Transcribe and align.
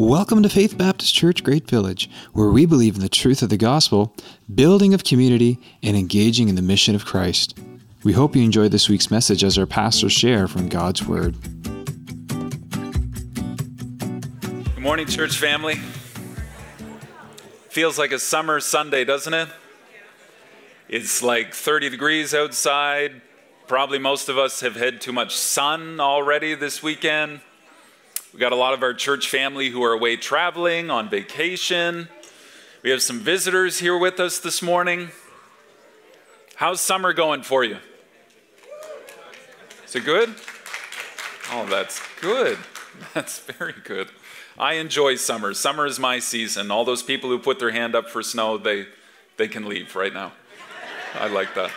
Welcome 0.00 0.44
to 0.44 0.48
Faith 0.48 0.78
Baptist 0.78 1.12
Church 1.12 1.42
Great 1.42 1.68
Village, 1.68 2.08
where 2.32 2.50
we 2.50 2.66
believe 2.66 2.94
in 2.94 3.00
the 3.00 3.08
truth 3.08 3.42
of 3.42 3.48
the 3.48 3.56
gospel, 3.56 4.14
building 4.54 4.94
of 4.94 5.02
community, 5.02 5.58
and 5.82 5.96
engaging 5.96 6.48
in 6.48 6.54
the 6.54 6.62
mission 6.62 6.94
of 6.94 7.04
Christ. 7.04 7.58
We 8.04 8.12
hope 8.12 8.36
you 8.36 8.44
enjoy 8.44 8.68
this 8.68 8.88
week's 8.88 9.10
message 9.10 9.42
as 9.42 9.58
our 9.58 9.66
pastors 9.66 10.12
share 10.12 10.46
from 10.46 10.68
God's 10.68 11.04
Word. 11.04 11.34
Good 14.40 14.78
morning, 14.78 15.08
church 15.08 15.36
family. 15.36 15.80
Feels 17.68 17.98
like 17.98 18.12
a 18.12 18.20
summer 18.20 18.60
Sunday, 18.60 19.04
doesn't 19.04 19.34
it? 19.34 19.48
It's 20.88 21.24
like 21.24 21.52
30 21.52 21.90
degrees 21.90 22.34
outside. 22.34 23.20
Probably 23.66 23.98
most 23.98 24.28
of 24.28 24.38
us 24.38 24.60
have 24.60 24.76
had 24.76 25.00
too 25.00 25.12
much 25.12 25.34
sun 25.34 25.98
already 25.98 26.54
this 26.54 26.84
weekend. 26.84 27.40
We 28.34 28.40
got 28.40 28.52
a 28.52 28.56
lot 28.56 28.74
of 28.74 28.82
our 28.82 28.92
church 28.92 29.30
family 29.30 29.70
who 29.70 29.82
are 29.82 29.92
away 29.92 30.16
traveling 30.16 30.90
on 30.90 31.08
vacation. 31.08 32.08
We 32.82 32.90
have 32.90 33.00
some 33.00 33.20
visitors 33.20 33.78
here 33.78 33.96
with 33.96 34.20
us 34.20 34.38
this 34.38 34.60
morning. 34.60 35.10
How's 36.54 36.80
summer 36.80 37.14
going 37.14 37.42
for 37.42 37.64
you? 37.64 37.78
Is 39.86 39.96
it 39.96 40.04
good? 40.04 40.34
Oh, 41.50 41.66
that's 41.66 42.02
good. 42.20 42.58
That's 43.14 43.38
very 43.38 43.74
good. 43.84 44.08
I 44.58 44.74
enjoy 44.74 45.14
summer. 45.14 45.54
Summer 45.54 45.86
is 45.86 46.00
my 46.00 46.18
season. 46.18 46.70
All 46.70 46.84
those 46.84 47.02
people 47.02 47.30
who 47.30 47.38
put 47.38 47.60
their 47.60 47.70
hand 47.70 47.94
up 47.94 48.10
for 48.10 48.24
snow, 48.24 48.58
they, 48.58 48.86
they 49.36 49.46
can 49.46 49.68
leave 49.68 49.94
right 49.94 50.12
now. 50.12 50.32
I 51.14 51.28
like 51.28 51.54
that. 51.54 51.70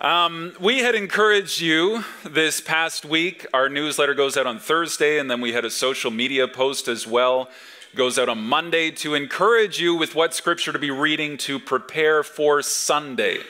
Um, 0.00 0.52
we 0.60 0.78
had 0.78 0.94
encouraged 0.94 1.60
you 1.60 2.04
this 2.22 2.60
past 2.60 3.04
week. 3.04 3.44
Our 3.52 3.68
newsletter 3.68 4.14
goes 4.14 4.36
out 4.36 4.46
on 4.46 4.60
Thursday, 4.60 5.18
and 5.18 5.28
then 5.28 5.40
we 5.40 5.52
had 5.52 5.64
a 5.64 5.70
social 5.70 6.12
media 6.12 6.46
post 6.46 6.86
as 6.86 7.04
well. 7.04 7.48
Goes 7.96 8.16
out 8.16 8.28
on 8.28 8.38
Monday 8.38 8.92
to 8.92 9.14
encourage 9.14 9.80
you 9.80 9.96
with 9.96 10.14
what 10.14 10.34
scripture 10.34 10.72
to 10.72 10.78
be 10.78 10.92
reading 10.92 11.36
to 11.38 11.58
prepare 11.58 12.22
for 12.22 12.62
Sunday. 12.62 13.40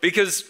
Because 0.00 0.44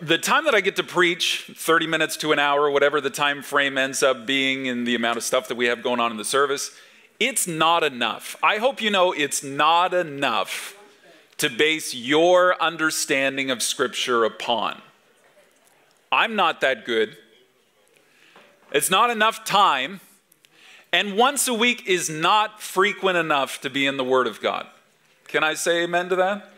the 0.00 0.16
time 0.16 0.46
that 0.46 0.54
I 0.54 0.62
get 0.62 0.76
to 0.76 0.82
preach, 0.82 1.52
30 1.54 1.86
minutes 1.86 2.16
to 2.18 2.32
an 2.32 2.38
hour, 2.38 2.70
whatever 2.70 3.02
the 3.02 3.10
time 3.10 3.42
frame 3.42 3.76
ends 3.76 4.02
up 4.02 4.24
being 4.24 4.64
in 4.64 4.84
the 4.84 4.94
amount 4.94 5.18
of 5.18 5.24
stuff 5.24 5.46
that 5.48 5.58
we 5.58 5.66
have 5.66 5.82
going 5.82 6.00
on 6.00 6.10
in 6.10 6.16
the 6.16 6.24
service, 6.24 6.70
it's 7.20 7.46
not 7.46 7.84
enough. 7.84 8.34
I 8.42 8.56
hope 8.56 8.80
you 8.80 8.90
know 8.90 9.12
it's 9.12 9.44
not 9.44 9.92
enough 9.92 10.73
to 11.38 11.50
base 11.50 11.94
your 11.94 12.60
understanding 12.62 13.50
of 13.50 13.62
Scripture 13.62 14.24
upon. 14.24 14.80
I'm 16.10 16.36
not 16.36 16.60
that 16.60 16.84
good. 16.84 17.16
It's 18.72 18.90
not 18.90 19.10
enough 19.10 19.44
time. 19.44 20.00
And 20.92 21.16
once 21.16 21.48
a 21.48 21.54
week 21.54 21.86
is 21.86 22.08
not 22.08 22.62
frequent 22.62 23.18
enough 23.18 23.60
to 23.62 23.70
be 23.70 23.86
in 23.86 23.96
the 23.96 24.04
Word 24.04 24.26
of 24.26 24.40
God. 24.40 24.66
Can 25.26 25.42
I 25.42 25.54
say 25.54 25.82
amen 25.82 26.08
to 26.10 26.16
that? 26.16 26.50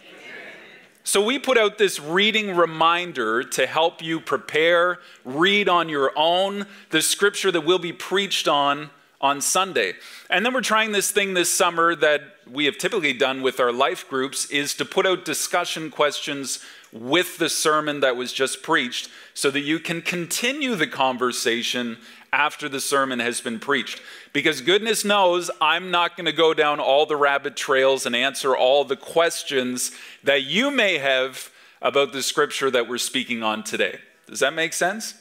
So, 1.04 1.24
we 1.24 1.38
put 1.38 1.56
out 1.56 1.78
this 1.78 2.00
reading 2.00 2.56
reminder 2.56 3.44
to 3.44 3.66
help 3.66 4.02
you 4.02 4.18
prepare, 4.18 4.98
read 5.24 5.68
on 5.68 5.88
your 5.88 6.10
own 6.16 6.66
the 6.90 7.00
scripture 7.00 7.52
that 7.52 7.60
will 7.60 7.78
be 7.78 7.92
preached 7.92 8.48
on 8.48 8.90
on 9.20 9.40
Sunday. 9.40 9.94
And 10.28 10.44
then 10.44 10.52
we're 10.52 10.62
trying 10.62 10.90
this 10.90 11.12
thing 11.12 11.34
this 11.34 11.48
summer 11.48 11.94
that 11.94 12.22
we 12.50 12.66
have 12.66 12.78
typically 12.78 13.12
done 13.12 13.42
with 13.42 13.58
our 13.58 13.72
life 13.72 14.08
groups 14.08 14.46
is 14.50 14.74
to 14.74 14.84
put 14.84 15.06
out 15.06 15.24
discussion 15.24 15.90
questions 15.90 16.60
with 16.92 17.38
the 17.38 17.48
sermon 17.48 18.00
that 18.00 18.16
was 18.16 18.32
just 18.32 18.62
preached 18.62 19.10
so 19.34 19.50
that 19.50 19.60
you 19.60 19.78
can 19.78 20.00
continue 20.00 20.74
the 20.74 20.86
conversation 20.86 21.98
after 22.32 22.68
the 22.68 22.80
sermon 22.80 23.18
has 23.18 23.40
been 23.40 23.58
preached. 23.58 24.00
Because 24.32 24.60
goodness 24.60 25.04
knows 25.04 25.50
I'm 25.60 25.90
not 25.90 26.16
going 26.16 26.26
to 26.26 26.32
go 26.32 26.54
down 26.54 26.80
all 26.80 27.06
the 27.06 27.16
rabbit 27.16 27.56
trails 27.56 28.06
and 28.06 28.14
answer 28.14 28.56
all 28.56 28.84
the 28.84 28.96
questions 28.96 29.92
that 30.22 30.44
you 30.44 30.70
may 30.70 30.98
have 30.98 31.50
about 31.82 32.12
the 32.12 32.22
scripture 32.22 32.70
that 32.70 32.88
we're 32.88 32.98
speaking 32.98 33.42
on 33.42 33.64
today. 33.64 33.98
Does 34.28 34.40
that 34.40 34.54
make 34.54 34.72
sense? 34.72 35.14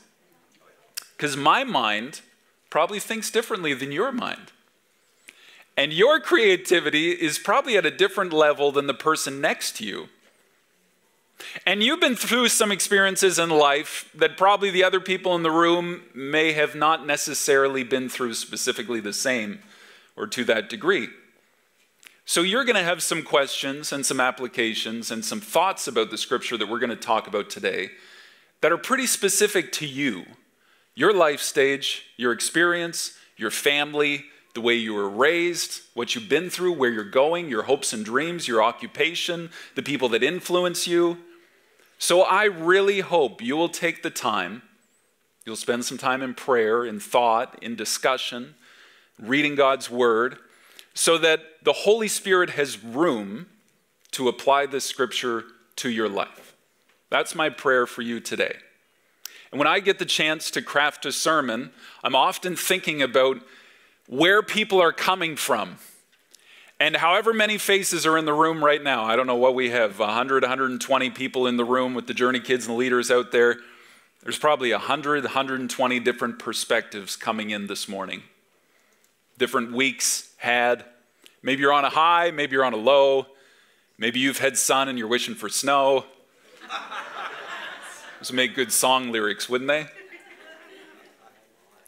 Because 1.16 1.38
my 1.38 1.64
mind 1.64 2.22
probably 2.70 3.00
thinks 3.00 3.32
differently 3.32 3.74
than 3.74 3.92
your 3.92 4.12
mind. 4.12 4.52
And 5.78 5.92
your 5.92 6.20
creativity 6.20 7.12
is 7.12 7.38
probably 7.38 7.78
at 7.78 7.86
a 7.86 7.92
different 7.92 8.32
level 8.32 8.72
than 8.72 8.88
the 8.88 8.94
person 8.94 9.42
next 9.42 9.76
to 9.78 9.86
you. 9.86 10.10
And 11.66 11.84
you've 11.84 12.00
been 12.00 12.16
through 12.16 12.48
some 12.48 12.72
experiences 12.72 13.38
in 13.38 13.50
life 13.50 14.10
that 14.16 14.38
probably 14.38 14.72
the 14.72 14.86
other 14.86 15.02
people 15.02 15.36
in 15.36 15.44
the 15.44 15.52
room 15.52 16.04
may 16.14 16.54
have 16.54 16.76
not 16.76 17.06
necessarily 17.06 17.84
been 17.84 18.08
through 18.08 18.36
specifically 18.36 19.02
the 19.02 19.14
same 19.14 19.60
or 20.16 20.28
to 20.28 20.46
that 20.46 20.70
degree. 20.70 21.10
So 22.24 22.42
you're 22.42 22.64
going 22.64 22.78
to 22.78 22.84
have 22.84 23.04
some 23.04 23.22
questions 23.22 23.92
and 23.92 24.06
some 24.06 24.20
applications 24.20 25.12
and 25.12 25.24
some 25.24 25.42
thoughts 25.42 25.88
about 25.88 26.10
the 26.10 26.18
scripture 26.18 26.58
that 26.58 26.68
we're 26.68 26.80
going 26.80 26.90
to 26.90 26.96
talk 26.96 27.28
about 27.28 27.50
today 27.50 27.90
that 28.62 28.72
are 28.72 28.78
pretty 28.78 29.06
specific 29.06 29.72
to 29.74 29.86
you 29.86 30.26
your 30.98 31.14
life 31.14 31.42
stage, 31.42 32.06
your 32.16 32.32
experience, 32.32 33.18
your 33.36 33.52
family, 33.52 34.24
the 34.56 34.62
way 34.62 34.74
you 34.74 34.94
were 34.94 35.10
raised, 35.10 35.82
what 35.94 36.16
you've 36.16 36.30
been 36.30 36.50
through, 36.50 36.74
where 36.74 36.90
you're 36.90 37.04
going, 37.04 37.50
your 37.50 37.64
hopes 37.64 37.92
and 37.92 38.04
dreams, 38.04 38.48
your 38.48 38.64
occupation, 38.64 39.52
the 39.76 39.84
people 39.84 40.10
that 40.10 40.24
influence 40.24 40.88
you. 40.88 41.18
So 42.00 42.22
I 42.22 42.46
really 42.46 43.02
hope 43.02 43.42
you 43.42 43.58
will 43.58 43.70
take 43.70 44.02
the 44.02 44.10
time, 44.10 44.62
you'll 45.46 45.58
spend 45.58 45.84
some 45.84 45.98
time 45.98 46.22
in 46.22 46.34
prayer, 46.34 46.86
in 46.86 47.02
thought, 47.02 47.60
in 47.62 47.76
discussion, 47.76 48.56
reading 49.20 49.56
God's 49.56 49.92
word, 49.92 50.38
so 50.94 51.18
that 51.18 51.42
the 51.62 51.74
Holy 51.74 52.08
Spirit 52.08 52.52
has 52.52 52.82
room 52.82 53.48
to 54.12 54.30
apply 54.30 54.66
this 54.66 54.86
scripture 54.86 55.44
to 55.76 55.90
your 55.90 56.08
life. 56.08 56.56
That's 57.10 57.36
my 57.36 57.50
prayer 57.50 57.86
for 57.86 58.02
you 58.02 58.22
today. 58.22 58.56
And 59.52 59.60
when 59.60 59.68
I 59.68 59.82
get 59.82 60.00
the 60.00 60.06
chance 60.06 60.50
to 60.52 60.62
craft 60.62 61.06
a 61.06 61.12
sermon, 61.12 61.72
I'm 62.04 62.16
often 62.16 62.56
thinking 62.56 63.02
about 63.02 63.42
where 64.08 64.42
people 64.42 64.82
are 64.82 64.92
coming 64.92 65.36
from. 65.36 65.78
And 66.80 66.98
however 66.98 67.34
many 67.34 67.58
faces 67.58 68.06
are 68.06 68.18
in 68.18 68.26
the 68.26 68.34
room 68.34 68.64
right 68.64 68.84
now, 68.84 69.06
I 69.06 69.16
don't 69.16 69.28
know 69.28 69.36
what 69.36 69.56
we 69.56 69.70
have 69.70 69.98
100, 69.98 70.44
120 70.44 71.10
people 71.12 71.48
in 71.48 71.56
the 71.56 71.64
room 71.64 71.94
with 71.94 72.08
the 72.08 72.14
Journey 72.14 72.42
kids 72.42 72.68
and 72.68 72.76
the 72.76 72.78
leaders 72.78 73.10
out 73.10 73.32
there. 73.32 73.58
There's 74.22 74.38
probably 74.38 74.72
100, 74.72 75.24
120 75.24 76.00
different 76.02 76.40
perspectives 76.40 77.16
coming 77.16 77.52
in 77.52 77.68
this 77.68 77.88
morning. 77.88 78.24
Different 79.38 79.72
weeks 79.72 80.34
had. 80.38 80.84
Maybe 81.42 81.62
you're 81.62 81.74
on 81.74 81.86
a 81.86 81.90
high, 81.90 82.32
maybe 82.32 82.54
you're 82.54 82.66
on 82.66 82.74
a 82.74 82.78
low. 82.78 83.28
Maybe 83.98 84.20
you've 84.20 84.40
had 84.40 84.58
sun 84.58 84.90
and 84.90 84.98
you're 84.98 85.08
wishing 85.08 85.36
for 85.36 85.48
snow. 85.48 86.06
Those 88.20 88.32
would 88.32 88.36
make 88.36 88.56
good 88.56 88.74
song 88.74 89.12
lyrics, 89.12 89.48
wouldn't 89.48 89.70
they? 89.70 89.88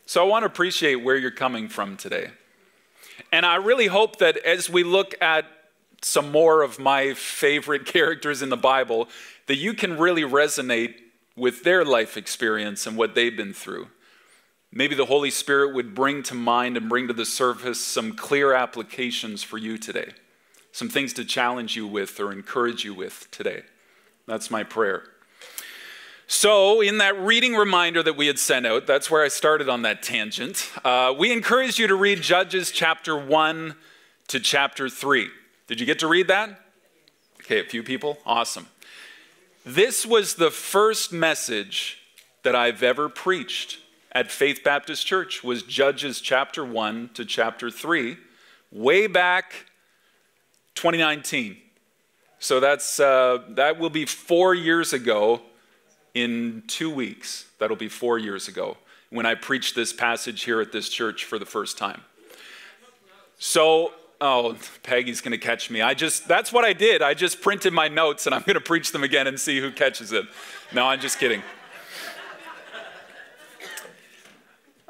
So 0.08 0.24
I 0.24 0.26
want 0.26 0.44
to 0.44 0.48
appreciate 0.48 0.96
where 0.96 1.18
you're 1.18 1.32
coming 1.32 1.68
from 1.68 1.98
today. 1.98 2.30
And 3.30 3.46
I 3.46 3.56
really 3.56 3.88
hope 3.88 4.20
that 4.20 4.38
as 4.38 4.70
we 4.70 4.86
look 4.86 5.14
at 5.20 5.44
some 6.02 6.32
more 6.32 6.62
of 6.62 6.80
my 6.80 7.14
favorite 7.14 7.86
characters 7.94 8.42
in 8.42 8.48
the 8.48 8.56
Bible, 8.56 9.10
that 9.48 9.58
you 9.58 9.74
can 9.74 9.98
really 9.98 10.22
resonate 10.22 10.96
with 11.36 11.66
their 11.66 11.84
life 11.84 12.16
experience 12.16 12.88
and 12.88 12.96
what 12.96 13.16
they've 13.16 13.36
been 13.36 13.52
through. 13.52 13.90
Maybe 14.72 14.96
the 14.96 15.08
Holy 15.08 15.30
Spirit 15.30 15.76
would 15.76 15.94
bring 15.94 16.24
to 16.24 16.34
mind 16.34 16.78
and 16.78 16.88
bring 16.88 17.10
to 17.10 17.14
the 17.14 17.26
surface 17.26 17.84
some 17.84 18.14
clear 18.14 18.54
applications 18.54 19.44
for 19.44 19.58
you 19.58 19.78
today, 19.78 20.12
some 20.72 20.88
things 20.88 21.12
to 21.14 21.26
challenge 21.26 21.76
you 21.76 21.86
with 21.86 22.18
or 22.18 22.32
encourage 22.32 22.86
you 22.86 22.94
with 22.94 23.28
today. 23.30 23.64
That's 24.26 24.50
my 24.50 24.64
prayer. 24.64 25.04
So, 26.30 26.82
in 26.82 26.98
that 26.98 27.18
reading 27.18 27.56
reminder 27.56 28.04
that 28.04 28.18
we 28.18 28.28
had 28.28 28.38
sent 28.38 28.68
out, 28.68 28.86
that's 28.86 29.10
where 29.10 29.24
I 29.24 29.30
started 29.30 29.70
on 29.70 29.84
that 29.84 30.04
tangent. 30.04 30.70
Uh, 30.84 31.16
we 31.18 31.32
encourage 31.32 31.80
you 31.80 31.88
to 31.88 31.96
read 31.96 32.22
Judges 32.22 32.70
chapter 32.70 33.18
1 33.18 33.76
to 34.28 34.40
chapter 34.42 34.90
3. 34.90 35.30
Did 35.68 35.80
you 35.80 35.86
get 35.86 36.00
to 36.00 36.08
read 36.08 36.28
that? 36.28 36.50
Okay, 37.40 37.62
a 37.62 37.64
few 37.64 37.82
people? 37.82 38.18
Awesome. 38.26 38.68
This 39.66 40.06
was 40.06 40.36
the 40.36 40.52
first 40.52 41.14
message 41.14 42.02
that 42.44 42.58
I've 42.58 42.84
ever 42.84 43.08
preached 43.08 43.80
at 44.12 44.30
Faith 44.30 44.66
Baptist 44.66 45.08
Church 45.08 45.46
was 45.46 45.64
Judges 45.64 46.20
chapter 46.20 46.66
1 46.66 47.12
to 47.14 47.24
chapter 47.24 47.72
3, 47.72 48.18
way 48.74 49.08
back 49.08 49.68
2019. 50.76 51.56
So 52.40 52.60
that's 52.60 53.00
uh, 53.00 53.44
that 53.52 53.80
will 53.80 53.90
be 53.90 54.06
four 54.06 54.54
years 54.54 54.92
ago 54.92 55.42
in 56.18 56.64
two 56.66 56.90
weeks. 56.90 57.46
That'll 57.60 57.78
be 57.78 57.90
four 57.90 58.18
years 58.18 58.48
ago 58.48 58.78
when 59.12 59.28
I 59.28 59.36
preached 59.36 59.76
this 59.76 59.94
passage 59.94 60.44
here 60.44 60.60
at 60.60 60.72
this 60.72 60.90
church 60.90 61.26
for 61.26 61.38
the 61.38 61.46
first 61.46 61.78
time. 61.78 62.02
So, 63.38 63.94
oh, 64.20 64.58
Peggy's 64.82 65.22
going 65.22 65.32
to 65.32 65.38
catch 65.38 65.70
me. 65.70 65.82
I 65.82 65.94
just, 65.94 66.28
that's 66.28 66.52
what 66.52 66.66
I 66.66 66.74
did. 66.74 67.04
I 67.04 67.14
just 67.14 67.40
printed 67.40 67.72
my 67.72 67.88
notes 67.88 68.26
and 68.26 68.34
I'm 68.34 68.42
going 68.42 68.56
to 68.56 68.62
preach 68.62 68.92
them 68.92 69.04
again 69.04 69.28
and 69.28 69.40
see 69.40 69.60
who 69.60 69.72
catches 69.72 70.12
it. 70.12 70.26
No, 70.74 70.88
I'm 70.88 71.00
just 71.00 71.20
kidding. 71.20 71.44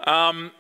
Um, 0.05 0.51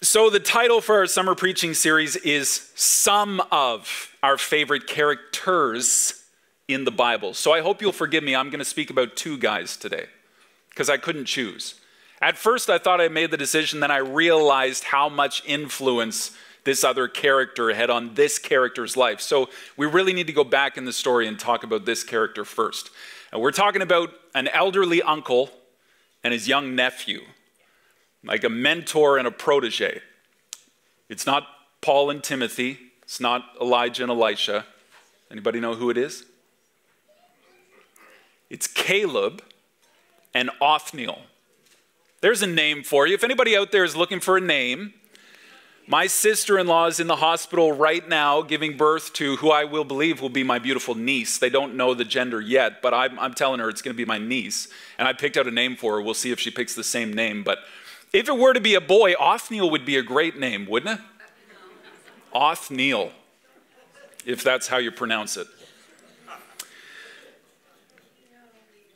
So, 0.00 0.30
the 0.30 0.40
title 0.40 0.80
for 0.80 0.96
our 0.96 1.06
summer 1.06 1.34
preaching 1.34 1.74
series 1.74 2.16
is 2.16 2.72
Some 2.74 3.40
of 3.50 4.16
Our 4.22 4.38
Favorite 4.38 4.86
Characters 4.86 6.17
in 6.68 6.84
the 6.84 6.90
Bible. 6.90 7.34
So, 7.34 7.52
I 7.52 7.60
hope 7.60 7.82
you'll 7.82 7.92
forgive 7.92 8.22
me. 8.22 8.36
I'm 8.36 8.50
going 8.50 8.58
to 8.60 8.64
speak 8.64 8.90
about 8.90 9.16
two 9.16 9.38
guys 9.38 9.76
today 9.76 10.06
because 10.70 10.88
I 10.88 10.96
couldn't 10.96 11.24
choose. 11.24 11.74
At 12.20 12.36
first, 12.36 12.68
I 12.68 12.78
thought 12.78 13.00
I 13.00 13.08
made 13.08 13.30
the 13.30 13.36
decision, 13.36 13.80
then 13.80 13.90
I 13.90 13.98
realized 13.98 14.84
how 14.84 15.08
much 15.08 15.42
influence 15.46 16.36
this 16.64 16.84
other 16.84 17.08
character 17.08 17.72
had 17.72 17.88
on 17.88 18.14
this 18.14 18.38
character's 18.38 18.96
life. 18.96 19.20
So, 19.20 19.48
we 19.76 19.86
really 19.86 20.12
need 20.12 20.26
to 20.28 20.32
go 20.32 20.44
back 20.44 20.76
in 20.76 20.84
the 20.84 20.92
story 20.92 21.26
and 21.26 21.38
talk 21.38 21.64
about 21.64 21.86
this 21.86 22.04
character 22.04 22.44
first. 22.44 22.90
And 23.32 23.40
we're 23.42 23.52
talking 23.52 23.82
about 23.82 24.10
an 24.34 24.48
elderly 24.48 25.02
uncle 25.02 25.50
and 26.22 26.32
his 26.32 26.46
young 26.46 26.74
nephew 26.74 27.20
like 28.24 28.44
a 28.44 28.48
mentor 28.48 29.18
and 29.18 29.26
a 29.26 29.30
protege. 29.30 30.00
It's 31.08 31.26
not 31.26 31.46
Paul 31.80 32.10
and 32.10 32.22
Timothy, 32.22 32.78
it's 33.02 33.20
not 33.20 33.44
Elijah 33.60 34.02
and 34.02 34.12
Elisha. 34.12 34.66
Anybody 35.30 35.60
know 35.60 35.74
who 35.74 35.90
it 35.90 35.98
is? 35.98 36.24
It's 38.50 38.66
Caleb 38.66 39.42
and 40.34 40.50
Othniel. 40.60 41.20
There's 42.20 42.42
a 42.42 42.46
name 42.46 42.82
for 42.82 43.06
you. 43.06 43.14
If 43.14 43.24
anybody 43.24 43.56
out 43.56 43.72
there 43.72 43.84
is 43.84 43.94
looking 43.94 44.20
for 44.20 44.36
a 44.36 44.40
name, 44.40 44.94
my 45.86 46.06
sister 46.06 46.58
in 46.58 46.66
law 46.66 46.86
is 46.86 47.00
in 47.00 47.06
the 47.06 47.16
hospital 47.16 47.72
right 47.72 48.06
now 48.06 48.42
giving 48.42 48.76
birth 48.76 49.12
to 49.14 49.36
who 49.36 49.50
I 49.50 49.64
will 49.64 49.84
believe 49.84 50.20
will 50.20 50.28
be 50.28 50.42
my 50.42 50.58
beautiful 50.58 50.94
niece. 50.94 51.38
They 51.38 51.48
don't 51.48 51.76
know 51.76 51.94
the 51.94 52.04
gender 52.04 52.40
yet, 52.40 52.82
but 52.82 52.92
I'm, 52.92 53.18
I'm 53.18 53.34
telling 53.34 53.60
her 53.60 53.68
it's 53.68 53.80
going 53.80 53.94
to 53.94 53.96
be 53.96 54.04
my 54.04 54.18
niece. 54.18 54.68
And 54.98 55.06
I 55.08 55.12
picked 55.12 55.36
out 55.36 55.46
a 55.46 55.50
name 55.50 55.76
for 55.76 55.94
her. 55.94 56.02
We'll 56.02 56.14
see 56.14 56.30
if 56.30 56.40
she 56.40 56.50
picks 56.50 56.74
the 56.74 56.84
same 56.84 57.12
name. 57.12 57.42
But 57.42 57.60
if 58.12 58.28
it 58.28 58.36
were 58.36 58.52
to 58.52 58.60
be 58.60 58.74
a 58.74 58.80
boy, 58.80 59.14
Othniel 59.14 59.70
would 59.70 59.86
be 59.86 59.96
a 59.96 60.02
great 60.02 60.38
name, 60.38 60.66
wouldn't 60.66 60.98
it? 60.98 61.04
Othniel, 62.34 63.12
if 64.26 64.42
that's 64.42 64.68
how 64.68 64.78
you 64.78 64.90
pronounce 64.90 65.36
it. 65.36 65.46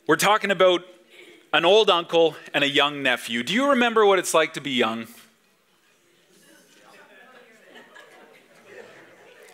We're 0.05 0.17
talking 0.17 0.51
about 0.51 0.81
an 1.53 1.63
old 1.63 1.89
uncle 1.89 2.35
and 2.53 2.61
a 2.61 2.67
young 2.67 3.01
nephew. 3.01 3.41
Do 3.41 3.53
you 3.53 3.69
remember 3.69 4.05
what 4.05 4.19
it's 4.19 4.33
like 4.33 4.53
to 4.55 4.61
be 4.61 4.71
young? 4.71 5.07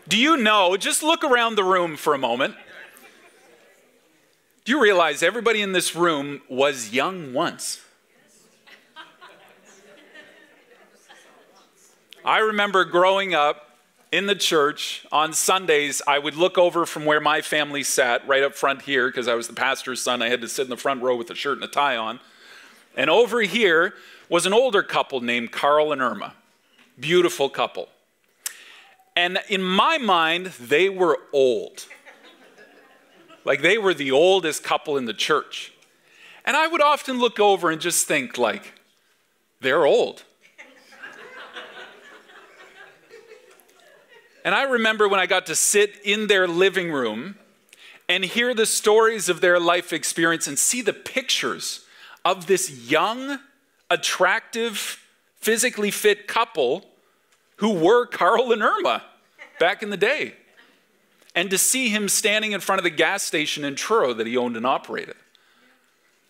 Do 0.07 0.17
you 0.17 0.37
know? 0.37 0.75
Just 0.75 1.03
look 1.03 1.23
around 1.23 1.53
the 1.53 1.63
room 1.63 1.95
for 1.95 2.15
a 2.15 2.17
moment. 2.17 2.55
Do 4.65 4.71
you 4.71 4.81
realize 4.81 5.21
everybody 5.21 5.61
in 5.61 5.71
this 5.71 5.95
room 5.95 6.41
was 6.49 6.91
young 6.91 7.31
once? 7.31 7.81
I 12.25 12.39
remember 12.39 12.85
growing 12.85 13.35
up 13.35 13.68
in 14.11 14.25
the 14.25 14.35
church 14.35 15.05
on 15.11 15.33
Sundays, 15.33 16.01
I 16.07 16.19
would 16.19 16.35
look 16.35 16.57
over 16.57 16.85
from 16.85 17.05
where 17.05 17.19
my 17.19 17.41
family 17.41 17.83
sat, 17.83 18.27
right 18.27 18.43
up 18.43 18.55
front 18.55 18.81
here, 18.81 19.07
because 19.07 19.27
I 19.27 19.35
was 19.35 19.47
the 19.47 19.53
pastor's 19.53 20.01
son. 20.01 20.21
I 20.21 20.29
had 20.29 20.41
to 20.41 20.47
sit 20.47 20.63
in 20.63 20.69
the 20.69 20.77
front 20.77 21.01
row 21.01 21.15
with 21.15 21.29
a 21.29 21.35
shirt 21.35 21.57
and 21.57 21.63
a 21.63 21.67
tie 21.67 21.95
on. 21.95 22.19
And 22.97 23.09
over 23.09 23.41
here 23.41 23.93
was 24.27 24.45
an 24.45 24.53
older 24.53 24.83
couple 24.83 25.21
named 25.21 25.51
Carl 25.51 25.91
and 25.91 26.01
Irma. 26.01 26.33
Beautiful 26.99 27.49
couple. 27.49 27.89
And 29.15 29.39
in 29.47 29.61
my 29.61 29.97
mind, 29.97 30.47
they 30.59 30.89
were 30.89 31.19
old. 31.31 31.85
Like 33.45 33.61
they 33.61 33.77
were 33.77 33.93
the 33.93 34.11
oldest 34.11 34.63
couple 34.63 34.97
in 34.97 35.05
the 35.05 35.13
church. 35.13 35.73
And 36.45 36.57
I 36.57 36.67
would 36.67 36.81
often 36.81 37.19
look 37.19 37.39
over 37.39 37.69
and 37.69 37.79
just 37.79 38.07
think, 38.07 38.37
like, 38.37 38.73
they're 39.61 39.85
old. 39.85 40.23
And 44.43 44.55
I 44.55 44.63
remember 44.63 45.07
when 45.07 45.19
I 45.19 45.25
got 45.25 45.45
to 45.47 45.55
sit 45.55 45.99
in 46.03 46.27
their 46.27 46.47
living 46.47 46.91
room 46.91 47.35
and 48.07 48.23
hear 48.23 48.53
the 48.53 48.65
stories 48.65 49.29
of 49.29 49.41
their 49.41 49.59
life 49.59 49.93
experience 49.93 50.47
and 50.47 50.57
see 50.57 50.81
the 50.81 50.93
pictures 50.93 51.85
of 52.25 52.47
this 52.47 52.89
young, 52.89 53.39
attractive, 53.89 55.03
physically 55.37 55.91
fit 55.91 56.27
couple 56.27 56.85
who 57.57 57.73
were 57.73 58.05
Carl 58.05 58.51
and 58.51 58.63
Irma 58.63 59.03
back 59.59 59.83
in 59.83 59.89
the 59.89 59.97
day. 59.97 60.33
And 61.35 61.49
to 61.51 61.57
see 61.57 61.89
him 61.89 62.09
standing 62.09 62.53
in 62.53 62.61
front 62.61 62.79
of 62.79 62.83
the 62.83 62.89
gas 62.89 63.23
station 63.23 63.63
in 63.63 63.75
Truro 63.75 64.13
that 64.13 64.25
he 64.25 64.35
owned 64.35 64.57
and 64.57 64.65
operated. 64.65 65.15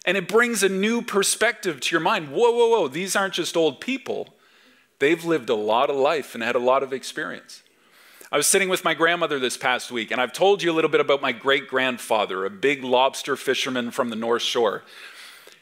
And 0.05 0.17
it 0.17 0.27
brings 0.27 0.63
a 0.63 0.69
new 0.69 1.01
perspective 1.01 1.79
to 1.79 1.95
your 1.95 2.01
mind. 2.01 2.29
Whoa, 2.29 2.51
whoa, 2.51 2.69
whoa, 2.69 2.87
these 2.87 3.15
aren't 3.15 3.35
just 3.35 3.55
old 3.55 3.79
people. 3.79 4.35
They've 4.99 5.23
lived 5.23 5.49
a 5.49 5.55
lot 5.55 5.89
of 5.89 5.95
life 5.95 6.33
and 6.33 6.43
had 6.43 6.55
a 6.55 6.59
lot 6.59 6.83
of 6.83 6.91
experience. 6.91 7.63
I 8.31 8.37
was 8.37 8.45
sitting 8.45 8.69
with 8.69 8.83
my 8.83 8.93
grandmother 8.93 9.39
this 9.39 9.57
past 9.57 9.91
week, 9.91 10.11
and 10.11 10.21
I've 10.21 10.33
told 10.33 10.61
you 10.61 10.71
a 10.71 10.75
little 10.75 10.91
bit 10.91 11.01
about 11.01 11.19
my 11.19 11.31
great 11.31 11.67
grandfather, 11.67 12.45
a 12.45 12.49
big 12.51 12.83
lobster 12.83 13.35
fisherman 13.35 13.89
from 13.89 14.09
the 14.09 14.15
North 14.15 14.43
Shore. 14.43 14.83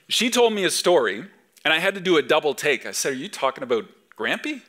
She 0.09 0.29
told 0.29 0.51
me 0.51 0.65
a 0.65 0.69
story, 0.69 1.23
and 1.63 1.73
I 1.73 1.79
had 1.79 1.95
to 1.95 2.01
do 2.01 2.17
a 2.17 2.21
double 2.21 2.53
take. 2.53 2.85
I 2.85 2.91
said, 2.91 3.13
Are 3.13 3.15
you 3.15 3.29
talking 3.29 3.63
about 3.63 3.85
Grampy? 4.17 4.63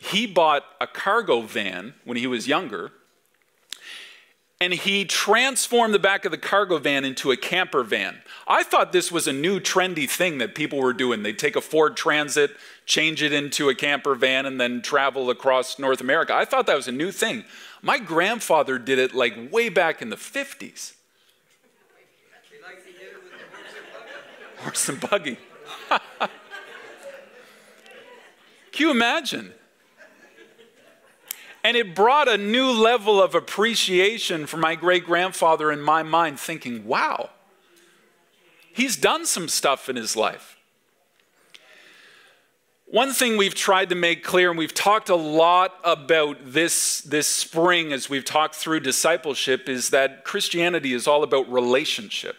He 0.00 0.26
bought 0.26 0.64
a 0.82 0.86
cargo 0.86 1.40
van 1.40 1.94
when 2.04 2.18
he 2.18 2.26
was 2.26 2.46
younger, 2.46 2.92
and 4.64 4.72
he 4.72 5.04
transformed 5.04 5.92
the 5.92 5.98
back 5.98 6.24
of 6.24 6.30
the 6.30 6.38
cargo 6.38 6.78
van 6.78 7.04
into 7.04 7.30
a 7.30 7.36
camper 7.36 7.82
van. 7.82 8.22
I 8.48 8.62
thought 8.62 8.92
this 8.92 9.12
was 9.12 9.26
a 9.26 9.32
new 9.32 9.60
trendy 9.60 10.08
thing 10.08 10.38
that 10.38 10.54
people 10.54 10.78
were 10.78 10.94
doing. 10.94 11.22
They'd 11.22 11.38
take 11.38 11.54
a 11.54 11.60
Ford 11.60 11.98
Transit, 11.98 12.56
change 12.86 13.22
it 13.22 13.30
into 13.30 13.68
a 13.68 13.74
camper 13.74 14.14
van, 14.14 14.46
and 14.46 14.58
then 14.58 14.80
travel 14.80 15.28
across 15.28 15.78
North 15.78 16.00
America. 16.00 16.34
I 16.34 16.46
thought 16.46 16.64
that 16.66 16.76
was 16.76 16.88
a 16.88 16.92
new 16.92 17.12
thing. 17.12 17.44
My 17.82 17.98
grandfather 17.98 18.78
did 18.78 18.98
it 18.98 19.14
like 19.14 19.34
way 19.52 19.68
back 19.68 20.00
in 20.00 20.08
the 20.08 20.16
50s. 20.16 20.94
Horse 24.60 24.88
and 24.88 24.98
buggy. 24.98 25.36
Can 25.90 26.28
you 28.78 28.90
imagine? 28.90 29.52
And 31.64 31.78
it 31.78 31.94
brought 31.94 32.28
a 32.28 32.36
new 32.36 32.70
level 32.70 33.22
of 33.22 33.34
appreciation 33.34 34.46
for 34.46 34.58
my 34.58 34.74
great 34.74 35.06
grandfather 35.06 35.72
in 35.72 35.80
my 35.80 36.02
mind, 36.02 36.38
thinking, 36.38 36.86
wow, 36.86 37.30
he's 38.70 38.98
done 38.98 39.24
some 39.24 39.48
stuff 39.48 39.88
in 39.88 39.96
his 39.96 40.14
life. 40.14 40.58
One 42.84 43.12
thing 43.12 43.38
we've 43.38 43.54
tried 43.54 43.88
to 43.88 43.94
make 43.94 44.22
clear, 44.22 44.50
and 44.50 44.58
we've 44.58 44.74
talked 44.74 45.08
a 45.08 45.16
lot 45.16 45.74
about 45.82 46.36
this 46.44 47.00
this 47.00 47.26
spring 47.26 47.94
as 47.94 48.10
we've 48.10 48.26
talked 48.26 48.54
through 48.54 48.80
discipleship, 48.80 49.66
is 49.66 49.88
that 49.88 50.22
Christianity 50.22 50.92
is 50.92 51.08
all 51.08 51.22
about 51.22 51.50
relationship. 51.50 52.36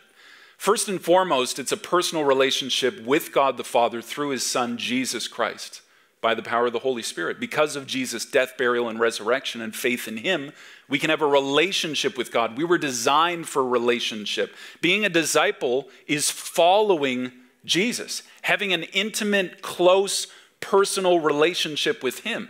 First 0.55 0.87
and 0.87 1.01
foremost, 1.01 1.57
it's 1.57 1.71
a 1.71 1.77
personal 1.77 2.23
relationship 2.23 3.01
with 3.01 3.31
God 3.31 3.57
the 3.57 3.63
Father 3.63 4.03
through 4.03 4.29
his 4.29 4.45
Son, 4.45 4.77
Jesus 4.77 5.27
Christ 5.27 5.81
by 6.25 6.33
the 6.33 6.41
power 6.41 6.65
of 6.65 6.73
the 6.73 6.79
Holy 6.79 7.03
Spirit. 7.03 7.39
Because 7.39 7.75
of 7.75 7.85
Jesus' 7.85 8.25
death, 8.25 8.57
burial, 8.57 8.89
and 8.89 8.99
resurrection 8.99 9.61
and 9.61 9.75
faith 9.75 10.07
in 10.07 10.17
Him, 10.17 10.53
we 10.89 10.97
can 10.97 11.11
have 11.11 11.21
a 11.21 11.27
relationship 11.27 12.17
with 12.17 12.31
God. 12.31 12.57
We 12.57 12.63
were 12.63 12.79
designed 12.79 13.47
for 13.47 13.63
relationship. 13.63 14.55
Being 14.81 15.05
a 15.05 15.09
disciple 15.09 15.87
is 16.07 16.31
following 16.31 17.31
Jesus, 17.63 18.23
having 18.41 18.73
an 18.73 18.85
intimate, 18.85 19.61
close, 19.61 20.25
personal 20.61 21.19
relationship 21.19 22.01
with 22.01 22.21
Him. 22.21 22.49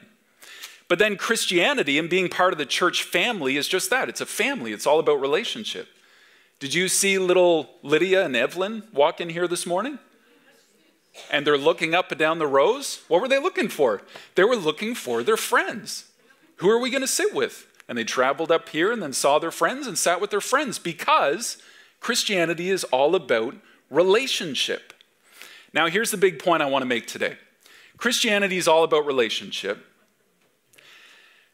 But 0.88 0.98
then 0.98 1.17
Christianity 1.17 2.00
and 2.00 2.10
being 2.10 2.29
part 2.29 2.53
of 2.53 2.58
the 2.58 2.65
church 2.65 3.03
family 3.03 3.58
is 3.58 3.67
just 3.67 3.89
that 3.89 4.08
it's 4.08 4.22
a 4.22 4.25
family, 4.25 4.72
it's 4.72 4.88
all 4.88 5.01
about 5.01 5.20
relationship. 5.20 5.89
Did 6.62 6.74
you 6.74 6.88
see 6.88 7.20
little 7.20 7.72
Lydia 7.84 8.24
and 8.24 8.38
Evelyn 8.38 8.84
walk 8.94 9.20
in 9.20 9.27
here 9.27 9.50
this 9.50 9.65
morning? 9.65 10.00
And 11.31 11.45
they're 11.45 11.57
looking 11.57 11.93
up 11.93 12.12
and 12.12 12.19
down 12.19 12.39
the 12.39 12.48
rows. 12.48 13.03
What 13.07 13.22
were 13.22 13.27
they 13.27 13.39
looking 13.39 13.69
for? 13.69 14.01
They 14.36 14.43
were 14.43 14.55
looking 14.55 14.95
for 14.95 15.24
their 15.24 15.38
friends. 15.38 16.05
Who 16.57 16.69
are 16.69 16.79
we 16.79 16.89
going 16.89 17.01
to 17.01 17.07
sit 17.07 17.34
with? 17.34 17.67
And 17.88 17.98
they 17.98 18.03
traveled 18.03 18.51
up 18.51 18.69
here 18.69 18.91
and 18.91 19.01
then 19.01 19.13
saw 19.13 19.39
their 19.39 19.51
friends 19.51 19.88
and 19.88 19.98
sat 19.98 20.19
with 20.19 20.31
their 20.31 20.41
friends 20.41 20.79
because 20.79 21.57
Christianity 22.00 22.69
is 22.69 22.84
all 22.86 23.15
about 23.15 23.55
relationship. 23.89 24.93
Now, 25.74 25.88
here's 25.88 26.12
the 26.12 26.17
big 26.17 26.39
point 26.39 26.63
I 26.63 26.67
want 26.67 26.81
to 26.84 26.88
make 26.88 27.07
today 27.07 27.38
Christianity 27.98 28.57
is 28.57 28.67
all 28.67 28.84
about 28.84 29.05
relationship. 29.05 29.86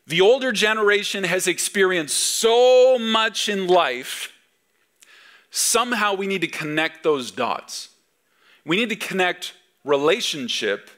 The 0.08 0.22
older 0.22 0.52
generation 0.52 1.24
has 1.24 1.48
experienced 1.48 2.18
so 2.18 2.98
much 3.00 3.48
in 3.48 3.68
life, 3.68 4.34
somehow 5.52 6.16
we 6.16 6.28
need 6.28 6.42
to 6.42 6.48
connect 6.48 7.04
those 7.04 7.32
dots. 7.32 7.91
We 8.66 8.76
need 8.76 8.90
to 8.90 8.96
connect 8.96 9.54
relationship 9.84 10.90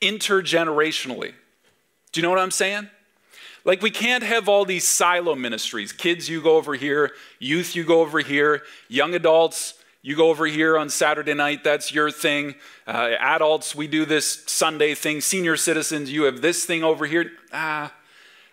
intergenerationally. 0.00 1.32
Do 2.12 2.20
you 2.20 2.22
know 2.22 2.30
what 2.30 2.38
I'm 2.38 2.50
saying? 2.50 2.88
Like, 3.64 3.80
we 3.80 3.90
can't 3.90 4.24
have 4.24 4.48
all 4.48 4.64
these 4.64 4.84
silo 4.86 5.36
ministries. 5.36 5.92
Kids, 5.92 6.28
you 6.28 6.42
go 6.42 6.56
over 6.56 6.74
here. 6.74 7.12
Youth, 7.38 7.76
you 7.76 7.84
go 7.84 8.00
over 8.00 8.18
here. 8.18 8.62
Young 8.88 9.14
adults, 9.14 9.74
You 10.04 10.16
go 10.16 10.30
over 10.30 10.46
here 10.46 10.76
on 10.76 10.90
Saturday 10.90 11.32
night, 11.32 11.62
that's 11.62 11.94
your 11.94 12.10
thing. 12.10 12.56
Uh, 12.88 13.12
adults, 13.20 13.76
we 13.76 13.86
do 13.86 14.04
this 14.04 14.42
Sunday 14.46 14.96
thing. 14.96 15.20
Senior 15.20 15.56
citizens, 15.56 16.10
you 16.10 16.24
have 16.24 16.40
this 16.42 16.64
thing 16.64 16.82
over 16.82 17.06
here. 17.06 17.30
Ah, 17.52 17.94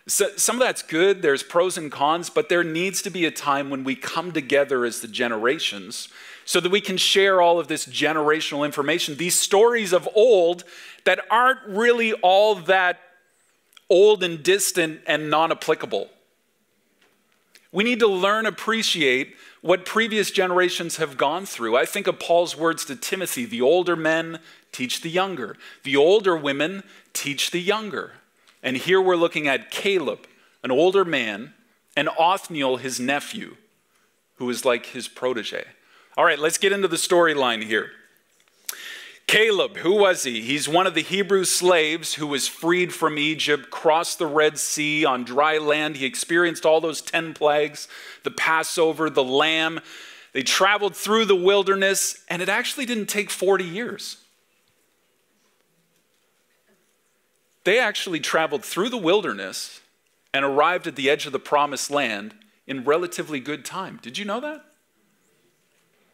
so, 0.06 0.28
some 0.36 0.56
of 0.56 0.60
that's 0.60 0.82
good. 0.82 1.22
There's 1.22 1.42
pros 1.42 1.76
and 1.76 1.90
cons, 1.90 2.30
but 2.30 2.48
there 2.48 2.62
needs 2.62 3.02
to 3.02 3.10
be 3.10 3.26
a 3.26 3.32
time 3.32 3.68
when 3.68 3.82
we 3.82 3.96
come 3.96 4.30
together 4.30 4.84
as 4.84 5.00
the 5.00 5.08
generations 5.08 6.08
so 6.50 6.58
that 6.58 6.72
we 6.72 6.80
can 6.80 6.96
share 6.96 7.40
all 7.40 7.60
of 7.60 7.68
this 7.68 7.86
generational 7.86 8.64
information, 8.64 9.14
these 9.14 9.36
stories 9.36 9.92
of 9.92 10.08
old 10.16 10.64
that 11.04 11.20
aren't 11.30 11.60
really 11.68 12.12
all 12.12 12.56
that 12.56 12.98
old 13.88 14.24
and 14.24 14.42
distant 14.42 15.00
and 15.06 15.30
non 15.30 15.52
applicable. 15.52 16.10
We 17.70 17.84
need 17.84 18.00
to 18.00 18.08
learn, 18.08 18.46
appreciate 18.46 19.36
what 19.60 19.84
previous 19.84 20.32
generations 20.32 20.96
have 20.96 21.16
gone 21.16 21.46
through. 21.46 21.76
I 21.76 21.84
think 21.84 22.08
of 22.08 22.18
Paul's 22.18 22.56
words 22.56 22.84
to 22.86 22.96
Timothy 22.96 23.44
the 23.44 23.60
older 23.60 23.94
men 23.94 24.40
teach 24.72 25.02
the 25.02 25.08
younger, 25.08 25.54
the 25.84 25.94
older 25.94 26.36
women 26.36 26.82
teach 27.12 27.52
the 27.52 27.60
younger. 27.60 28.14
And 28.60 28.76
here 28.76 29.00
we're 29.00 29.14
looking 29.14 29.46
at 29.46 29.70
Caleb, 29.70 30.26
an 30.64 30.72
older 30.72 31.04
man, 31.04 31.54
and 31.96 32.08
Othniel, 32.18 32.78
his 32.78 32.98
nephew, 32.98 33.54
who 34.38 34.50
is 34.50 34.64
like 34.64 34.86
his 34.86 35.06
protege. 35.06 35.64
All 36.16 36.24
right, 36.24 36.38
let's 36.38 36.58
get 36.58 36.72
into 36.72 36.88
the 36.88 36.96
storyline 36.96 37.64
here. 37.64 37.90
Caleb, 39.26 39.76
who 39.76 39.94
was 39.94 40.24
he? 40.24 40.40
He's 40.40 40.68
one 40.68 40.88
of 40.88 40.94
the 40.94 41.02
Hebrew 41.02 41.44
slaves 41.44 42.14
who 42.14 42.26
was 42.26 42.48
freed 42.48 42.92
from 42.92 43.16
Egypt, 43.16 43.70
crossed 43.70 44.18
the 44.18 44.26
Red 44.26 44.58
Sea 44.58 45.04
on 45.04 45.22
dry 45.22 45.56
land. 45.56 45.98
He 45.98 46.04
experienced 46.04 46.66
all 46.66 46.80
those 46.80 47.00
10 47.00 47.34
plagues, 47.34 47.86
the 48.24 48.32
Passover, 48.32 49.08
the 49.08 49.22
lamb. 49.22 49.78
They 50.32 50.42
traveled 50.42 50.96
through 50.96 51.26
the 51.26 51.36
wilderness, 51.36 52.24
and 52.28 52.42
it 52.42 52.48
actually 52.48 52.86
didn't 52.86 53.06
take 53.06 53.30
40 53.30 53.62
years. 53.62 54.16
They 57.62 57.78
actually 57.78 58.18
traveled 58.18 58.64
through 58.64 58.88
the 58.88 58.96
wilderness 58.96 59.80
and 60.34 60.44
arrived 60.44 60.88
at 60.88 60.96
the 60.96 61.08
edge 61.08 61.26
of 61.26 61.32
the 61.32 61.38
promised 61.38 61.88
land 61.88 62.34
in 62.66 62.84
relatively 62.84 63.38
good 63.38 63.64
time. 63.64 64.00
Did 64.02 64.18
you 64.18 64.24
know 64.24 64.40
that? 64.40 64.64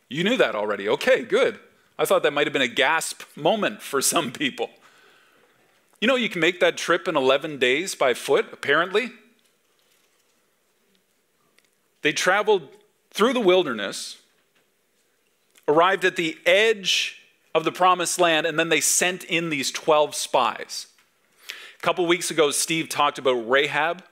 You 0.08 0.25
knew 0.25 0.36
that 0.36 0.54
already. 0.54 0.88
Okay, 0.88 1.22
good. 1.22 1.58
I 1.98 2.04
thought 2.04 2.22
that 2.22 2.32
might 2.32 2.46
have 2.46 2.52
been 2.52 2.62
a 2.62 2.68
gasp 2.68 3.22
moment 3.36 3.82
for 3.82 4.00
some 4.00 4.30
people. 4.30 4.70
You 6.00 6.08
know, 6.08 6.16
you 6.16 6.28
can 6.28 6.40
make 6.40 6.60
that 6.60 6.76
trip 6.76 7.08
in 7.08 7.16
11 7.16 7.58
days 7.58 7.94
by 7.94 8.14
foot, 8.14 8.46
apparently. 8.52 9.10
They 12.02 12.12
traveled 12.12 12.68
through 13.10 13.32
the 13.32 13.40
wilderness, 13.40 14.20
arrived 15.66 16.04
at 16.04 16.16
the 16.16 16.36
edge 16.44 17.22
of 17.54 17.64
the 17.64 17.72
promised 17.72 18.20
land, 18.20 18.46
and 18.46 18.58
then 18.58 18.68
they 18.68 18.80
sent 18.80 19.25
in 19.25 19.48
these 19.48 19.70
12 19.70 20.14
spies. 20.14 20.88
A 21.78 21.82
couple 21.82 22.06
weeks 22.06 22.30
ago, 22.30 22.50
Steve 22.50 22.88
talked 22.88 23.18
about 23.18 23.48
Rahab 23.48 24.04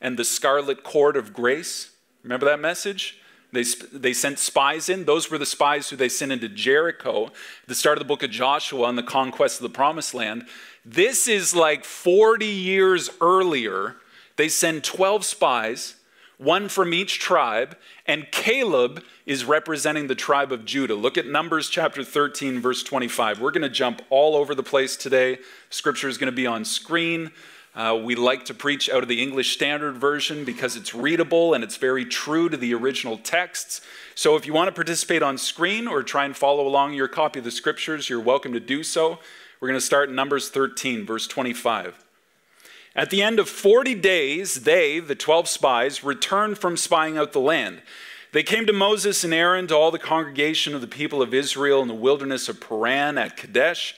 and 0.00 0.18
the 0.18 0.24
scarlet 0.24 0.82
cord 0.82 1.16
of 1.16 1.34
grace. 1.34 1.90
Remember 2.22 2.46
that 2.46 2.60
message? 2.60 3.20
They, 3.52 3.64
they 3.92 4.12
sent 4.12 4.38
spies 4.38 4.88
in. 4.88 5.04
Those 5.04 5.30
were 5.30 5.38
the 5.38 5.46
spies 5.46 5.88
who 5.88 5.96
they 5.96 6.08
sent 6.08 6.32
into 6.32 6.48
Jericho, 6.48 7.30
the 7.66 7.74
start 7.74 7.98
of 7.98 8.00
the 8.00 8.08
book 8.08 8.22
of 8.22 8.30
Joshua 8.30 8.88
and 8.88 8.98
the 8.98 9.02
conquest 9.02 9.58
of 9.58 9.62
the 9.62 9.74
promised 9.74 10.14
land. 10.14 10.46
This 10.84 11.26
is 11.26 11.54
like 11.54 11.84
40 11.84 12.46
years 12.46 13.10
earlier. 13.20 13.96
They 14.36 14.48
send 14.48 14.84
12 14.84 15.24
spies, 15.24 15.96
one 16.38 16.68
from 16.68 16.92
each 16.92 17.18
tribe, 17.18 17.76
and 18.04 18.30
Caleb 18.30 19.02
is 19.24 19.44
representing 19.44 20.06
the 20.06 20.14
tribe 20.14 20.52
of 20.52 20.64
Judah. 20.64 20.94
Look 20.94 21.16
at 21.16 21.26
Numbers 21.26 21.68
chapter 21.68 22.04
13, 22.04 22.60
verse 22.60 22.82
25. 22.82 23.40
We're 23.40 23.50
going 23.50 23.62
to 23.62 23.68
jump 23.68 24.02
all 24.10 24.36
over 24.36 24.54
the 24.54 24.62
place 24.62 24.96
today. 24.96 25.38
Scripture 25.70 26.08
is 26.08 26.18
going 26.18 26.30
to 26.30 26.36
be 26.36 26.46
on 26.46 26.64
screen. 26.64 27.30
Uh, 27.76 27.94
we 27.94 28.14
like 28.14 28.46
to 28.46 28.54
preach 28.54 28.88
out 28.88 29.02
of 29.02 29.08
the 29.10 29.22
English 29.22 29.52
Standard 29.52 29.98
Version 29.98 30.46
because 30.46 30.76
it's 30.76 30.94
readable 30.94 31.52
and 31.52 31.62
it's 31.62 31.76
very 31.76 32.06
true 32.06 32.48
to 32.48 32.56
the 32.56 32.72
original 32.72 33.18
texts. 33.18 33.82
So 34.14 34.34
if 34.34 34.46
you 34.46 34.54
want 34.54 34.68
to 34.68 34.72
participate 34.72 35.22
on 35.22 35.36
screen 35.36 35.86
or 35.86 36.02
try 36.02 36.24
and 36.24 36.34
follow 36.34 36.66
along 36.66 36.94
your 36.94 37.06
copy 37.06 37.40
of 37.40 37.44
the 37.44 37.50
scriptures, 37.50 38.08
you're 38.08 38.18
welcome 38.18 38.54
to 38.54 38.60
do 38.60 38.82
so. 38.82 39.18
We're 39.60 39.68
going 39.68 39.78
to 39.78 39.84
start 39.84 40.08
in 40.08 40.14
Numbers 40.14 40.48
13, 40.48 41.04
verse 41.04 41.26
25. 41.26 42.02
At 42.94 43.10
the 43.10 43.20
end 43.22 43.38
of 43.38 43.46
40 43.46 43.94
days, 43.96 44.62
they, 44.62 44.98
the 44.98 45.14
12 45.14 45.46
spies, 45.46 46.02
returned 46.02 46.56
from 46.56 46.78
spying 46.78 47.18
out 47.18 47.34
the 47.34 47.40
land. 47.40 47.82
They 48.32 48.42
came 48.42 48.64
to 48.64 48.72
Moses 48.72 49.22
and 49.22 49.34
Aaron, 49.34 49.66
to 49.66 49.76
all 49.76 49.90
the 49.90 49.98
congregation 49.98 50.74
of 50.74 50.80
the 50.80 50.86
people 50.86 51.20
of 51.20 51.34
Israel 51.34 51.82
in 51.82 51.88
the 51.88 51.94
wilderness 51.94 52.48
of 52.48 52.58
Paran 52.58 53.18
at 53.18 53.36
Kadesh. 53.36 53.96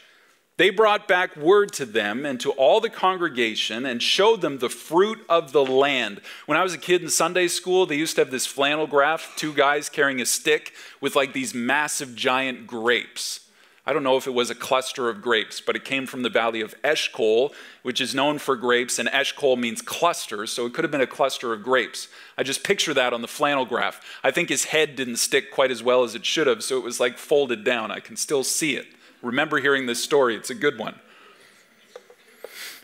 They 0.59 0.71
brought 0.71 1.07
back 1.07 1.37
word 1.37 1.73
to 1.75 1.87
them 1.87 2.27
and 2.27 2.41
to 2.41 2.51
all 2.51 2.81
the 2.81 2.91
congregation 2.91 3.87
and 3.87 4.03
showed 4.03 4.41
them 4.41 4.59
the 4.59 4.69
fruit 4.69 5.25
of 5.29 5.53
the 5.53 5.65
land. 5.65 6.21
When 6.47 6.59
I 6.59 6.65
was 6.65 6.75
a 6.75 6.79
kid 6.79 7.01
in 7.01 7.11
Sunday 7.11 7.47
school, 7.47 7.87
they 7.87 7.95
used 7.95 8.17
to 8.17 8.23
have 8.23 8.33
this 8.33 8.45
flannel 8.45 8.89
graph, 8.89 9.35
two 9.37 9.55
guys 9.55 9.89
carrying 9.89 10.21
a 10.21 10.27
stick 10.27 10.75
with 11.01 11.15
like 11.15 11.33
these 11.33 11.55
massive 11.55 12.17
giant 12.17 12.67
grapes. 12.67 13.49
I 13.87 13.93
don't 13.93 14.03
know 14.03 14.17
if 14.17 14.27
it 14.27 14.35
was 14.35 14.51
a 14.51 14.55
cluster 14.57 15.09
of 15.09 15.23
grapes, 15.23 15.61
but 15.61 15.77
it 15.77 15.85
came 15.85 16.07
from 16.07 16.23
the 16.23 16.29
valley 16.29 16.61
of 16.61 16.75
Eshcol, 16.83 17.55
which 17.83 18.01
is 18.01 18.13
known 18.13 18.39
for 18.39 18.57
grapes, 18.57 18.99
and 18.99 19.09
Eshcol 19.09 19.57
means 19.57 19.81
clusters, 19.81 20.51
so 20.51 20.67
it 20.67 20.75
could 20.75 20.85
have 20.85 20.91
been 20.91 21.01
a 21.01 21.07
cluster 21.07 21.53
of 21.53 21.63
grapes. 21.63 22.09
I 22.37 22.43
just 22.43 22.65
picture 22.65 22.93
that 22.95 23.15
on 23.15 23.23
the 23.23 23.29
flannel 23.29 23.65
graph. 23.65 24.01
I 24.25 24.33
think 24.33 24.49
his 24.49 24.65
head 24.65 24.97
didn't 24.97 25.17
stick 25.17 25.53
quite 25.53 25.71
as 25.71 25.85
well 25.85 26.03
as 26.03 26.17
it 26.17 26.27
should 26.27 26.49
have, 26.49 26.65
so 26.65 26.77
it 26.77 26.85
was 26.85 26.99
like 26.99 27.17
folded 27.17 27.63
down. 27.65 27.93
I 27.93 28.01
can 28.01 28.17
still 28.17 28.45
see 28.45 28.75
it. 28.77 28.89
Remember 29.23 29.59
hearing 29.59 29.87
this 29.87 30.03
story, 30.03 30.37
it's 30.37 30.51
a 30.51 30.55
good 30.55 30.79
one. 30.79 30.95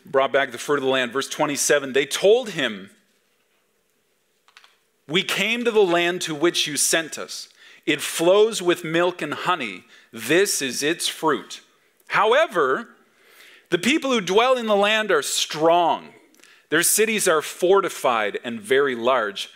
Brought 0.07 0.33
back 0.33 0.53
the 0.53 0.59
fruit 0.59 0.77
of 0.77 0.85
the 0.85 0.91
land. 0.91 1.13
Verse 1.13 1.29
27 1.29 1.93
They 1.93 2.07
told 2.07 2.51
him, 2.51 2.91
We 5.09 5.23
came 5.23 5.65
to 5.65 5.71
the 5.71 5.81
land 5.81 6.21
to 6.23 6.35
which 6.35 6.67
you 6.67 6.77
sent 6.77 7.19
us. 7.19 7.49
It 7.87 8.01
flows 8.01 8.63
with 8.63 8.85
milk 8.85 9.23
and 9.23 9.35
honey. 9.35 9.85
This 10.13 10.63
is 10.63 10.83
its 10.83 11.09
fruit. 11.09 11.61
However, 12.09 12.89
the 13.71 13.79
people 13.79 14.11
who 14.11 14.21
dwell 14.21 14.57
in 14.57 14.67
the 14.67 14.77
land 14.77 15.11
are 15.11 15.23
strong. 15.23 16.09
Their 16.71 16.83
cities 16.83 17.29
are 17.29 17.43
fortified 17.43 18.39
and 18.45 18.61
very 18.61 18.95
large. 18.95 19.51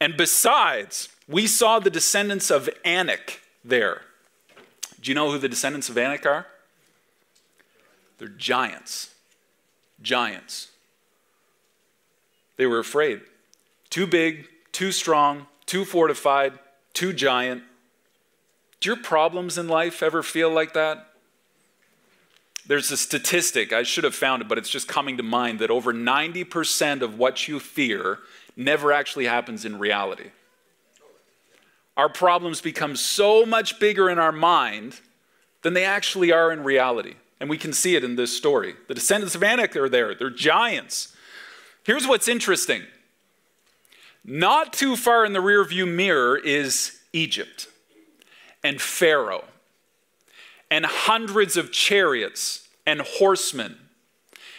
And 0.00 0.16
besides, 0.16 1.08
we 1.28 1.46
saw 1.46 1.78
the 1.78 1.90
descendants 1.90 2.50
of 2.50 2.68
Anak 2.84 3.40
there. 3.64 4.02
Do 5.04 5.10
you 5.10 5.14
know 5.14 5.30
who 5.30 5.36
the 5.36 5.50
descendants 5.50 5.90
of 5.90 5.98
Anak 5.98 6.24
are? 6.24 6.46
They're 8.16 8.28
giants. 8.28 9.14
Giants. 10.00 10.68
They 12.56 12.64
were 12.64 12.78
afraid. 12.78 13.20
Too 13.90 14.06
big, 14.06 14.48
too 14.72 14.92
strong, 14.92 15.46
too 15.66 15.84
fortified, 15.84 16.58
too 16.94 17.12
giant. 17.12 17.64
Do 18.80 18.88
your 18.88 18.96
problems 18.96 19.58
in 19.58 19.68
life 19.68 20.02
ever 20.02 20.22
feel 20.22 20.48
like 20.48 20.72
that? 20.72 21.10
There's 22.66 22.90
a 22.90 22.96
statistic, 22.96 23.74
I 23.74 23.82
should 23.82 24.04
have 24.04 24.14
found 24.14 24.40
it, 24.40 24.48
but 24.48 24.56
it's 24.56 24.70
just 24.70 24.88
coming 24.88 25.18
to 25.18 25.22
mind 25.22 25.58
that 25.58 25.70
over 25.70 25.92
90% 25.92 27.02
of 27.02 27.18
what 27.18 27.46
you 27.46 27.60
fear 27.60 28.20
never 28.56 28.90
actually 28.90 29.26
happens 29.26 29.66
in 29.66 29.78
reality 29.78 30.30
our 31.96 32.08
problems 32.08 32.60
become 32.60 32.96
so 32.96 33.46
much 33.46 33.78
bigger 33.78 34.10
in 34.10 34.18
our 34.18 34.32
mind 34.32 35.00
than 35.62 35.74
they 35.74 35.84
actually 35.84 36.32
are 36.32 36.52
in 36.52 36.64
reality. 36.64 37.14
And 37.40 37.48
we 37.48 37.58
can 37.58 37.72
see 37.72 37.96
it 37.96 38.04
in 38.04 38.16
this 38.16 38.36
story. 38.36 38.74
The 38.88 38.94
descendants 38.94 39.34
of 39.34 39.42
Anak 39.42 39.76
are 39.76 39.88
there, 39.88 40.14
they're 40.14 40.30
giants. 40.30 41.14
Here's 41.84 42.06
what's 42.06 42.28
interesting 42.28 42.82
not 44.24 44.72
too 44.72 44.96
far 44.96 45.24
in 45.24 45.34
the 45.34 45.40
rearview 45.40 45.86
mirror 45.86 46.36
is 46.36 46.98
Egypt 47.12 47.68
and 48.62 48.80
Pharaoh 48.80 49.44
and 50.70 50.86
hundreds 50.86 51.56
of 51.58 51.70
chariots 51.70 52.66
and 52.86 53.02
horsemen 53.02 53.76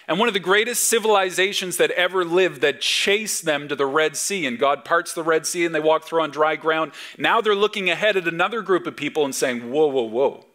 and 0.07 0.19
one 0.19 0.27
of 0.27 0.33
the 0.33 0.39
greatest 0.39 0.83
civilizations 0.83 1.77
that 1.77 1.91
ever 1.91 2.23
lived 2.23 2.61
that 2.61 2.81
chased 2.81 3.43
them 3.43 3.67
to 3.67 3.75
the 3.75 3.87
Red 3.87 4.15
Sea. 4.15 4.45
And 4.45 4.59
God 4.59 4.85
parts 4.85 5.13
the 5.13 5.23
Red 5.23 5.47
Sea 5.47 5.65
and 5.65 5.73
they 5.73 5.79
walk 5.79 6.05
through 6.05 6.21
on 6.21 6.31
dry 6.31 6.55
ground. 6.55 6.91
Now 7.17 7.41
they're 7.41 7.55
looking 7.55 7.89
ahead 7.89 8.15
at 8.15 8.27
another 8.27 8.61
group 8.61 8.85
of 8.85 8.95
people 8.95 9.25
and 9.25 9.33
saying, 9.33 9.71
Whoa, 9.71 9.87
whoa, 9.87 10.03
whoa. 10.03 10.45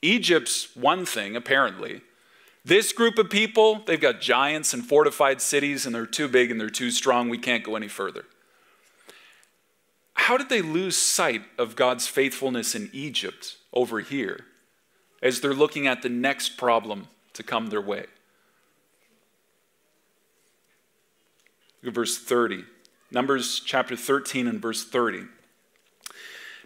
Egypt's 0.00 0.76
one 0.76 1.04
thing, 1.04 1.34
apparently. 1.34 2.02
This 2.64 2.92
group 2.92 3.18
of 3.18 3.30
people, 3.30 3.82
they've 3.86 4.00
got 4.00 4.20
giants 4.20 4.74
and 4.74 4.84
fortified 4.84 5.40
cities, 5.40 5.86
and 5.86 5.94
they're 5.94 6.06
too 6.06 6.28
big 6.28 6.50
and 6.50 6.60
they're 6.60 6.70
too 6.70 6.90
strong. 6.90 7.28
We 7.28 7.38
can't 7.38 7.64
go 7.64 7.74
any 7.74 7.88
further. 7.88 8.26
How 10.14 10.36
did 10.36 10.50
they 10.50 10.62
lose 10.62 10.96
sight 10.96 11.42
of 11.56 11.74
God's 11.74 12.06
faithfulness 12.06 12.74
in 12.74 12.90
Egypt 12.92 13.56
over 13.72 14.00
here 14.00 14.44
as 15.22 15.40
they're 15.40 15.54
looking 15.54 15.86
at 15.86 16.02
the 16.02 16.08
next 16.08 16.58
problem 16.58 17.08
to 17.32 17.42
come 17.42 17.68
their 17.68 17.80
way? 17.80 18.06
Look 21.82 21.90
at 21.90 21.94
verse 21.94 22.18
30. 22.18 22.64
Numbers 23.10 23.60
chapter 23.64 23.96
13 23.96 24.46
and 24.46 24.60
verse 24.60 24.84
30. 24.84 25.24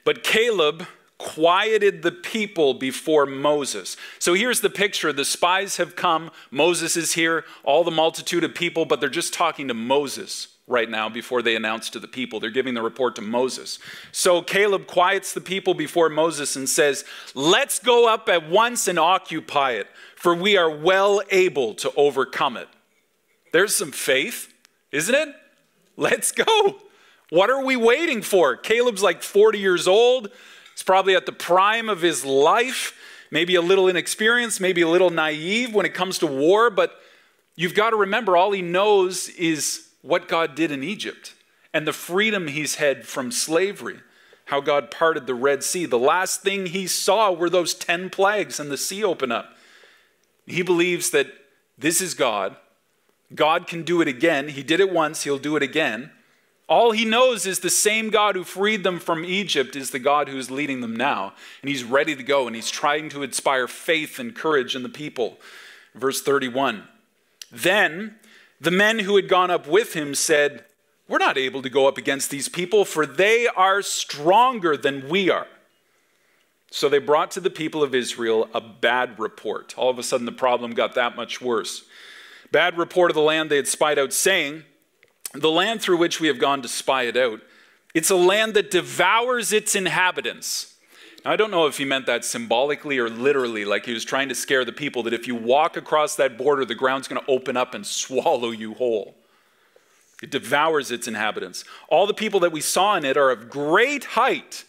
But 0.05 0.25
Caleb 0.25 0.87
quieted 1.19 2.03
the 2.03 2.11
people 2.11 2.75
before 2.75 3.27
Moses. 3.27 3.97
So 4.19 4.35
here's 4.35 4.61
the 4.61 4.71
picture 4.71 5.13
the 5.13 5.25
spies 5.25 5.77
have 5.77 5.95
come, 5.95 6.33
Moses 6.51 6.97
is 6.97 7.13
here, 7.13 7.45
all 7.63 7.85
the 7.85 7.93
multitude 7.93 8.43
of 8.43 8.55
people, 8.55 8.85
but 8.85 9.01
they're 9.01 9.09
just 9.09 9.33
talking 9.33 9.69
to 9.69 9.75
Moses 9.75 10.49
right 10.67 10.91
now 10.91 11.09
before 11.09 11.43
they 11.43 11.55
announce 11.55 11.91
to 11.91 12.01
the 12.01 12.09
people. 12.09 12.41
They're 12.41 12.51
giving 12.51 12.75
the 12.75 12.83
report 12.83 13.15
to 13.17 13.23
Moses. 13.23 13.79
So 14.11 14.43
Caleb 14.43 14.89
quiets 14.89 15.33
the 15.33 15.41
people 15.41 15.75
before 15.75 16.09
Moses 16.09 16.57
and 16.57 16.69
says, 16.69 17.05
Let's 17.35 17.79
go 17.79 18.13
up 18.13 18.29
at 18.29 18.49
once 18.49 18.89
and 18.89 18.99
occupy 18.99 19.73
it, 19.73 19.87
for 20.17 20.35
we 20.35 20.57
are 20.57 20.71
well 20.71 21.23
able 21.31 21.75
to 21.75 21.93
overcome 21.95 22.57
it. 22.57 22.69
There's 23.53 23.77
some 23.77 23.93
faith, 23.93 24.52
isn't 24.93 25.15
it? 25.15 25.35
Let's 25.97 26.33
go. 26.33 26.77
What 27.31 27.51
are 27.51 27.65
we 27.65 27.77
waiting 27.77 28.23
for? 28.23 28.57
Caleb's 28.57 29.03
like 29.03 29.23
40 29.23 29.59
years 29.59 29.89
old. 29.89 30.31
He's 30.75 30.83
probably 30.83 31.15
at 31.17 31.27
the 31.27 31.33
prime 31.33 31.89
of 31.89 32.03
his 32.03 32.25
life, 32.25 32.99
maybe 33.31 33.55
a 33.55 33.63
little 33.63 33.89
inexperienced, 33.89 34.61
maybe 34.61 34.83
a 34.83 34.89
little 34.89 35.11
naive 35.11 35.75
when 35.75 35.87
it 35.87 35.95
comes 35.95 36.19
to 36.19 36.27
war, 36.27 36.71
but 36.71 37.01
you've 37.57 37.75
got 37.75 37.91
to 37.91 37.97
remember 37.97 38.37
all 38.37 38.53
he 38.53 38.63
knows 38.63 39.29
is 39.31 39.89
what 40.03 40.29
God 40.29 40.55
did 40.55 40.71
in 40.71 40.83
Egypt 40.83 41.35
and 41.73 41.87
the 41.87 41.93
freedom 41.93 42.49
he's 42.49 42.77
had 42.77 43.07
from 43.07 43.33
slavery, 43.33 44.01
how 44.47 44.61
God 44.61 44.91
parted 44.91 45.27
the 45.27 45.35
Red 45.35 45.63
Sea. 45.63 45.87
The 45.87 45.99
last 45.99 46.43
thing 46.43 46.67
he 46.67 46.87
saw 46.87 47.33
were 47.33 47.49
those 47.49 47.75
10 47.75 48.11
plagues 48.11 48.61
and 48.61 48.71
the 48.71 48.77
sea 48.77 49.03
open 49.03 49.33
up. 49.33 49.57
He 50.47 50.63
believes 50.63 51.11
that 51.11 51.29
this 51.79 52.01
is 52.01 52.15
God. 52.15 52.57
God 53.35 53.67
can 53.67 53.83
do 53.83 54.01
it 54.01 54.09
again. 54.09 54.49
He 54.49 54.63
did 54.63 54.81
it 54.81 54.93
once, 54.93 55.23
he'll 55.23 55.39
do 55.39 55.57
it 55.57 55.63
again. 55.63 56.11
All 56.69 56.93
he 56.93 57.05
knows 57.05 57.45
is 57.45 57.61
the 57.61 57.71
same 57.71 58.09
God 58.09 58.35
who 58.35 58.45
freed 58.45 58.83
them 58.83 58.99
from 58.99 59.25
Egypt 59.25 59.77
is 59.77 59.91
the 59.91 59.99
God 59.99 60.29
who's 60.29 60.51
leading 60.51 60.81
them 60.81 60.97
now. 60.97 61.35
And 61.61 61.69
he's 61.69 61.85
ready 61.85 62.17
to 62.17 62.23
go 62.23 62.47
and 62.47 62.57
he's 62.57 62.71
trying 62.71 63.09
to 63.11 63.23
inspire 63.23 63.69
faith 63.69 64.19
and 64.19 64.35
courage 64.35 64.75
in 64.75 64.83
the 64.83 64.89
people. 64.89 65.39
Verse 65.95 66.23
31 66.23 66.85
Then 67.51 68.17
the 68.61 68.71
men 68.71 69.01
who 69.01 69.17
had 69.17 69.29
gone 69.29 69.51
up 69.51 69.67
with 69.67 69.95
him 69.95 70.15
said, 70.15 70.65
We're 71.09 71.19
not 71.19 71.37
able 71.37 71.63
to 71.63 71.69
go 71.69 71.89
up 71.89 71.99
against 71.99 72.31
these 72.31 72.49
people, 72.49 72.85
for 72.85 73.05
they 73.05 73.49
are 73.49 73.83
stronger 73.83 74.77
than 74.77 75.09
we 75.09 75.29
are. 75.29 75.49
So 76.71 76.89
they 76.89 77.01
brought 77.01 77.31
to 77.33 77.41
the 77.41 77.51
people 77.51 77.83
of 77.83 77.95
Israel 77.95 78.49
a 78.55 78.61
bad 78.63 79.19
report. 79.19 79.75
All 79.77 79.91
of 79.91 79.99
a 79.99 80.03
sudden, 80.03 80.25
the 80.25 80.33
problem 80.33 80.73
got 80.73 80.95
that 80.95 81.17
much 81.17 81.43
worse. 81.43 81.85
Bad 82.53 82.77
report 82.77 83.11
of 83.11 83.15
the 83.15 83.23
land 83.23 83.51
they 83.51 83.57
had 83.57 83.67
spied 83.67 83.99
out, 83.99 84.13
saying, 84.13 84.65
The 85.33 85.51
land 85.51 85.81
through 85.81 85.97
which 85.97 86.21
we 86.21 86.29
have 86.29 86.39
gone 86.39 86.61
to 86.61 86.69
spy 86.69 87.05
it 87.05 87.17
out, 87.17 87.41
it's 87.95 88.11
a 88.11 88.17
land 88.17 88.53
that 88.55 88.71
devours 88.71 89.53
its 89.53 89.75
inhabitants. 89.75 90.75
Now, 91.25 91.33
I 91.33 91.37
don't 91.37 91.51
know 91.51 91.67
if 91.67 91.79
he 91.79 91.87
meant 91.87 92.07
that 92.07 92.27
symbolically 92.27 92.99
or 92.99 93.09
literally, 93.09 93.65
like 93.65 93.87
he 93.87 93.95
was 93.95 94.05
trying 94.05 94.29
to 94.29 94.35
scare 94.35 94.67
the 94.67 94.73
people 94.73 95.03
that 95.05 95.15
if 95.15 95.27
you 95.27 95.35
walk 95.35 95.79
across 95.79 96.15
that 96.17 96.37
border, 96.37 96.67
the 96.67 96.75
ground's 96.75 97.09
going 97.09 97.23
to 97.23 97.31
open 97.31 97.57
up 97.57 97.75
and 97.75 97.87
swallow 97.87 98.51
you 98.51 98.75
whole. 98.75 99.15
It 100.23 100.31
devours 100.31 100.91
its 100.91 101.09
inhabitants. 101.09 101.65
All 101.89 102.07
the 102.07 102.15
people 102.15 102.41
that 102.41 102.53
we 102.53 102.61
saw 102.61 102.97
in 102.97 103.05
it 103.05 103.17
are 103.17 103.31
of 103.31 103.49
great 103.49 104.05
height. 104.05 104.65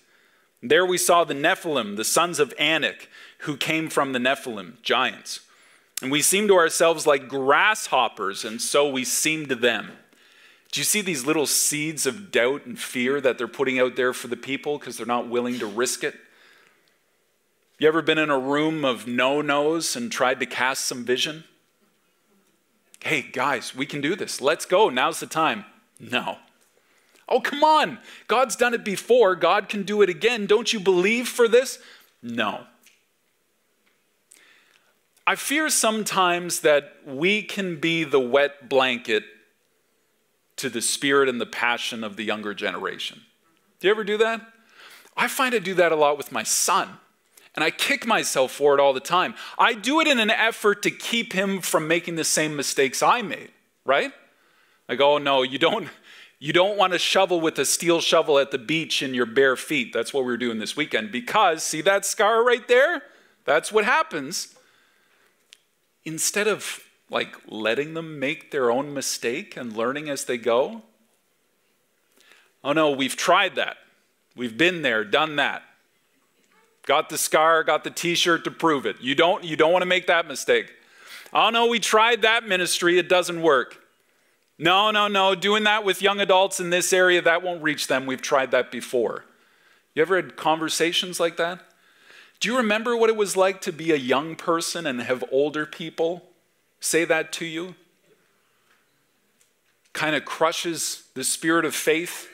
There 0.62 0.86
we 0.86 0.98
saw 0.98 1.26
the 1.26 1.34
Nephilim, 1.34 1.98
the 1.98 2.06
sons 2.06 2.40
of 2.40 2.54
Anak, 2.58 3.10
who 3.40 3.58
came 3.58 3.90
from 3.90 4.14
the 4.14 4.20
Nephilim, 4.20 4.82
giants. 4.82 5.42
And 6.04 6.12
we 6.12 6.22
seem 6.22 6.50
to 6.50 6.56
ourselves 6.56 7.08
like 7.08 7.30
grasshoppers, 7.30 8.44
and 8.44 8.62
so 8.62 8.90
we 8.90 9.06
seem 9.06 9.46
to 9.46 9.56
them. 9.56 9.94
Do 10.70 10.82
you 10.82 10.84
see 10.84 11.00
these 11.00 11.26
little 11.26 11.46
seeds 11.46 12.06
of 12.06 12.30
doubt 12.30 12.66
and 12.66 12.78
fear 12.78 13.22
that 13.22 13.38
they're 13.38 13.48
putting 13.48 13.80
out 13.80 13.96
there 13.96 14.12
for 14.12 14.28
the 14.28 14.36
people 14.36 14.78
because 14.78 14.98
they're 14.98 15.06
not 15.06 15.30
willing 15.30 15.60
to 15.60 15.66
risk 15.66 16.04
it? 16.04 16.16
You 17.80 17.88
ever 17.88 18.02
been 18.02 18.18
in 18.18 18.30
a 18.30 18.38
room 18.38 18.84
of 18.84 19.08
no 19.08 19.42
nos 19.42 19.96
and 19.96 20.12
tried 20.12 20.42
to 20.42 20.46
cast 20.46 20.84
some 20.84 21.06
vision? 21.06 21.46
Hey, 23.02 23.22
guys, 23.22 23.74
we 23.74 23.86
can 23.86 24.02
do 24.02 24.14
this. 24.14 24.42
Let's 24.42 24.66
go. 24.66 24.90
Now's 24.90 25.22
the 25.22 25.26
time. 25.26 25.64
No. 26.02 26.38
Oh, 27.30 27.40
come 27.40 27.64
on. 27.64 28.00
God's 28.28 28.58
done 28.58 28.74
it 28.74 28.84
before. 28.84 29.38
God 29.38 29.70
can 29.70 29.84
do 29.84 30.02
it 30.02 30.10
again. 30.10 30.48
Don't 30.48 30.74
you 30.74 30.82
believe 30.82 31.30
for 31.30 31.48
this? 31.48 31.80
No. 32.22 32.66
I 35.26 35.36
fear 35.36 35.70
sometimes 35.70 36.62
that 36.62 36.98
we 37.06 37.44
can 37.44 37.80
be 37.80 38.04
the 38.04 38.20
wet 38.20 38.68
blanket 38.68 39.24
to 40.58 40.70
the 40.70 40.82
spirit 40.82 41.30
and 41.30 41.40
the 41.40 41.46
passion 41.46 42.04
of 42.04 42.16
the 42.16 42.24
younger 42.24 42.54
generation. 42.54 43.22
Do 43.80 43.88
you 43.88 43.92
ever 43.92 44.04
do 44.04 44.18
that? 44.18 44.42
I 45.16 45.28
find 45.28 45.56
I 45.56 45.60
do 45.60 45.74
that 45.76 45.92
a 45.92 45.96
lot 45.96 46.18
with 46.18 46.32
my 46.32 46.44
son. 46.44 46.90
And 47.56 47.64
I 47.64 47.70
kick 47.70 48.08
myself 48.08 48.52
for 48.52 48.74
it 48.74 48.80
all 48.80 48.94
the 48.94 49.00
time. 49.00 49.36
I 49.60 49.74
do 49.74 50.00
it 50.00 50.08
in 50.08 50.20
an 50.20 50.32
effort 50.32 50.82
to 50.84 50.92
keep 50.92 51.34
him 51.34 51.62
from 51.62 51.88
making 51.88 52.16
the 52.16 52.24
same 52.24 52.56
mistakes 52.56 53.04
I 53.04 53.22
made, 53.22 53.52
right? 53.86 54.12
Go, 54.90 55.14
oh 55.14 55.18
no, 55.18 55.44
you 55.44 55.60
don't, 55.60 55.88
you 56.40 56.54
don't 56.54 56.78
want 56.78 56.94
to 56.94 57.00
shovel 57.00 57.42
with 57.42 57.58
a 57.58 57.66
steel 57.66 58.00
shovel 58.00 58.38
at 58.40 58.52
the 58.52 58.58
beach 58.58 59.02
in 59.02 59.14
your 59.14 59.26
bare 59.26 59.56
feet. 59.56 59.94
That's 59.94 60.14
what 60.14 60.22
we 60.22 60.32
were 60.32 60.38
doing 60.38 60.60
this 60.60 60.76
weekend. 60.76 61.12
Because, 61.12 61.64
see 61.64 61.82
that 61.82 62.06
scar 62.06 62.44
right 62.44 62.68
there? 62.68 63.04
That's 63.46 63.72
what 63.72 63.86
happens. 63.86 64.56
Instead 66.06 66.48
of 66.48 66.82
like 67.10 67.36
letting 67.48 67.94
them 67.94 68.20
make 68.20 68.52
their 68.52 68.72
own 68.72 68.94
mistake 68.94 69.56
and 69.56 69.78
learning 69.78 70.10
as 70.10 70.26
they 70.26 70.38
go. 70.38 70.82
Oh 72.64 72.74
no, 72.74 72.92
we've 72.92 73.16
tried 73.16 73.56
that. 73.56 73.78
We've 74.36 74.58
been 74.58 74.82
there, 74.82 75.04
done 75.04 75.36
that. 75.36 75.64
Got 76.86 77.10
the 77.10 77.18
scar, 77.18 77.64
got 77.64 77.84
the 77.84 77.92
t-shirt 77.92 78.44
to 78.46 78.52
prove 78.52 78.86
it. 78.86 78.98
You 79.00 79.16
don't 79.16 79.44
you 79.44 79.56
don't 79.56 79.72
want 79.72 79.84
to 79.84 79.88
make 79.88 80.08
that 80.08 80.28
mistake. 80.28 80.74
Oh 81.32 81.50
no, 81.50 81.68
we 81.68 81.80
tried 81.80 82.24
that 82.24 82.48
ministry, 82.48 82.98
it 82.98 83.08
doesn't 83.08 83.42
work. 83.42 83.80
No, 84.58 84.92
no, 84.92 85.08
no, 85.08 85.36
doing 85.36 85.64
that 85.64 85.84
with 85.84 86.02
young 86.02 86.20
adults 86.20 86.60
in 86.60 86.70
this 86.70 86.94
area 86.94 87.22
that 87.22 87.44
won't 87.44 87.64
reach 87.64 87.88
them. 87.88 88.06
We've 88.06 88.22
tried 88.22 88.52
that 88.52 88.72
before. 88.72 89.26
You 89.94 90.02
ever 90.02 90.16
had 90.16 90.36
conversations 90.36 91.20
like 91.20 91.38
that? 91.38 91.60
Do 92.44 92.50
you 92.50 92.58
remember 92.58 92.98
what 92.98 93.10
it 93.10 93.16
was 93.16 93.38
like 93.38 93.62
to 93.62 93.72
be 93.72 93.94
a 93.94 93.96
young 93.96 94.36
person 94.36 94.86
and 94.86 95.02
have 95.04 95.24
older 95.32 95.66
people 95.66 96.24
say 96.82 97.06
that 97.06 97.32
to 97.32 97.46
you? 97.46 97.76
Kind 99.94 100.14
of 100.14 100.26
crushes 100.26 101.06
the 101.14 101.24
spirit 101.24 101.64
of 101.64 101.74
faith 101.74 102.28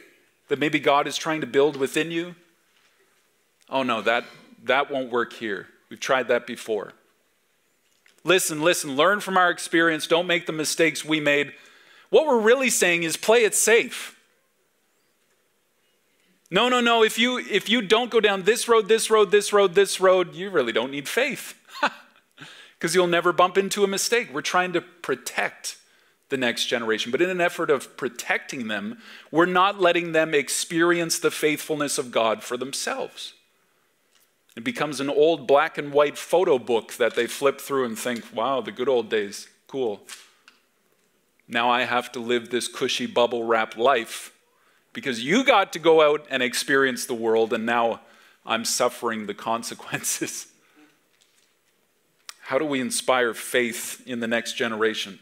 that 0.47 0.57
maybe 0.57 0.79
God 0.79 1.05
is 1.05 1.15
trying 1.15 1.41
to 1.41 1.45
build 1.45 1.77
within 1.77 2.09
you? 2.09 2.33
Oh 3.69 3.83
no, 3.83 4.01
that, 4.01 4.23
that 4.63 4.89
won't 4.89 5.11
work 5.11 5.31
here. 5.33 5.67
We've 5.91 5.99
tried 5.99 6.27
that 6.29 6.47
before. 6.47 6.93
Listen, 8.23 8.63
listen, 8.63 8.95
learn 8.95 9.19
from 9.19 9.37
our 9.37 9.51
experience. 9.51 10.07
Don't 10.07 10.25
make 10.25 10.47
the 10.47 10.51
mistakes 10.51 11.05
we 11.05 11.19
made. 11.19 11.53
What 12.09 12.25
we're 12.25 12.41
really 12.41 12.71
saying 12.71 13.03
is 13.03 13.15
play 13.15 13.43
it 13.43 13.53
safe. 13.53 14.18
No, 16.51 16.67
no, 16.67 16.81
no. 16.81 17.03
If 17.03 17.19
you 17.19 17.37
if 17.37 17.69
you 17.69 17.81
don't 17.81 18.09
go 18.09 18.19
down 18.19 18.43
this 18.43 18.67
road, 18.67 18.87
this 18.87 19.09
road, 19.09 19.31
this 19.31 19.53
road, 19.53 19.75
this 19.75 19.99
road, 19.99 20.33
you 20.33 20.49
really 20.49 20.71
don't 20.71 20.91
need 20.91 21.07
faith. 21.07 21.55
Because 22.77 22.95
you'll 22.95 23.07
never 23.07 23.33
bump 23.33 23.57
into 23.57 23.83
a 23.83 23.87
mistake. 23.87 24.29
We're 24.33 24.39
trying 24.39 24.71
to 24.71 24.79
protect 24.79 25.75
the 26.29 26.37
next 26.37 26.67
generation. 26.67 27.11
But 27.11 27.21
in 27.21 27.29
an 27.29 27.41
effort 27.41 27.69
of 27.69 27.97
protecting 27.97 28.69
them, 28.69 28.99
we're 29.31 29.45
not 29.45 29.81
letting 29.81 30.13
them 30.13 30.33
experience 30.33 31.19
the 31.19 31.29
faithfulness 31.29 31.97
of 31.97 32.09
God 32.09 32.41
for 32.41 32.55
themselves. 32.55 33.33
It 34.55 34.63
becomes 34.63 35.01
an 35.01 35.09
old 35.09 35.45
black 35.45 35.77
and 35.77 35.91
white 35.91 36.17
photo 36.17 36.57
book 36.57 36.93
that 36.93 37.15
they 37.15 37.27
flip 37.27 37.59
through 37.59 37.83
and 37.83 37.99
think, 37.99 38.23
wow, 38.33 38.61
the 38.61 38.71
good 38.71 38.87
old 38.87 39.09
days, 39.09 39.49
cool. 39.67 40.01
Now 41.49 41.69
I 41.69 41.83
have 41.83 42.11
to 42.13 42.19
live 42.19 42.49
this 42.49 42.69
cushy 42.69 43.07
bubble 43.07 43.43
wrap 43.43 43.75
life 43.75 44.31
because 44.99 45.23
you 45.23 45.45
got 45.45 45.71
to 45.71 45.79
go 45.79 46.01
out 46.01 46.27
and 46.29 46.43
experience 46.43 47.05
the 47.05 47.13
world, 47.13 47.53
and 47.53 47.65
now 47.65 48.01
I'm 48.45 48.65
suffering 48.65 49.27
the 49.27 49.33
consequences. 49.49 50.47
How 52.41 52.57
do 52.57 52.65
we 52.65 52.81
inspire 52.81 53.33
faith 53.33 54.03
in 54.05 54.19
the 54.19 54.27
next 54.27 54.53
generation? 54.57 55.19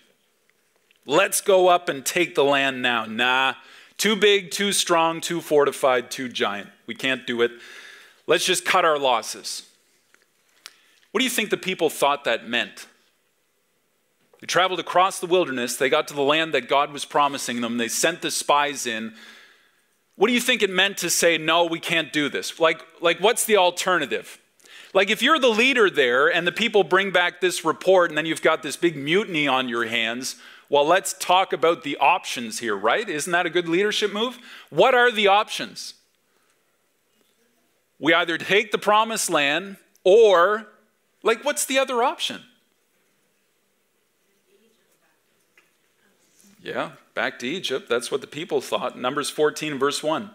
Let's 1.06 1.42
go 1.42 1.68
up 1.68 1.90
and 1.90 2.04
take 2.04 2.34
the 2.34 2.44
land 2.44 2.82
now. 2.82 3.06
Nah, 3.06 3.54
too 3.98 4.16
big, 4.16 4.50
too 4.50 4.72
strong, 4.72 5.22
too 5.22 5.42
fortified, 5.42 6.10
too 6.10 6.28
giant. 6.28 6.70
We 6.88 6.96
can't 6.96 7.28
do 7.28 7.44
it. 7.44 7.52
Let's 8.26 8.46
just 8.46 8.66
cut 8.66 8.84
our 8.84 8.98
losses. 8.98 9.70
What 11.12 11.20
do 11.20 11.24
you 11.24 11.30
think 11.30 11.52
the 11.52 11.58
people 11.58 11.92
thought 11.92 12.24
that 12.24 12.50
meant? 12.50 12.88
They 14.42 14.48
traveled 14.48 14.80
across 14.80 15.20
the 15.20 15.28
wilderness. 15.28 15.78
They 15.78 15.90
got 15.90 16.08
to 16.08 16.16
the 16.16 16.22
land 16.24 16.54
that 16.56 16.68
God 16.68 16.92
was 16.92 17.06
promising 17.06 17.62
them. 17.62 17.78
They 17.78 17.88
sent 17.88 18.24
the 18.24 18.32
spies 18.32 18.88
in. 18.88 19.14
What 20.18 20.28
do 20.28 20.34
you 20.34 20.42
think 20.42 20.62
it 20.62 20.70
meant 20.70 20.98
to 20.98 21.10
say, 21.10 21.38
no, 21.38 21.64
we 21.64 21.80
can't 21.80 22.12
do 22.12 22.28
this? 22.28 22.60
Like, 22.60 22.82
like 23.02 23.20
what's 23.20 23.46
the 23.46 23.56
alternative? 23.56 24.40
Like, 24.94 25.10
if 25.10 25.22
you're 25.22 25.40
the 25.40 25.48
leader 25.48 25.90
there 25.90 26.28
and 26.28 26.46
the 26.46 26.52
people 26.52 26.84
bring 26.84 27.12
back 27.12 27.40
this 27.40 27.64
report 27.64 28.12
and 28.12 28.18
then 28.18 28.26
you've 28.26 28.42
got 28.42 28.64
this 28.64 28.76
big 28.76 28.98
mutiny 28.98 29.48
on 29.48 29.70
your 29.70 29.86
hands, 29.86 30.36
well, 30.70 30.86
let's 30.86 31.14
talk 31.14 31.54
about 31.54 31.84
the 31.84 31.98
options 31.98 32.60
here, 32.60 32.76
right? 32.76 33.08
Isn't 33.08 33.32
that 33.32 33.46
a 33.46 33.50
good 33.50 33.70
leadership 33.70 34.12
move? 34.12 34.38
What 34.70 34.94
are 34.94 35.12
the 35.12 35.28
options? 35.28 35.94
we 38.00 38.14
either 38.14 38.38
take 38.38 38.72
the 38.72 38.78
promised 38.78 39.30
land 39.30 39.78
or, 40.04 40.68
like, 41.24 41.44
what's 41.44 41.66
the 41.66 41.80
other 41.80 42.04
option? 42.04 42.42
Yeah, 46.62 46.92
back 47.18 47.40
to 47.40 47.48
Egypt. 47.48 47.90
That's 47.90 48.12
what 48.12 48.22
the 48.22 48.28
people 48.28 48.62
thought. 48.62 48.96
Numbers 48.96 49.32
14, 49.32 49.80
verse 49.80 50.04
1. 50.04 50.30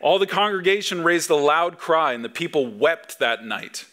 All 0.00 0.20
the 0.20 0.24
congregation 0.24 1.02
raised 1.02 1.28
a 1.28 1.34
loud 1.34 1.76
cry, 1.76 2.12
and 2.12 2.24
the 2.24 2.28
people 2.28 2.68
wept 2.68 3.18
that 3.18 3.44
night. 3.44 3.84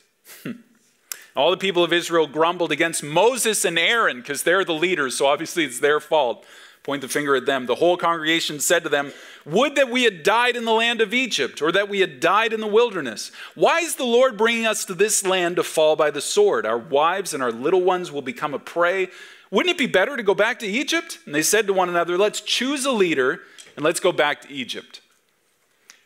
All 1.36 1.50
the 1.50 1.58
people 1.58 1.84
of 1.84 1.92
Israel 1.92 2.28
grumbled 2.28 2.72
against 2.72 3.02
Moses 3.02 3.66
and 3.66 3.80
Aaron 3.80 4.18
because 4.18 4.44
they're 4.44 4.64
the 4.64 4.72
leaders, 4.72 5.18
so 5.18 5.26
obviously 5.26 5.66
it's 5.66 5.80
their 5.80 6.00
fault. 6.00 6.46
Point 6.84 7.02
the 7.02 7.08
finger 7.08 7.36
at 7.36 7.48
them. 7.48 7.66
The 7.66 7.74
whole 7.74 7.98
congregation 7.98 8.60
said 8.60 8.84
to 8.84 8.90
them, 8.90 9.12
Would 9.44 9.74
that 9.76 9.90
we 9.90 10.04
had 10.04 10.22
died 10.22 10.56
in 10.56 10.66
the 10.66 10.74
land 10.74 11.02
of 11.02 11.12
Egypt, 11.12 11.60
or 11.60 11.72
that 11.72 11.90
we 11.90 12.02
had 12.02 12.20
died 12.20 12.54
in 12.54 12.62
the 12.62 12.68
wilderness. 12.68 13.32
Why 13.56 13.80
is 13.80 13.96
the 13.96 14.04
Lord 14.04 14.38
bringing 14.38 14.68
us 14.68 14.86
to 14.86 14.94
this 14.94 15.26
land 15.26 15.56
to 15.56 15.64
fall 15.64 15.96
by 15.96 16.12
the 16.12 16.22
sword? 16.22 16.68
Our 16.68 16.78
wives 16.78 17.34
and 17.34 17.42
our 17.42 17.52
little 17.52 17.82
ones 17.82 18.12
will 18.12 18.22
become 18.22 18.54
a 18.54 18.60
prey. 18.60 19.08
Wouldn't 19.54 19.70
it 19.70 19.78
be 19.78 19.86
better 19.86 20.18
to 20.18 20.24
go 20.24 20.34
back 20.34 20.58
to 20.60 20.66
Egypt? 20.66 21.20
And 21.28 21.36
they 21.36 21.44
said 21.44 21.68
to 21.68 21.74
one 21.74 21.88
another, 21.88 22.18
Let's 22.18 22.42
choose 22.42 22.86
a 22.86 22.92
leader 22.92 23.42
and 23.76 23.86
let's 23.86 24.00
go 24.00 24.12
back 24.12 24.42
to 24.42 24.52
Egypt. 24.52 25.00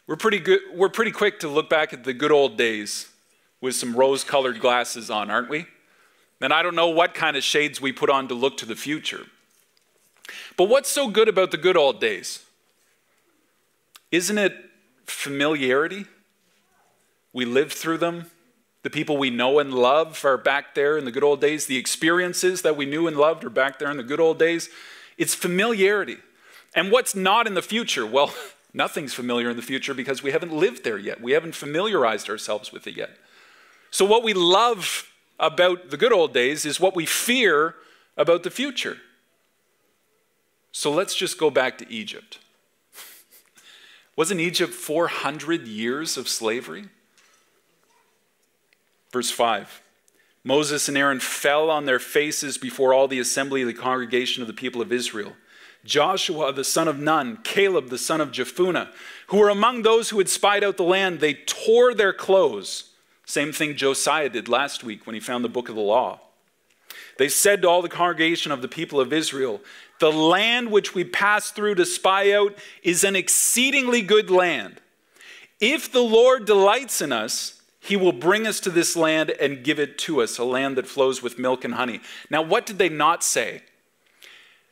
We're 0.06 0.18
pretty, 0.18 0.40
good, 0.40 0.60
we're 0.74 0.90
pretty 0.90 1.12
quick 1.12 1.40
to 1.40 1.48
look 1.48 1.70
back 1.70 1.94
at 1.94 2.04
the 2.04 2.12
good 2.12 2.34
old 2.34 2.58
days 2.58 3.08
with 3.62 3.74
some 3.74 3.96
rose 3.96 4.26
colored 4.26 4.60
glasses 4.60 5.10
on, 5.10 5.32
aren't 5.32 5.48
we? 5.48 5.66
And 6.42 6.52
I 6.52 6.62
don't 6.62 6.76
know 6.76 6.90
what 6.90 7.14
kind 7.14 7.38
of 7.38 7.44
shades 7.44 7.80
we 7.80 7.94
put 7.94 8.10
on 8.10 8.28
to 8.28 8.34
look 8.34 8.58
to 8.58 8.66
the 8.66 8.76
future. 8.76 9.26
But 10.58 10.66
what's 10.66 10.90
so 10.90 11.08
good 11.08 11.30
about 11.30 11.52
the 11.52 11.58
good 11.58 11.78
old 11.78 12.02
days? 12.02 12.44
Isn't 14.12 14.38
it 14.38 14.58
familiarity? 15.06 16.06
We 17.32 17.46
lived 17.46 17.72
through 17.72 18.00
them. 18.00 18.30
The 18.84 18.90
people 18.90 19.18
we 19.18 19.30
know 19.30 19.60
and 19.60 19.74
love 19.74 20.24
are 20.24 20.38
back 20.38 20.76
there 20.76 20.98
in 20.98 21.06
the 21.06 21.12
good 21.12 21.24
old 21.24 21.42
days. 21.42 21.66
The 21.66 21.78
experiences 21.78 22.62
that 22.62 22.78
we 22.78 22.86
knew 22.86 23.08
and 23.08 23.18
loved 23.18 23.44
are 23.44 23.50
back 23.50 23.80
there 23.80 23.92
in 23.92 23.98
the 23.98 24.04
good 24.04 24.20
old 24.20 24.40
days. 24.40 24.70
It's 25.18 25.36
familiarity. 25.36 26.18
And 26.76 26.92
what's 26.92 27.16
not 27.16 27.48
in 27.48 27.54
the 27.56 27.62
future? 27.62 28.06
Well, 28.06 28.34
nothing's 28.74 29.14
familiar 29.14 29.50
in 29.50 29.56
the 29.56 29.64
future 29.64 29.94
because 29.94 30.22
we 30.22 30.32
haven't 30.32 30.54
lived 30.54 30.84
there 30.84 30.98
yet. 30.98 31.22
We 31.22 31.32
haven't 31.32 31.56
familiarized 31.56 32.30
ourselves 32.30 32.72
with 32.72 32.86
it 32.88 32.96
yet. 32.96 33.18
So, 33.90 34.06
what 34.06 34.24
we 34.24 34.34
love 34.34 35.12
about 35.40 35.90
the 35.90 35.98
good 35.98 36.14
old 36.14 36.34
days 36.34 36.66
is 36.66 36.80
what 36.80 36.96
we 36.96 37.06
fear 37.06 37.76
about 38.16 38.44
the 38.44 38.52
future. 38.52 38.98
So, 40.72 40.92
let's 40.92 41.16
just 41.16 41.40
go 41.40 41.50
back 41.50 41.78
to 41.80 41.92
Egypt. 41.92 42.40
Wasn't 44.16 44.40
Egypt 44.40 44.74
400 44.74 45.68
years 45.68 46.18
of 46.18 46.28
slavery? 46.28 46.90
Verse 49.12 49.32
5 49.32 49.82
Moses 50.44 50.88
and 50.88 50.98
Aaron 50.98 51.20
fell 51.20 51.70
on 51.70 51.86
their 51.86 52.00
faces 52.00 52.58
before 52.58 52.94
all 52.94 53.08
the 53.08 53.20
assembly 53.20 53.62
of 53.62 53.68
the 53.68 53.74
congregation 53.74 54.42
of 54.42 54.48
the 54.48 54.54
people 54.54 54.82
of 54.82 54.92
Israel. 54.92 55.34
Joshua 55.84 56.54
the 56.54 56.64
son 56.64 56.88
of 56.88 57.00
Nun, 57.00 57.40
Caleb 57.44 57.90
the 57.90 57.98
son 57.98 58.22
of 58.22 58.32
Jephunneh, 58.32 58.90
who 59.28 59.38
were 59.38 59.50
among 59.50 59.82
those 59.82 60.10
who 60.10 60.18
had 60.18 60.30
spied 60.30 60.64
out 60.64 60.78
the 60.78 60.84
land, 60.84 61.20
they 61.20 61.34
tore 61.34 61.94
their 61.94 62.14
clothes 62.14 62.92
same 63.28 63.52
thing 63.52 63.76
Josiah 63.76 64.30
did 64.30 64.48
last 64.48 64.86
week 64.86 65.06
when 65.06 65.14
he 65.14 65.20
found 65.20 65.44
the 65.44 65.50
book 65.50 65.68
of 65.68 65.76
the 65.76 65.82
law. 65.82 66.22
They 67.18 67.28
said 67.28 67.62
to 67.62 67.68
all 67.68 67.82
the 67.82 67.90
congregation 67.90 68.54
of 68.54 68.62
the 68.62 68.70
people 68.70 69.02
of 69.02 69.12
Israel, 69.12 69.60
The 70.00 70.12
land 70.12 70.72
which 70.72 70.96
we 70.96 71.04
passed 71.04 71.54
through 71.54 71.76
to 71.76 71.86
spy 71.86 72.32
out 72.32 72.58
is 72.84 73.04
an 73.04 73.18
exceedingly 73.18 74.02
good 74.02 74.32
land. 74.32 74.80
If 75.60 75.92
the 75.92 76.02
Lord 76.02 76.46
delights 76.46 77.02
in 77.02 77.12
us, 77.12 77.57
he 77.88 77.96
will 77.96 78.12
bring 78.12 78.46
us 78.46 78.60
to 78.60 78.70
this 78.70 78.98
land 78.98 79.30
and 79.30 79.64
give 79.64 79.80
it 79.80 79.98
to 80.00 80.22
us, 80.22 80.38
a 80.38 80.44
land 80.44 80.76
that 80.76 80.88
flows 80.88 81.24
with 81.24 81.40
milk 81.40 81.64
and 81.64 81.76
honey. 81.76 82.02
Now, 82.30 82.42
what 82.42 82.66
did 82.66 82.78
they 82.78 82.90
not 82.90 83.24
say? 83.24 83.62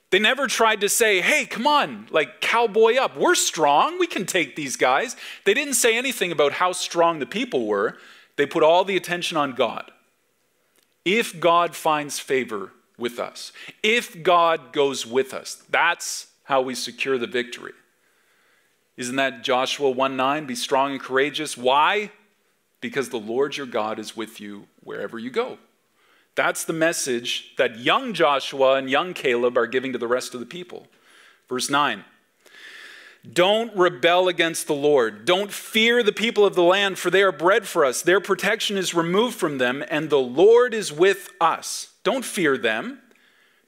They 0.10 0.20
never 0.20 0.48
tried 0.48 0.82
to 0.82 0.90
say, 0.90 1.22
hey, 1.22 1.46
come 1.46 1.66
on, 1.66 2.08
like 2.12 2.42
cowboy 2.42 2.96
up. 2.96 3.18
We're 3.18 3.36
strong. 3.36 4.00
We 4.00 4.08
can 4.08 4.26
take 4.26 4.58
these 4.58 4.76
guys. 4.76 5.16
They 5.46 5.54
didn't 5.54 5.76
say 5.76 5.98
anything 5.98 6.34
about 6.34 6.54
how 6.54 6.74
strong 6.74 7.20
the 7.20 7.26
people 7.26 7.66
were. 7.66 7.98
They 8.36 8.46
put 8.46 8.64
all 8.64 8.84
the 8.84 8.98
attention 8.98 9.38
on 9.38 9.54
God. 9.54 9.92
If 11.06 11.40
God 11.40 11.74
finds 11.74 12.20
favor 12.20 12.74
with 12.98 13.18
us, 13.18 13.54
if 13.82 14.24
God 14.24 14.74
goes 14.74 15.06
with 15.06 15.34
us, 15.34 15.64
that's 15.70 16.28
how 16.44 16.62
we 16.62 16.76
secure 16.76 17.18
the 17.18 17.28
victory. 17.28 17.74
Isn't 18.98 19.16
that 19.16 19.42
Joshua 19.42 19.90
1 19.90 20.18
9? 20.18 20.46
Be 20.46 20.56
strong 20.56 20.92
and 20.92 21.00
courageous. 21.00 21.58
Why? 21.58 22.12
Because 22.86 23.10
the 23.10 23.18
Lord 23.18 23.58
your 23.58 23.66
God 23.66 23.98
is 23.98 24.16
with 24.16 24.40
you 24.40 24.68
wherever 24.84 25.18
you 25.18 25.32
go. 25.32 25.58
That's 26.36 26.66
the 26.66 26.72
message 26.72 27.56
that 27.58 27.80
young 27.80 28.14
Joshua 28.14 28.76
and 28.76 28.92
young 28.92 29.16
Caleb 29.16 29.58
are 29.58 29.66
giving 29.66 29.92
to 29.94 29.98
the 29.98 30.08
rest 30.08 30.36
of 30.36 30.40
the 30.40 30.46
people. 30.46 30.86
Verse 31.50 31.68
9 31.68 32.06
don't 33.34 33.76
rebel 33.76 34.28
against 34.28 34.68
the 34.68 34.76
Lord. 34.76 35.26
Don't 35.26 35.52
fear 35.52 36.04
the 36.04 36.12
people 36.12 36.46
of 36.46 36.54
the 36.54 36.62
land, 36.62 37.00
for 37.00 37.10
they 37.10 37.24
are 37.24 37.32
bread 37.32 37.68
for 37.68 37.84
us. 37.84 38.04
Their 38.04 38.22
protection 38.22 38.78
is 38.78 38.94
removed 38.94 39.36
from 39.36 39.58
them, 39.58 39.84
and 39.90 40.12
the 40.12 40.20
Lord 40.20 40.76
is 40.76 40.94
with 40.94 41.30
us. 41.42 41.96
Don't 42.04 42.24
fear 42.24 42.56
them. 42.56 43.00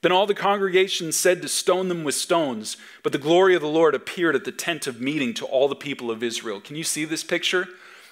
Then 0.04 0.12
all 0.12 0.28
the 0.28 0.36
congregation 0.36 1.12
said 1.12 1.42
to 1.42 1.48
stone 1.48 1.88
them 1.88 2.04
with 2.04 2.14
stones, 2.14 2.78
but 3.02 3.14
the 3.14 3.18
glory 3.18 3.56
of 3.56 3.64
the 3.64 3.68
Lord 3.68 3.96
appeared 3.96 4.36
at 4.36 4.46
the 4.46 4.52
tent 4.52 4.86
of 4.86 5.02
meeting 5.02 5.34
to 5.34 5.46
all 5.46 5.68
the 5.68 5.76
people 5.76 6.12
of 6.12 6.22
Israel. 6.22 6.62
Can 6.62 6.76
you 6.76 6.84
see 6.84 7.04
this 7.04 7.24
picture? 7.24 7.68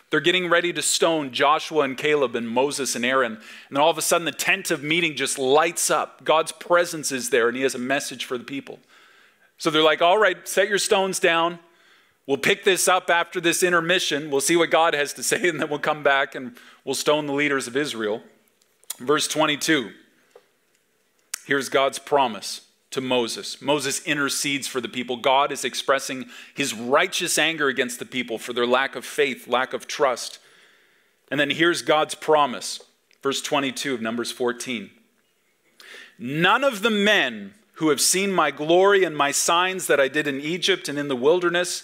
They're 0.09 0.19
getting 0.19 0.49
ready 0.49 0.71
to 0.71 0.81
stone 0.81 1.31
Joshua 1.31 1.83
and 1.83 1.97
Caleb 1.97 2.35
and 2.35 2.47
Moses 2.47 2.95
and 2.95 3.03
Aaron. 3.03 3.33
And 3.33 3.41
then 3.71 3.81
all 3.81 3.89
of 3.89 3.97
a 3.97 4.01
sudden, 4.01 4.25
the 4.25 4.31
tent 4.31 4.71
of 4.71 4.83
meeting 4.83 5.15
just 5.15 5.37
lights 5.39 5.89
up. 5.89 6.23
God's 6.23 6.51
presence 6.51 7.11
is 7.11 7.31
there, 7.31 7.47
and 7.47 7.57
He 7.57 7.63
has 7.63 7.75
a 7.75 7.79
message 7.79 8.25
for 8.25 8.37
the 8.37 8.43
people. 8.43 8.79
So 9.57 9.69
they're 9.69 9.81
like, 9.81 10.01
all 10.01 10.17
right, 10.17 10.47
set 10.47 10.69
your 10.69 10.77
stones 10.77 11.19
down. 11.19 11.59
We'll 12.27 12.37
pick 12.37 12.63
this 12.63 12.87
up 12.87 13.09
after 13.09 13.39
this 13.39 13.61
intermission. 13.61 14.31
We'll 14.31 14.41
see 14.41 14.55
what 14.55 14.71
God 14.71 14.93
has 14.93 15.13
to 15.13 15.23
say, 15.23 15.47
and 15.47 15.59
then 15.59 15.69
we'll 15.69 15.79
come 15.79 16.03
back 16.03 16.35
and 16.35 16.57
we'll 16.83 16.95
stone 16.95 17.27
the 17.27 17.33
leaders 17.33 17.67
of 17.67 17.77
Israel. 17.77 18.21
Verse 18.99 19.27
22. 19.27 19.91
Here's 21.45 21.69
God's 21.69 21.99
promise 21.99 22.64
to 22.95 23.01
Moses. 23.01 23.61
Moses 23.61 24.01
intercedes 24.05 24.67
for 24.67 24.79
the 24.79 24.87
people. 24.87 25.17
God 25.17 25.51
is 25.51 25.65
expressing 25.65 26.27
his 26.53 26.73
righteous 26.73 27.37
anger 27.37 27.67
against 27.67 27.99
the 27.99 28.05
people 28.05 28.37
for 28.37 28.53
their 28.53 28.65
lack 28.65 28.95
of 28.95 29.03
faith, 29.03 29.49
lack 29.49 29.73
of 29.73 29.85
trust. 29.85 30.39
And 31.29 31.37
then 31.37 31.49
here's 31.49 31.81
God's 31.81 32.15
promise. 32.15 32.79
Verse 33.21 33.41
22 33.41 33.93
of 33.93 34.01
Numbers 34.01 34.31
14. 34.31 34.89
None 36.17 36.63
of 36.63 36.83
the 36.83 36.89
men 36.89 37.53
who 37.73 37.89
have 37.89 37.99
seen 37.99 38.31
my 38.31 38.49
glory 38.49 39.03
and 39.03 39.17
my 39.17 39.31
signs 39.31 39.87
that 39.87 39.99
I 39.99 40.07
did 40.07 40.25
in 40.25 40.39
Egypt 40.39 40.87
and 40.87 40.97
in 40.97 41.09
the 41.09 41.17
wilderness, 41.17 41.83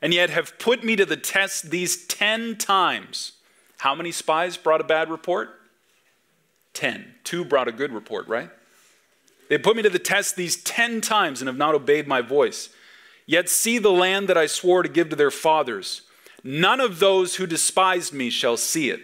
and 0.00 0.14
yet 0.14 0.30
have 0.30 0.58
put 0.58 0.82
me 0.82 0.96
to 0.96 1.04
the 1.04 1.18
test 1.18 1.70
these 1.70 2.06
10 2.06 2.56
times. 2.56 3.32
How 3.76 3.94
many 3.94 4.10
spies 4.10 4.56
brought 4.56 4.80
a 4.80 4.84
bad 4.84 5.10
report? 5.10 5.50
10. 6.72 7.14
Two 7.24 7.44
brought 7.44 7.68
a 7.68 7.72
good 7.72 7.92
report, 7.92 8.26
right? 8.26 8.48
They 9.48 9.58
put 9.58 9.76
me 9.76 9.82
to 9.82 9.90
the 9.90 9.98
test 9.98 10.36
these 10.36 10.56
10 10.56 11.00
times 11.00 11.40
and 11.40 11.48
have 11.48 11.56
not 11.56 11.74
obeyed 11.74 12.06
my 12.06 12.20
voice. 12.20 12.70
Yet 13.26 13.48
see 13.48 13.78
the 13.78 13.92
land 13.92 14.28
that 14.28 14.38
I 14.38 14.46
swore 14.46 14.82
to 14.82 14.88
give 14.88 15.10
to 15.10 15.16
their 15.16 15.30
fathers. 15.30 16.02
None 16.42 16.80
of 16.80 17.00
those 17.00 17.36
who 17.36 17.46
despised 17.46 18.12
me 18.12 18.30
shall 18.30 18.56
see 18.56 18.88
it, 18.88 19.00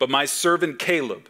but 0.00 0.10
my 0.10 0.24
servant 0.24 0.80
Caleb, 0.80 1.28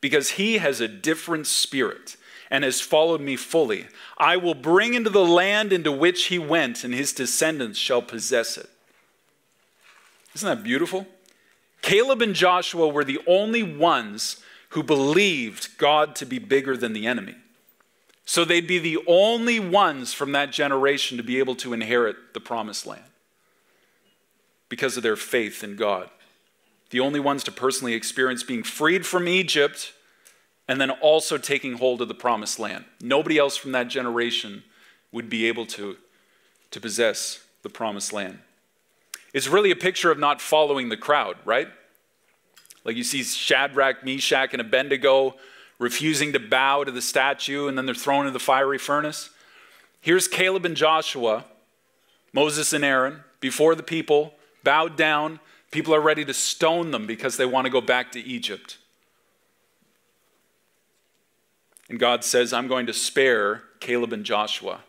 because 0.00 0.30
he 0.30 0.58
has 0.58 0.80
a 0.80 0.88
different 0.88 1.46
spirit 1.46 2.16
and 2.50 2.64
has 2.64 2.80
followed 2.80 3.20
me 3.20 3.36
fully. 3.36 3.88
I 4.16 4.38
will 4.38 4.54
bring 4.54 4.94
into 4.94 5.10
the 5.10 5.24
land 5.24 5.70
into 5.70 5.92
which 5.92 6.26
he 6.26 6.38
went, 6.38 6.82
and 6.82 6.94
his 6.94 7.12
descendants 7.12 7.78
shall 7.78 8.00
possess 8.00 8.56
it. 8.56 8.70
Isn't 10.34 10.48
that 10.48 10.64
beautiful? 10.64 11.06
Caleb 11.82 12.22
and 12.22 12.34
Joshua 12.34 12.88
were 12.88 13.04
the 13.04 13.20
only 13.26 13.62
ones 13.62 14.42
who 14.70 14.82
believed 14.82 15.78
God 15.78 16.14
to 16.16 16.26
be 16.26 16.38
bigger 16.38 16.76
than 16.76 16.92
the 16.92 17.06
enemy. 17.06 17.36
So 18.24 18.44
they'd 18.44 18.66
be 18.66 18.78
the 18.78 18.98
only 19.06 19.58
ones 19.58 20.12
from 20.12 20.32
that 20.32 20.52
generation 20.52 21.16
to 21.16 21.22
be 21.22 21.38
able 21.38 21.54
to 21.56 21.72
inherit 21.72 22.34
the 22.34 22.40
promised 22.40 22.86
land 22.86 23.02
because 24.68 24.98
of 24.98 25.02
their 25.02 25.16
faith 25.16 25.64
in 25.64 25.76
God. 25.76 26.10
The 26.90 27.00
only 27.00 27.20
ones 27.20 27.42
to 27.44 27.52
personally 27.52 27.94
experience 27.94 28.42
being 28.42 28.62
freed 28.62 29.06
from 29.06 29.28
Egypt 29.28 29.94
and 30.68 30.78
then 30.78 30.90
also 30.90 31.38
taking 31.38 31.78
hold 31.78 32.02
of 32.02 32.08
the 32.08 32.14
promised 32.14 32.58
land. 32.58 32.84
Nobody 33.00 33.38
else 33.38 33.56
from 33.56 33.72
that 33.72 33.88
generation 33.88 34.62
would 35.10 35.30
be 35.30 35.46
able 35.46 35.64
to, 35.64 35.96
to 36.70 36.80
possess 36.80 37.42
the 37.62 37.70
promised 37.70 38.12
land. 38.12 38.40
It's 39.32 39.48
really 39.48 39.70
a 39.70 39.76
picture 39.76 40.10
of 40.10 40.18
not 40.18 40.40
following 40.40 40.90
the 40.90 40.96
crowd, 40.96 41.36
right? 41.46 41.68
Like 42.84 42.96
you 42.96 43.04
see 43.04 43.22
Shadrach, 43.22 44.04
Meshach, 44.04 44.52
and 44.52 44.60
Abednego 44.60 45.36
refusing 45.78 46.32
to 46.32 46.40
bow 46.40 46.84
to 46.84 46.90
the 46.90 47.02
statue, 47.02 47.68
and 47.68 47.78
then 47.78 47.86
they're 47.86 47.94
thrown 47.94 48.26
into 48.26 48.32
the 48.32 48.38
fiery 48.38 48.78
furnace. 48.78 49.30
Here's 50.00 50.28
Caleb 50.28 50.64
and 50.64 50.76
Joshua, 50.76 51.44
Moses 52.32 52.72
and 52.72 52.84
Aaron, 52.84 53.20
before 53.40 53.74
the 53.74 53.82
people, 53.82 54.34
bowed 54.64 54.96
down. 54.96 55.40
People 55.70 55.94
are 55.94 56.00
ready 56.00 56.24
to 56.24 56.34
stone 56.34 56.90
them 56.90 57.06
because 57.06 57.36
they 57.36 57.46
want 57.46 57.66
to 57.66 57.70
go 57.70 57.80
back 57.80 58.12
to 58.12 58.20
Egypt. 58.20 58.78
And 61.88 61.98
God 61.98 62.24
says, 62.24 62.52
I'm 62.52 62.68
going 62.68 62.86
to 62.86 62.92
spare 62.92 63.62
Caleb 63.80 64.12
and 64.12 64.24
Joshua, 64.24 64.80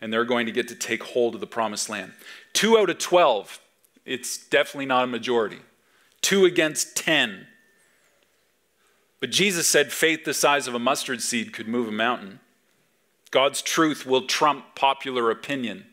and 0.00 0.12
they're 0.12 0.24
going 0.24 0.46
to 0.46 0.52
get 0.52 0.68
to 0.68 0.74
take 0.74 1.02
hold 1.02 1.34
of 1.34 1.40
the 1.40 1.46
promised 1.46 1.88
land. 1.88 2.12
Two 2.52 2.78
out 2.78 2.88
of 2.88 2.98
12, 2.98 3.60
it's 4.04 4.38
definitely 4.46 4.86
not 4.86 5.04
a 5.04 5.06
majority. 5.06 5.58
Two 6.22 6.44
against 6.44 6.96
10. 6.96 7.46
But 9.20 9.30
Jesus 9.30 9.66
said 9.66 9.92
faith 9.92 10.24
the 10.24 10.34
size 10.34 10.66
of 10.68 10.74
a 10.74 10.78
mustard 10.78 11.22
seed 11.22 11.52
could 11.52 11.68
move 11.68 11.88
a 11.88 11.92
mountain. 11.92 12.40
God's 13.30 13.62
truth 13.62 14.06
will 14.06 14.26
trump 14.26 14.74
popular 14.74 15.30
opinion, 15.30 15.86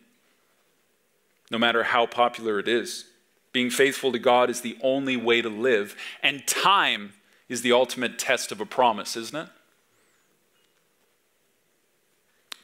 no 1.49 1.57
matter 1.57 1.83
how 1.83 2.05
popular 2.05 2.59
it 2.59 2.67
is. 2.67 3.05
Being 3.51 3.69
faithful 3.69 4.11
to 4.11 4.19
God 4.19 4.49
is 4.49 4.61
the 4.61 4.77
only 4.81 5.15
way 5.15 5.41
to 5.41 5.49
live, 5.49 5.95
and 6.21 6.45
time 6.47 7.13
is 7.49 7.61
the 7.61 7.71
ultimate 7.71 8.17
test 8.17 8.51
of 8.51 8.59
a 8.59 8.65
promise, 8.65 9.15
isn't 9.15 9.37
it? 9.37 9.49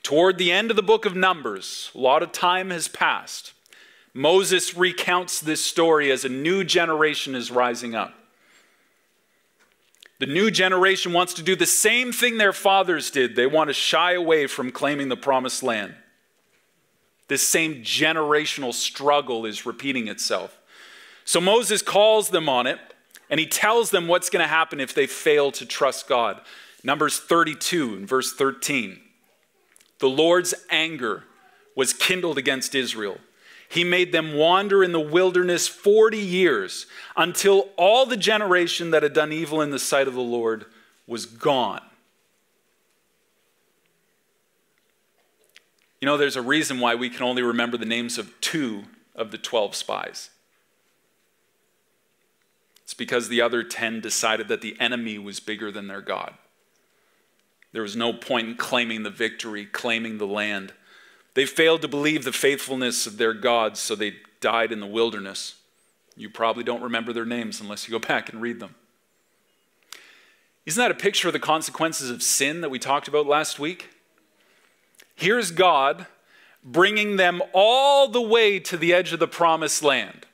Toward 0.02 0.38
the 0.38 0.52
end 0.52 0.72
of 0.72 0.76
the 0.76 0.84
book 0.84 1.06
of 1.06 1.16
Numbers, 1.16 1.92
a 1.94 2.00
lot 2.00 2.24
of 2.24 2.32
time 2.32 2.72
has 2.72 2.88
passed. 2.88 3.54
Moses 4.14 4.76
recounts 4.76 5.40
this 5.40 5.64
story 5.64 6.12
as 6.12 6.26
a 6.26 6.30
new 6.30 6.64
generation 6.64 7.36
is 7.36 7.52
rising 7.52 7.96
up. 7.96 8.14
The 10.20 10.26
new 10.26 10.52
generation 10.52 11.14
wants 11.14 11.34
to 11.36 11.44
do 11.44 11.56
the 11.56 11.66
same 11.66 12.12
thing 12.12 12.38
their 12.38 12.52
fathers 12.52 13.10
did. 13.10 13.36
They 13.36 13.48
want 13.48 13.70
to 13.70 13.74
shy 13.74 14.14
away 14.14 14.48
from 14.48 14.72
claiming 14.72 15.08
the 15.08 15.16
promised 15.16 15.64
land. 15.64 15.96
This 17.30 17.48
same 17.48 17.84
generational 17.84 18.74
struggle 18.74 19.46
is 19.46 19.66
repeating 19.66 20.08
itself. 20.08 20.58
So 21.24 21.40
Moses 21.40 21.82
calls 21.82 22.30
them 22.30 22.50
on 22.50 22.68
it, 22.68 22.80
and 23.30 23.40
he 23.40 23.46
tells 23.46 23.92
them 23.92 24.08
what's 24.08 24.30
going 24.30 24.44
to 24.44 24.50
happen 24.50 24.80
if 24.80 24.94
they 24.94 25.08
fail 25.08 25.52
to 25.54 25.66
trust 25.66 26.08
God. 26.08 26.42
Numbers 26.84 27.20
32 27.20 27.94
and 27.94 28.08
verse 28.08 28.34
13. 28.34 29.00
The 30.00 30.10
Lord's 30.10 30.54
anger 30.70 31.26
was 31.76 31.94
kindled 31.94 32.38
against 32.38 32.74
Israel 32.74 33.20
he 33.70 33.84
made 33.84 34.12
them 34.12 34.34
wander 34.34 34.84
in 34.84 34.92
the 34.92 35.00
wilderness 35.00 35.68
40 35.68 36.18
years 36.18 36.88
until 37.16 37.70
all 37.78 38.08
the 38.08 38.18
generation 38.18 38.92
that 38.92 39.04
had 39.04 39.14
done 39.14 39.32
evil 39.32 39.62
in 39.62 39.70
the 39.70 39.80
sight 39.80 40.08
of 40.08 40.16
the 40.16 40.20
Lord 40.20 40.66
was 41.06 41.28
gone. 41.28 41.82
You 46.02 46.08
know, 46.08 46.18
there's 46.18 46.36
a 46.36 46.42
reason 46.42 46.80
why 46.80 46.96
we 46.96 47.12
can 47.12 47.24
only 47.24 47.44
remember 47.44 47.78
the 47.78 47.86
names 47.86 48.18
of 48.18 48.34
two 48.42 48.86
of 49.16 49.30
the 49.30 49.38
12 49.38 49.76
spies. 49.76 50.32
It's 52.84 52.96
because 52.96 53.30
the 53.30 53.42
other 53.42 53.64
10 53.64 54.02
decided 54.02 54.48
that 54.48 54.62
the 54.62 54.76
enemy 54.80 55.20
was 55.20 55.40
bigger 55.40 55.72
than 55.72 55.88
their 55.88 56.02
God. 56.02 56.34
There 57.72 57.84
was 57.84 57.96
no 57.96 58.14
point 58.14 58.48
in 58.48 58.56
claiming 58.56 59.04
the 59.04 59.12
victory, 59.12 59.66
claiming 59.66 60.18
the 60.18 60.26
land. 60.26 60.74
They 61.40 61.46
failed 61.46 61.82
to 61.84 61.88
believe 61.88 62.26
the 62.26 62.34
faithfulness 62.34 63.08
of 63.08 63.16
their 63.16 63.34
gods, 63.34 63.80
so 63.80 63.96
they 63.96 64.16
died 64.42 64.74
in 64.74 64.82
the 64.82 64.86
wilderness. 64.86 65.56
You 66.18 66.30
probably 66.30 66.66
don't 66.66 66.82
remember 66.82 67.14
their 67.14 67.24
names 67.24 67.62
unless 67.62 67.88
you 67.88 67.98
go 67.98 68.00
back 68.08 68.28
and 68.28 68.42
read 68.42 68.60
them. 68.60 68.76
Isn't 70.66 70.84
that 70.84 70.92
a 70.92 70.96
picture 70.96 71.30
of 71.30 71.34
the 71.34 71.40
consequences 71.40 72.10
of 72.10 72.22
sin 72.22 72.60
that 72.60 72.70
we 72.70 72.78
talked 72.78 73.08
about 73.08 73.26
last 73.26 73.58
week? 73.58 73.88
Here's 75.16 75.52
God 75.52 76.08
bringing 76.62 77.16
them 77.16 77.42
all 77.54 78.10
the 78.10 78.22
way 78.22 78.60
to 78.60 78.76
the 78.76 78.94
edge 78.94 79.14
of 79.14 79.20
the 79.20 79.26
promised 79.26 79.82
land. 79.82 80.26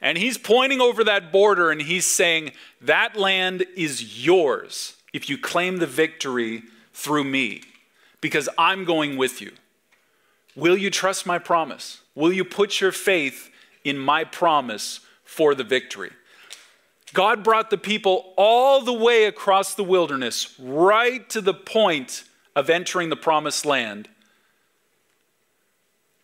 And 0.00 0.16
he's 0.16 0.38
pointing 0.38 0.80
over 0.80 1.04
that 1.04 1.30
border 1.30 1.70
and 1.70 1.82
he's 1.82 2.06
saying, 2.06 2.52
That 2.80 3.14
land 3.14 3.66
is 3.76 4.24
yours 4.24 4.96
if 5.12 5.28
you 5.28 5.36
claim 5.36 5.76
the 5.76 5.86
victory 5.86 6.62
through 6.94 7.24
me, 7.24 7.60
because 8.22 8.48
I'm 8.56 8.86
going 8.86 9.18
with 9.18 9.42
you. 9.42 9.52
Will 10.56 10.76
you 10.76 10.90
trust 10.90 11.26
my 11.26 11.38
promise? 11.38 12.00
Will 12.14 12.32
you 12.32 12.44
put 12.44 12.80
your 12.80 12.92
faith 12.92 13.50
in 13.84 13.98
my 13.98 14.24
promise 14.24 15.00
for 15.24 15.54
the 15.54 15.64
victory? 15.64 16.10
God 17.12 17.42
brought 17.42 17.70
the 17.70 17.78
people 17.78 18.32
all 18.36 18.82
the 18.82 18.92
way 18.92 19.24
across 19.24 19.74
the 19.74 19.84
wilderness, 19.84 20.54
right 20.58 21.28
to 21.30 21.40
the 21.40 21.54
point 21.54 22.24
of 22.54 22.70
entering 22.70 23.08
the 23.08 23.16
promised 23.16 23.64
land, 23.66 24.08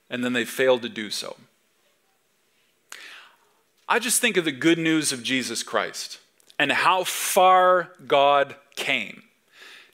and 0.08 0.24
then 0.24 0.32
they 0.32 0.44
failed 0.44 0.82
to 0.82 0.88
do 0.88 1.10
so. 1.10 1.36
I 3.88 3.98
just 3.98 4.20
think 4.20 4.36
of 4.36 4.44
the 4.44 4.52
good 4.52 4.78
news 4.78 5.12
of 5.12 5.22
Jesus 5.22 5.62
Christ 5.62 6.18
and 6.58 6.72
how 6.72 7.04
far 7.04 7.92
God 8.06 8.56
came 8.74 9.22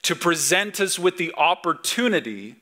to 0.03 0.15
present 0.15 0.81
us 0.81 0.99
with 0.99 1.17
the 1.17 1.33
opportunity 1.37 2.57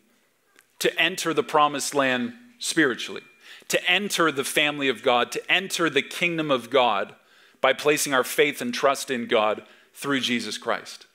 to 0.81 1.01
enter 1.01 1.33
the 1.33 1.43
promised 1.43 1.95
land 1.95 2.35
spiritually, 2.59 3.23
to 3.69 3.91
enter 3.91 4.33
the 4.33 4.45
family 4.45 4.89
of 4.89 5.03
God, 5.03 5.31
to 5.33 5.51
enter 5.53 5.89
the 5.89 6.03
kingdom 6.03 6.51
of 6.51 6.71
God 6.71 7.15
by 7.61 7.73
placing 7.73 8.13
our 8.13 8.25
faith 8.25 8.61
and 8.61 8.75
trust 8.75 9.11
in 9.11 9.27
God 9.27 9.63
through 9.95 10.21
Jesus 10.21 10.59
Christ. 10.59 11.07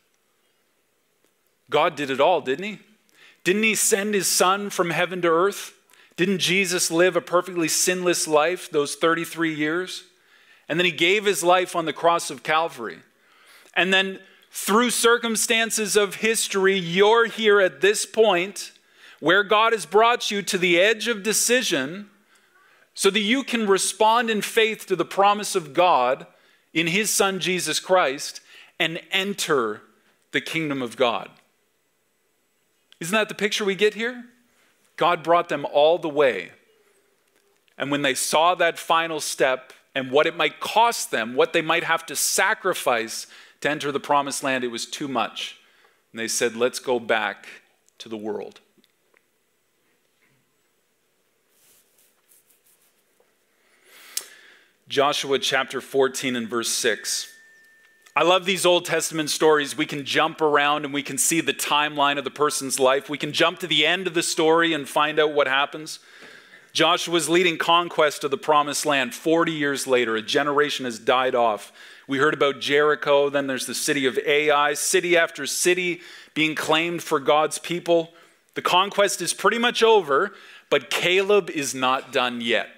God 1.69 1.95
did 1.95 2.09
it 2.09 2.21
all, 2.21 2.41
didn't 2.41 2.65
He? 2.65 2.79
Didn't 3.43 3.63
He 3.63 3.75
send 3.75 4.13
His 4.13 4.27
Son 4.27 4.69
from 4.69 4.91
heaven 4.91 5.21
to 5.23 5.27
earth? 5.27 5.73
Didn't 6.15 6.39
Jesus 6.39 6.91
live 6.91 7.15
a 7.15 7.21
perfectly 7.21 7.67
sinless 7.67 8.27
life 8.27 8.69
those 8.69 8.95
33 8.95 9.53
years? 9.53 10.03
And 10.69 10.79
then 10.79 10.85
He 10.85 10.91
gave 10.91 11.25
His 11.25 11.43
life 11.43 11.75
on 11.75 11.85
the 11.85 11.93
cross 11.93 12.29
of 12.29 12.43
Calvary. 12.43 12.99
And 13.73 13.93
then 13.93 14.19
through 14.51 14.91
circumstances 14.91 15.95
of 15.95 16.15
history, 16.15 16.77
you're 16.77 17.25
here 17.25 17.59
at 17.59 17.81
this 17.81 18.05
point 18.05 18.71
where 19.25 19.43
God 19.43 19.73
has 19.73 19.87
brought 19.87 20.29
you 20.29 20.43
to 20.43 20.55
the 20.55 20.79
edge 20.79 21.07
of 21.07 21.23
decision 21.23 22.11
so 22.93 23.09
that 23.09 23.21
you 23.21 23.43
can 23.43 23.65
respond 23.65 24.29
in 24.29 24.39
faith 24.39 24.85
to 24.85 24.95
the 24.95 25.03
promise 25.03 25.55
of 25.55 25.73
God 25.73 26.27
in 26.75 26.85
His 26.85 27.09
Son 27.09 27.39
Jesus 27.39 27.79
Christ 27.79 28.39
and 28.79 29.01
enter 29.09 29.81
the 30.31 30.41
kingdom 30.41 30.79
of 30.83 30.95
God. 30.95 31.31
Isn't 32.99 33.15
that 33.15 33.27
the 33.27 33.33
picture 33.33 33.65
we 33.65 33.73
get 33.73 33.95
here? 33.95 34.25
God 34.95 35.23
brought 35.23 35.49
them 35.49 35.65
all 35.73 35.97
the 35.97 36.07
way. 36.07 36.51
And 37.79 37.89
when 37.89 38.03
they 38.03 38.13
saw 38.13 38.53
that 38.53 38.77
final 38.77 39.19
step 39.19 39.73
and 39.95 40.11
what 40.11 40.27
it 40.27 40.37
might 40.37 40.59
cost 40.59 41.09
them, 41.09 41.33
what 41.33 41.51
they 41.51 41.63
might 41.63 41.83
have 41.83 42.05
to 42.05 42.15
sacrifice 42.15 43.25
to 43.61 43.71
enter 43.71 43.91
the 43.91 43.99
promised 43.99 44.43
land, 44.43 44.63
it 44.63 44.67
was 44.67 44.85
too 44.85 45.07
much. 45.07 45.57
And 46.11 46.19
they 46.19 46.27
said, 46.27 46.55
Let's 46.55 46.77
go 46.77 46.99
back 46.99 47.47
to 47.97 48.07
the 48.07 48.17
world. 48.17 48.59
Joshua 54.87 55.39
chapter 55.39 55.81
14 55.81 56.35
and 56.35 56.47
verse 56.47 56.69
6. 56.69 57.33
I 58.15 58.21
love 58.21 58.45
these 58.45 58.67
Old 58.67 58.85
Testament 58.85 59.31
stories. 59.31 59.75
We 59.75 59.87
can 59.87 60.05
jump 60.05 60.41
around 60.41 60.85
and 60.85 60.93
we 60.93 61.01
can 61.01 61.17
see 61.17 61.41
the 61.41 61.55
timeline 61.55 62.19
of 62.19 62.23
the 62.23 62.29
person's 62.29 62.79
life. 62.79 63.09
We 63.09 63.17
can 63.17 63.33
jump 63.33 63.57
to 63.59 63.67
the 63.67 63.83
end 63.83 64.05
of 64.05 64.13
the 64.13 64.21
story 64.21 64.73
and 64.73 64.87
find 64.87 65.19
out 65.19 65.33
what 65.33 65.47
happens. 65.47 65.97
Joshua's 66.71 67.27
leading 67.27 67.57
conquest 67.57 68.23
of 68.23 68.29
the 68.29 68.37
promised 68.37 68.85
land 68.85 69.15
40 69.15 69.51
years 69.51 69.87
later. 69.87 70.17
A 70.17 70.21
generation 70.21 70.85
has 70.85 70.99
died 70.99 71.33
off. 71.33 71.73
We 72.07 72.19
heard 72.19 72.35
about 72.35 72.59
Jericho, 72.59 73.31
then 73.31 73.47
there's 73.47 73.65
the 73.65 73.73
city 73.73 74.05
of 74.05 74.19
Ai, 74.19 74.75
city 74.75 75.17
after 75.17 75.47
city 75.47 76.01
being 76.35 76.53
claimed 76.53 77.01
for 77.01 77.19
God's 77.19 77.57
people. 77.57 78.13
The 78.53 78.61
conquest 78.61 79.19
is 79.19 79.33
pretty 79.33 79.57
much 79.57 79.81
over, 79.81 80.33
but 80.69 80.91
Caleb 80.91 81.49
is 81.49 81.73
not 81.73 82.13
done 82.13 82.39
yet 82.39 82.69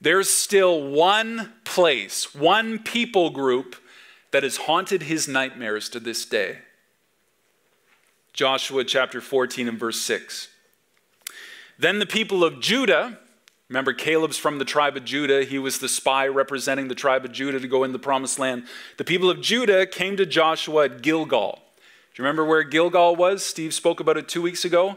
there's 0.00 0.30
still 0.30 0.82
one 0.88 1.52
place, 1.64 2.34
one 2.34 2.78
people 2.78 3.30
group 3.30 3.76
that 4.30 4.42
has 4.42 4.58
haunted 4.58 5.04
his 5.04 5.26
nightmares 5.26 5.88
to 5.88 6.00
this 6.00 6.24
day. 6.24 6.58
Joshua 8.32 8.84
chapter 8.84 9.20
14 9.20 9.66
and 9.68 9.78
verse 9.78 10.00
6. 10.00 10.48
Then 11.78 11.98
the 11.98 12.06
people 12.06 12.44
of 12.44 12.60
Judah, 12.60 13.18
remember 13.68 13.92
Caleb's 13.92 14.36
from 14.36 14.58
the 14.58 14.64
tribe 14.64 14.96
of 14.96 15.04
Judah, 15.04 15.44
he 15.44 15.58
was 15.58 15.78
the 15.78 15.88
spy 15.88 16.28
representing 16.28 16.88
the 16.88 16.94
tribe 16.94 17.24
of 17.24 17.32
Judah 17.32 17.58
to 17.58 17.68
go 17.68 17.82
in 17.82 17.92
the 17.92 17.98
promised 17.98 18.38
land. 18.38 18.64
The 18.96 19.04
people 19.04 19.30
of 19.30 19.40
Judah 19.40 19.86
came 19.86 20.16
to 20.16 20.26
Joshua 20.26 20.84
at 20.84 21.02
Gilgal. 21.02 21.60
Do 22.14 22.22
you 22.22 22.24
remember 22.24 22.44
where 22.44 22.62
Gilgal 22.62 23.16
was? 23.16 23.44
Steve 23.44 23.74
spoke 23.74 24.00
about 24.00 24.16
it 24.16 24.28
two 24.28 24.42
weeks 24.42 24.64
ago, 24.64 24.96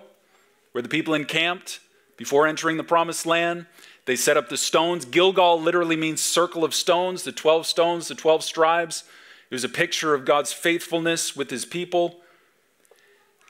where 0.72 0.82
the 0.82 0.90
people 0.90 1.14
encamped 1.14 1.80
before 2.18 2.46
entering 2.46 2.78
the 2.78 2.84
promised 2.84 3.26
land. 3.26 3.66
They 4.06 4.16
set 4.16 4.38
up 4.38 4.50
the 4.50 4.58
stones. 4.58 5.06
Gilgal 5.06 5.62
literally 5.62 5.96
means 5.96 6.22
circle 6.22 6.64
of 6.64 6.74
stones, 6.74 7.24
the 7.24 7.32
12 7.32 7.66
stones, 7.66 8.08
the 8.08 8.16
12 8.16 8.44
scribes. 8.44 9.04
It 9.50 9.56
was 9.56 9.64
a 9.64 9.70
picture 9.70 10.14
of 10.14 10.26
God's 10.26 10.54
faithfulness 10.54 11.36
with 11.36 11.50
his 11.50 11.66
people. 11.66 12.22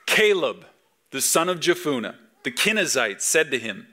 Caleb, 0.06 0.66
the 1.10 1.20
son 1.20 1.48
of 1.48 1.60
Jephunneh, 1.60 2.16
the 2.42 2.50
Kenizzite, 2.50 3.20
said 3.20 3.50
to 3.50 3.58
him, 3.58 3.86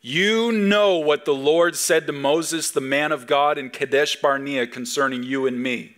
You 0.00 0.52
know 0.52 0.96
what 0.96 1.24
the 1.24 1.34
Lord 1.34 1.76
said 1.76 2.06
to 2.06 2.12
Moses, 2.12 2.70
the 2.70 2.80
man 2.80 3.12
of 3.12 3.26
God, 3.26 3.58
in 3.58 3.70
Kadesh 3.70 4.16
Barnea 4.16 4.66
concerning 4.66 5.22
you 5.22 5.46
and 5.46 5.62
me. 5.62 5.96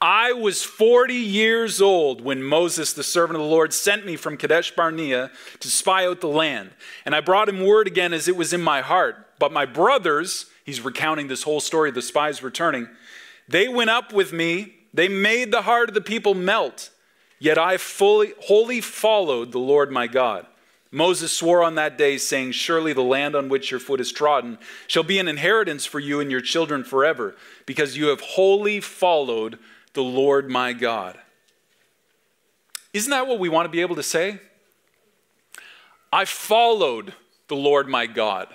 I 0.00 0.32
was 0.32 0.62
40 0.62 1.14
years 1.14 1.82
old 1.82 2.20
when 2.20 2.42
Moses, 2.42 2.92
the 2.92 3.02
servant 3.02 3.36
of 3.36 3.42
the 3.42 3.50
Lord, 3.50 3.72
sent 3.72 4.06
me 4.06 4.14
from 4.14 4.36
Kadesh 4.36 4.70
Barnea 4.70 5.32
to 5.58 5.68
spy 5.68 6.06
out 6.06 6.20
the 6.20 6.28
land. 6.28 6.70
And 7.04 7.16
I 7.16 7.20
brought 7.20 7.48
him 7.48 7.66
word 7.66 7.88
again 7.88 8.12
as 8.12 8.28
it 8.28 8.36
was 8.36 8.52
in 8.52 8.62
my 8.62 8.80
heart. 8.80 9.16
But 9.40 9.52
my 9.52 9.66
brothers, 9.66 10.46
he's 10.64 10.80
recounting 10.80 11.26
this 11.26 11.42
whole 11.42 11.60
story 11.60 11.88
of 11.88 11.96
the 11.96 12.02
spies 12.02 12.42
returning, 12.44 12.88
they 13.48 13.66
went 13.66 13.90
up 13.90 14.12
with 14.12 14.32
me. 14.32 14.74
They 14.94 15.08
made 15.08 15.50
the 15.50 15.62
heart 15.62 15.88
of 15.88 15.94
the 15.94 16.00
people 16.00 16.34
melt. 16.34 16.90
Yet 17.40 17.58
I 17.58 17.76
fully, 17.76 18.34
wholly 18.42 18.80
followed 18.80 19.52
the 19.52 19.58
Lord 19.58 19.90
my 19.90 20.06
God. 20.06 20.46
Moses 20.90 21.32
swore 21.32 21.62
on 21.62 21.74
that 21.74 21.98
day, 21.98 22.16
saying, 22.18 22.52
Surely 22.52 22.92
the 22.92 23.02
land 23.02 23.34
on 23.34 23.48
which 23.48 23.70
your 23.70 23.80
foot 23.80 24.00
is 24.00 24.10
trodden 24.10 24.58
shall 24.86 25.02
be 25.02 25.18
an 25.18 25.28
inheritance 25.28 25.84
for 25.84 25.98
you 25.98 26.20
and 26.20 26.30
your 26.30 26.40
children 26.40 26.82
forever, 26.82 27.36
because 27.66 27.96
you 27.96 28.08
have 28.08 28.20
wholly 28.20 28.80
followed 28.80 29.58
the 29.94 30.02
Lord 30.02 30.50
my 30.50 30.72
God. 30.72 31.18
Isn't 32.92 33.10
that 33.10 33.26
what 33.26 33.38
we 33.38 33.48
want 33.48 33.66
to 33.66 33.70
be 33.70 33.80
able 33.80 33.96
to 33.96 34.02
say? 34.02 34.38
I 36.12 36.24
followed 36.24 37.14
the 37.48 37.56
Lord 37.56 37.88
my 37.88 38.06
God. 38.06 38.48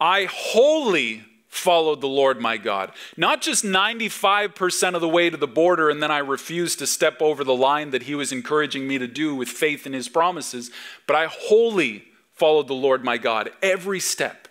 I 0.00 0.24
wholly 0.24 1.24
followed 1.48 2.00
the 2.00 2.08
Lord 2.08 2.40
my 2.40 2.56
God. 2.56 2.92
Not 3.16 3.42
just 3.42 3.64
95% 3.64 4.94
of 4.94 5.00
the 5.00 5.08
way 5.08 5.28
to 5.28 5.36
the 5.36 5.48
border, 5.48 5.90
and 5.90 6.02
then 6.02 6.10
I 6.10 6.18
refused 6.18 6.78
to 6.78 6.86
step 6.86 7.20
over 7.20 7.42
the 7.42 7.54
line 7.54 7.90
that 7.90 8.04
He 8.04 8.14
was 8.14 8.32
encouraging 8.32 8.86
me 8.86 8.98
to 8.98 9.08
do 9.08 9.34
with 9.34 9.48
faith 9.48 9.84
in 9.86 9.92
His 9.92 10.08
promises, 10.08 10.70
but 11.06 11.16
I 11.16 11.26
wholly 11.26 12.04
followed 12.32 12.68
the 12.68 12.74
Lord 12.74 13.04
my 13.04 13.18
God 13.18 13.50
every 13.62 14.00
step, 14.00 14.48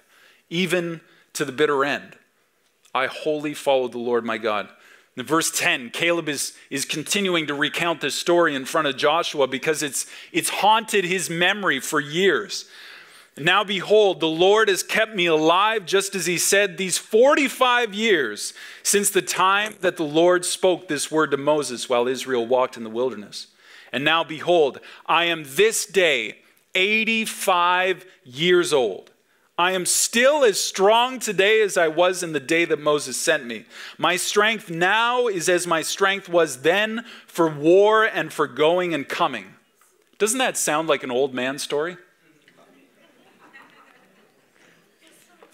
even 0.50 1.00
to 1.34 1.46
the 1.46 1.52
bitter 1.54 1.86
end. 1.86 2.18
I 2.94 3.08
wholly 3.08 3.54
followed 3.54 3.94
the 3.94 3.98
Lord 3.98 4.26
my 4.26 4.38
God. 4.38 4.70
In 5.20 5.26
verse 5.26 5.52
10, 5.52 5.90
Caleb 5.90 6.30
is, 6.30 6.54
is 6.70 6.86
continuing 6.86 7.48
to 7.48 7.54
recount 7.54 8.00
this 8.00 8.16
story 8.16 8.56
in 8.56 8.64
front 8.64 8.88
of 8.88 8.96
Joshua 8.96 9.48
because 9.48 9.84
it's, 9.84 10.06
it's 10.32 10.48
haunted 10.48 11.04
his 11.04 11.30
memory 11.30 11.82
for 11.82 12.00
years. 12.00 12.70
Now 13.38 13.66
behold, 13.66 14.22
the 14.22 14.30
Lord 14.30 14.70
has 14.70 14.82
kept 14.82 15.14
me 15.14 15.26
alive, 15.26 15.86
just 15.86 16.16
as 16.16 16.26
he 16.26 16.38
said, 16.38 16.78
these 16.78 16.98
45 16.98 17.94
years 17.94 18.54
since 18.82 19.10
the 19.10 19.22
time 19.22 19.76
that 19.82 19.98
the 19.98 20.06
Lord 20.06 20.46
spoke 20.46 20.88
this 20.88 21.12
word 21.12 21.32
to 21.32 21.38
Moses 21.38 21.90
while 21.90 22.08
Israel 22.08 22.48
walked 22.48 22.78
in 22.78 22.86
the 22.86 22.90
wilderness. 22.90 23.48
And 23.92 24.06
now 24.06 24.24
behold, 24.24 24.80
I 25.06 25.26
am 25.26 25.44
this 25.46 25.86
day 25.86 26.38
85 26.76 28.06
years 28.24 28.72
old. 28.72 29.12
I 29.60 29.74
am 29.74 29.86
still 29.86 30.46
as 30.46 30.58
strong 30.58 31.20
today 31.20 31.62
as 31.62 31.76
I 31.76 31.90
was 31.90 32.24
in 32.24 32.32
the 32.32 32.40
day 32.40 32.64
that 32.64 32.80
Moses 32.80 33.18
sent 33.18 33.46
me. 33.46 33.66
My 33.98 34.16
strength 34.16 34.70
now 34.70 35.28
is 35.28 35.50
as 35.50 35.68
my 35.68 35.82
strength 35.82 36.30
was 36.30 36.62
then 36.62 37.04
for 37.28 37.50
war 37.50 38.06
and 38.06 38.32
for 38.32 38.48
going 38.48 38.94
and 38.94 39.06
coming. 39.06 39.56
Doesn't 40.18 40.38
that 40.38 40.56
sound 40.56 40.88
like 40.88 41.04
an 41.04 41.12
old 41.12 41.34
man 41.34 41.60
story? 41.60 41.98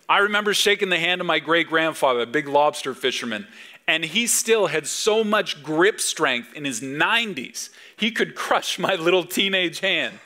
I 0.08 0.20
remember 0.20 0.54
shaking 0.54 0.89
the 0.89 1.00
hand 1.00 1.20
of 1.20 1.26
my 1.26 1.39
great 1.39 1.68
grandfather, 1.68 2.20
a 2.20 2.28
big 2.28 2.48
lobster 2.48 2.94
fisherman, 2.94 3.48
and 3.88 4.06
he 4.06 4.28
still 4.28 4.68
had 4.68 4.86
so 4.86 5.24
much 5.24 5.63
grip 5.63 6.00
strength 6.00 6.54
in 6.54 6.63
his 6.63 6.80
90s, 6.80 7.72
he 7.98 8.12
could 8.12 8.36
crush 8.36 8.78
my 8.78 8.94
little 8.94 9.24
teenage 9.24 9.80
hand. 9.80 10.20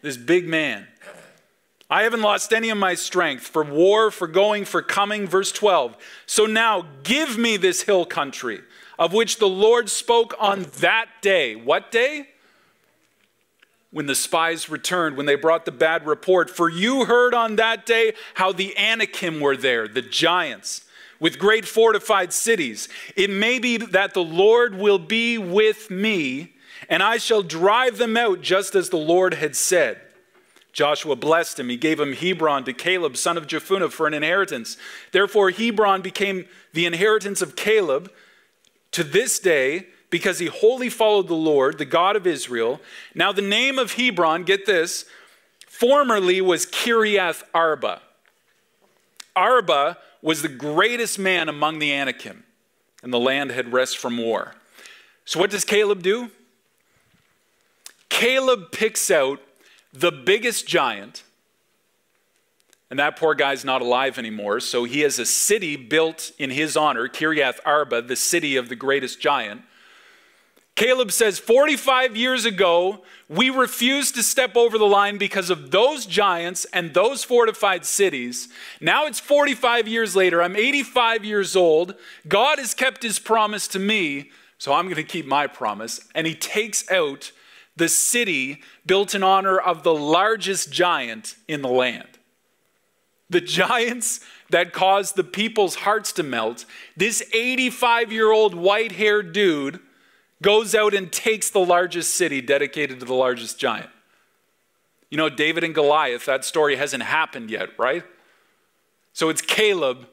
This 0.00 0.16
big 0.16 0.48
man. 0.48 0.86
I 1.90 2.02
haven't 2.02 2.22
lost 2.22 2.52
any 2.52 2.70
of 2.70 2.78
my 2.78 2.94
strength 2.94 3.46
for 3.46 3.64
war, 3.64 4.10
for 4.10 4.26
going, 4.26 4.64
for 4.64 4.82
coming. 4.82 5.26
Verse 5.26 5.52
12. 5.52 5.96
So 6.26 6.44
now 6.44 6.86
give 7.02 7.38
me 7.38 7.56
this 7.56 7.82
hill 7.82 8.04
country 8.04 8.60
of 8.98 9.12
which 9.12 9.38
the 9.38 9.48
Lord 9.48 9.88
spoke 9.88 10.34
on 10.40 10.66
that 10.80 11.06
day. 11.22 11.54
What 11.54 11.90
day? 11.90 12.28
when 13.90 14.06
the 14.06 14.14
spies 14.14 14.68
returned, 14.68 15.16
when 15.16 15.26
they 15.26 15.34
brought 15.34 15.64
the 15.64 15.72
bad 15.72 16.06
report. 16.06 16.50
For 16.50 16.68
you 16.68 17.06
heard 17.06 17.34
on 17.34 17.56
that 17.56 17.86
day 17.86 18.12
how 18.34 18.52
the 18.52 18.76
Anakim 18.76 19.40
were 19.40 19.56
there, 19.56 19.88
the 19.88 20.02
giants, 20.02 20.84
with 21.18 21.38
great 21.38 21.64
fortified 21.64 22.32
cities. 22.32 22.88
It 23.16 23.30
may 23.30 23.58
be 23.58 23.78
that 23.78 24.14
the 24.14 24.22
Lord 24.22 24.74
will 24.74 24.98
be 24.98 25.38
with 25.38 25.90
me, 25.90 26.52
and 26.88 27.02
I 27.02 27.16
shall 27.16 27.42
drive 27.42 27.98
them 27.98 28.16
out 28.16 28.42
just 28.42 28.74
as 28.74 28.90
the 28.90 28.98
Lord 28.98 29.34
had 29.34 29.56
said. 29.56 30.00
Joshua 30.72 31.16
blessed 31.16 31.58
him. 31.58 31.68
He 31.68 31.76
gave 31.76 31.98
him 31.98 32.12
Hebron 32.12 32.64
to 32.64 32.72
Caleb, 32.72 33.16
son 33.16 33.36
of 33.36 33.46
Jephunneh, 33.46 33.90
for 33.90 34.06
an 34.06 34.14
inheritance. 34.14 34.76
Therefore, 35.12 35.50
Hebron 35.50 36.02
became 36.02 36.46
the 36.72 36.86
inheritance 36.86 37.42
of 37.42 37.56
Caleb 37.56 38.12
to 38.92 39.02
this 39.02 39.38
day 39.38 39.86
because 40.10 40.38
he 40.38 40.46
wholly 40.46 40.88
followed 40.88 41.28
the 41.28 41.34
Lord, 41.34 41.78
the 41.78 41.84
God 41.84 42.16
of 42.16 42.26
Israel. 42.26 42.80
Now, 43.14 43.32
the 43.32 43.42
name 43.42 43.78
of 43.78 43.94
Hebron, 43.94 44.44
get 44.44 44.66
this, 44.66 45.04
formerly 45.66 46.40
was 46.40 46.66
Kiriath 46.66 47.42
Arba. 47.54 48.00
Arba 49.36 49.98
was 50.22 50.42
the 50.42 50.48
greatest 50.48 51.18
man 51.18 51.48
among 51.48 51.78
the 51.78 51.92
Anakim, 51.92 52.44
and 53.02 53.12
the 53.12 53.20
land 53.20 53.50
had 53.50 53.72
rest 53.72 53.98
from 53.98 54.18
war. 54.18 54.54
So, 55.24 55.38
what 55.38 55.50
does 55.50 55.64
Caleb 55.64 56.02
do? 56.02 56.30
Caleb 58.08 58.72
picks 58.72 59.10
out 59.10 59.40
the 59.92 60.12
biggest 60.12 60.66
giant, 60.66 61.22
and 62.90 62.98
that 62.98 63.16
poor 63.16 63.34
guy's 63.34 63.64
not 63.64 63.82
alive 63.82 64.18
anymore, 64.18 64.60
so 64.60 64.84
he 64.84 65.00
has 65.00 65.18
a 65.18 65.26
city 65.26 65.76
built 65.76 66.32
in 66.38 66.50
his 66.50 66.76
honor, 66.76 67.08
Kiriath 67.08 67.58
Arba, 67.64 68.02
the 68.02 68.16
city 68.16 68.56
of 68.56 68.68
the 68.68 68.76
greatest 68.76 69.20
giant. 69.20 69.62
Caleb 70.78 71.10
says, 71.10 71.40
45 71.40 72.16
years 72.16 72.44
ago, 72.44 73.02
we 73.28 73.50
refused 73.50 74.14
to 74.14 74.22
step 74.22 74.56
over 74.56 74.78
the 74.78 74.86
line 74.86 75.18
because 75.18 75.50
of 75.50 75.72
those 75.72 76.06
giants 76.06 76.66
and 76.72 76.94
those 76.94 77.24
fortified 77.24 77.84
cities. 77.84 78.48
Now 78.80 79.06
it's 79.06 79.18
45 79.18 79.88
years 79.88 80.14
later. 80.14 80.40
I'm 80.40 80.54
85 80.54 81.24
years 81.24 81.56
old. 81.56 81.96
God 82.28 82.60
has 82.60 82.74
kept 82.74 83.02
his 83.02 83.18
promise 83.18 83.66
to 83.68 83.80
me, 83.80 84.30
so 84.56 84.72
I'm 84.72 84.84
going 84.84 84.94
to 84.94 85.02
keep 85.02 85.26
my 85.26 85.48
promise. 85.48 86.00
And 86.14 86.28
he 86.28 86.36
takes 86.36 86.88
out 86.92 87.32
the 87.78 87.88
city 87.88 88.60
built 88.84 89.14
in 89.14 89.22
honor 89.22 89.58
of 89.58 89.82
the 89.82 89.94
largest 89.94 90.70
giant 90.72 91.36
in 91.46 91.62
the 91.62 91.68
land. 91.68 92.18
The 93.30 93.40
giants 93.40 94.20
that 94.50 94.72
caused 94.72 95.16
the 95.16 95.24
people's 95.24 95.76
hearts 95.76 96.12
to 96.12 96.22
melt. 96.22 96.64
This 96.96 97.22
85 97.32 98.12
year 98.12 98.32
old 98.32 98.54
white 98.54 98.92
haired 98.92 99.32
dude 99.32 99.80
goes 100.42 100.74
out 100.74 100.94
and 100.94 101.10
takes 101.12 101.50
the 101.50 101.60
largest 101.60 102.14
city 102.14 102.40
dedicated 102.40 103.00
to 103.00 103.06
the 103.06 103.14
largest 103.14 103.58
giant. 103.58 103.90
You 105.10 105.18
know, 105.18 105.28
David 105.28 105.64
and 105.64 105.74
Goliath, 105.74 106.26
that 106.26 106.44
story 106.44 106.76
hasn't 106.76 107.02
happened 107.02 107.50
yet, 107.50 107.70
right? 107.78 108.04
So 109.12 109.28
it's 109.28 109.40
Caleb 109.40 110.06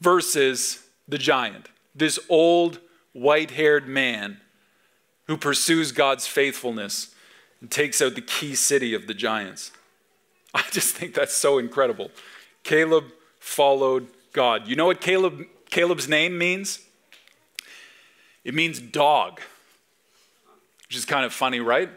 versus 0.00 0.86
the 1.08 1.18
giant, 1.18 1.68
this 1.94 2.18
old 2.28 2.80
white 3.12 3.52
haired 3.52 3.88
man 3.88 4.40
who 5.26 5.36
pursues 5.36 5.92
God's 5.92 6.26
faithfulness 6.26 7.14
and 7.60 7.70
takes 7.70 8.02
out 8.02 8.14
the 8.14 8.20
key 8.20 8.54
city 8.54 8.94
of 8.94 9.06
the 9.06 9.14
giants. 9.14 9.72
I 10.54 10.62
just 10.70 10.94
think 10.94 11.14
that's 11.14 11.34
so 11.34 11.58
incredible. 11.58 12.10
Caleb 12.62 13.04
followed 13.40 14.08
God. 14.32 14.66
You 14.66 14.76
know 14.76 14.86
what 14.86 15.00
Caleb, 15.00 15.46
Caleb's 15.70 16.08
name 16.08 16.38
means? 16.38 16.80
It 18.44 18.54
means 18.54 18.78
dog, 18.78 19.40
which 20.86 20.96
is 20.96 21.04
kind 21.04 21.24
of 21.24 21.32
funny, 21.32 21.60
right? 21.60 21.88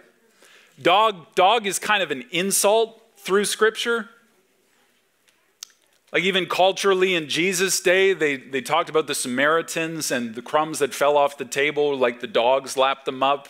Dog, 0.81 1.35
dog 1.35 1.65
is 1.65 1.79
kind 1.79 2.01
of 2.01 2.11
an 2.11 2.23
insult 2.31 3.01
through 3.17 3.45
Scripture. 3.45 4.09
Like, 6.13 6.23
even 6.23 6.45
culturally 6.45 7.15
in 7.15 7.27
Jesus' 7.27 7.81
day, 7.81 8.13
they, 8.13 8.37
they 8.37 8.61
talked 8.61 8.89
about 8.89 9.07
the 9.07 9.15
Samaritans 9.15 10.09
and 10.09 10.35
the 10.35 10.41
crumbs 10.41 10.79
that 10.79 10.93
fell 10.93 11.17
off 11.17 11.37
the 11.37 11.45
table, 11.45 11.95
like 11.97 12.21
the 12.21 12.27
dogs 12.27 12.77
lapped 12.77 13.05
them 13.05 13.21
up. 13.21 13.49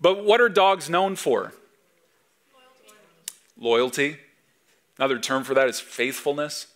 But 0.00 0.24
what 0.24 0.42
are 0.42 0.50
dogs 0.50 0.90
known 0.90 1.16
for? 1.16 1.52
Loyalty. 3.58 4.18
Another 4.98 5.18
term 5.18 5.42
for 5.42 5.54
that 5.54 5.68
is 5.68 5.80
faithfulness. 5.80 6.66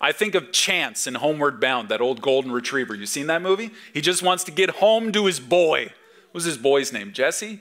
I 0.00 0.12
think 0.12 0.34
of 0.34 0.50
Chance 0.50 1.06
in 1.06 1.14
Homeward 1.16 1.60
Bound, 1.60 1.90
that 1.90 2.00
old 2.00 2.22
golden 2.22 2.50
retriever. 2.50 2.94
You 2.94 3.06
seen 3.06 3.26
that 3.26 3.42
movie? 3.42 3.70
He 3.92 4.00
just 4.00 4.22
wants 4.22 4.44
to 4.44 4.50
get 4.50 4.70
home 4.70 5.12
to 5.12 5.26
his 5.26 5.38
boy. 5.38 5.84
What 5.84 6.34
was 6.34 6.44
his 6.44 6.56
boy's 6.56 6.92
name? 6.92 7.12
Jesse? 7.12 7.60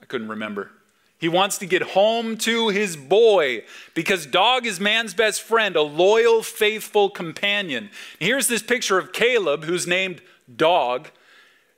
I 0.00 0.04
couldn't 0.04 0.28
remember. 0.28 0.72
He 1.22 1.28
wants 1.28 1.58
to 1.58 1.66
get 1.66 1.82
home 1.82 2.36
to 2.38 2.70
his 2.70 2.96
boy 2.96 3.62
because 3.94 4.26
dog 4.26 4.66
is 4.66 4.80
man's 4.80 5.14
best 5.14 5.40
friend, 5.40 5.76
a 5.76 5.82
loyal, 5.82 6.42
faithful 6.42 7.10
companion. 7.10 7.90
Here's 8.18 8.48
this 8.48 8.60
picture 8.60 8.98
of 8.98 9.12
Caleb, 9.12 9.62
who's 9.62 9.86
named 9.86 10.20
Dog, 10.56 11.10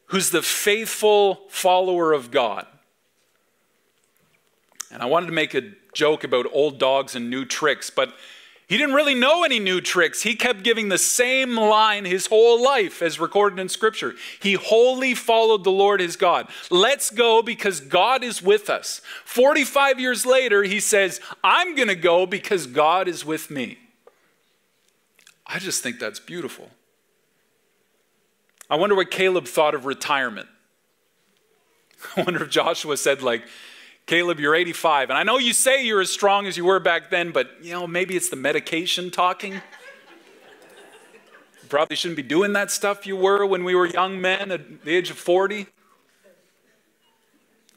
who's 0.07 0.31
the 0.31 0.41
faithful 0.41 1.43
follower 1.51 2.15
of 2.15 2.31
God. 2.31 2.67
And 4.91 5.03
I 5.03 5.05
wanted 5.05 5.27
to 5.27 5.33
make 5.33 5.53
a 5.53 5.73
joke 5.93 6.25
about 6.25 6.47
old 6.51 6.79
dogs 6.79 7.15
and 7.15 7.29
new 7.29 7.45
tricks, 7.45 7.91
but 7.91 8.15
he 8.67 8.79
didn't 8.79 8.95
really 8.95 9.15
know 9.15 9.45
any 9.45 9.59
new 9.59 9.81
tricks. 9.81 10.23
He 10.23 10.35
kept 10.35 10.63
giving 10.63 10.89
the 10.89 10.97
same 10.97 11.55
line 11.55 12.07
his 12.07 12.27
whole 12.27 12.63
life 12.63 13.03
as 13.03 13.21
recorded 13.21 13.59
in 13.59 13.69
Scripture. 13.69 14.15
He 14.41 14.55
wholly 14.55 15.15
followed 15.15 15.65
the 15.65 15.71
Lord 15.71 16.01
his 16.01 16.17
God. 16.17 16.49
Let's 16.71 17.11
go 17.11 17.43
because 17.43 17.81
God 17.81 18.25
is 18.25 18.43
with 18.43 18.71
us. 18.71 19.03
45 19.27 20.01
years 20.01 20.25
later, 20.25 20.63
he 20.63 20.81
says, 20.81 21.21
I'm 21.43 21.75
going 21.75 21.89
to 21.89 21.95
go 21.95 22.25
because 22.25 22.67
God 22.67 23.07
is 23.07 23.25
with 23.25 23.51
me. 23.51 23.79
I 25.47 25.59
just 25.59 25.83
think 25.83 25.99
that's 25.99 26.21
beautiful. 26.21 26.71
I 28.71 28.77
wonder 28.77 28.95
what 28.95 29.11
Caleb 29.11 29.47
thought 29.47 29.75
of 29.75 29.85
retirement. 29.85 30.49
I 32.17 32.23
wonder 32.23 32.43
if 32.43 32.51
Joshua 32.51 32.97
said, 32.97 33.23
like, 33.23 33.45
Caleb, 34.07 34.39
you're 34.39 34.55
85. 34.55 35.09
And 35.11 35.19
I 35.19 35.23
know 35.23 35.39
you 35.39 35.55
say 35.55 35.85
you're 35.85 36.03
as 36.03 36.11
strong 36.11 36.47
as 36.47 36.59
you 36.59 36.65
were 36.67 36.79
back 36.79 37.11
then, 37.11 37.31
but 37.31 37.51
you 37.63 37.73
know, 37.73 37.87
maybe 37.87 38.17
it's 38.17 38.29
the 38.29 38.37
medication 38.37 39.11
talking. 39.11 39.55
you 39.55 39.61
probably 41.71 41.97
shouldn't 41.97 42.17
be 42.17 42.23
doing 42.23 42.53
that 42.53 42.71
stuff 42.71 43.07
you 43.07 43.17
were 43.17 43.47
when 43.47 43.65
we 43.65 43.75
were 43.75 43.87
young 43.87 44.21
men 44.21 44.51
at 44.53 44.85
the 44.85 44.95
age 44.95 45.11
of 45.11 45.17
40. 45.17 45.69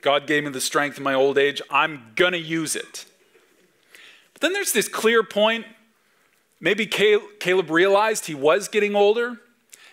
God 0.02 0.28
gave 0.28 0.44
me 0.44 0.50
the 0.50 0.62
strength 0.62 0.98
in 0.98 1.04
my 1.04 1.14
old 1.14 1.38
age. 1.38 1.62
I'm 1.70 2.12
going 2.16 2.34
to 2.34 2.40
use 2.40 2.76
it. 2.76 3.06
But 4.34 4.42
then 4.42 4.54
there's 4.54 4.74
this 4.74 4.90
clear 4.90 5.24
point. 5.24 5.66
Maybe 6.60 6.86
Caleb 6.86 7.70
realized 7.70 8.26
he 8.26 8.36
was 8.36 8.68
getting 8.68 8.96
older. 8.96 9.40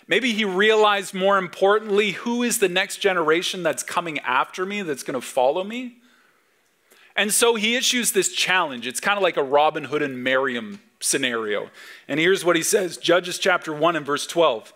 Maybe 0.07 0.33
he 0.33 0.43
realized 0.43 1.13
more 1.13 1.37
importantly, 1.37 2.11
who 2.11 2.43
is 2.43 2.59
the 2.59 2.69
next 2.69 2.97
generation 2.97 3.63
that's 3.63 3.83
coming 3.83 4.19
after 4.19 4.65
me, 4.65 4.81
that's 4.81 5.01
going 5.01 5.19
to 5.19 5.25
follow 5.25 5.63
me? 5.63 5.97
And 7.15 7.33
so 7.33 7.55
he 7.55 7.75
issues 7.75 8.11
this 8.11 8.33
challenge. 8.33 8.87
It's 8.87 8.99
kind 8.99 9.17
of 9.17 9.23
like 9.23 9.37
a 9.37 9.43
Robin 9.43 9.85
Hood 9.85 10.01
and 10.01 10.23
Marian 10.23 10.79
scenario. 10.99 11.69
And 12.07 12.19
here's 12.19 12.43
what 12.43 12.55
he 12.55 12.63
says 12.63 12.97
Judges 12.97 13.37
chapter 13.39 13.73
1 13.73 13.95
and 13.95 14.05
verse 14.05 14.27
12. 14.27 14.73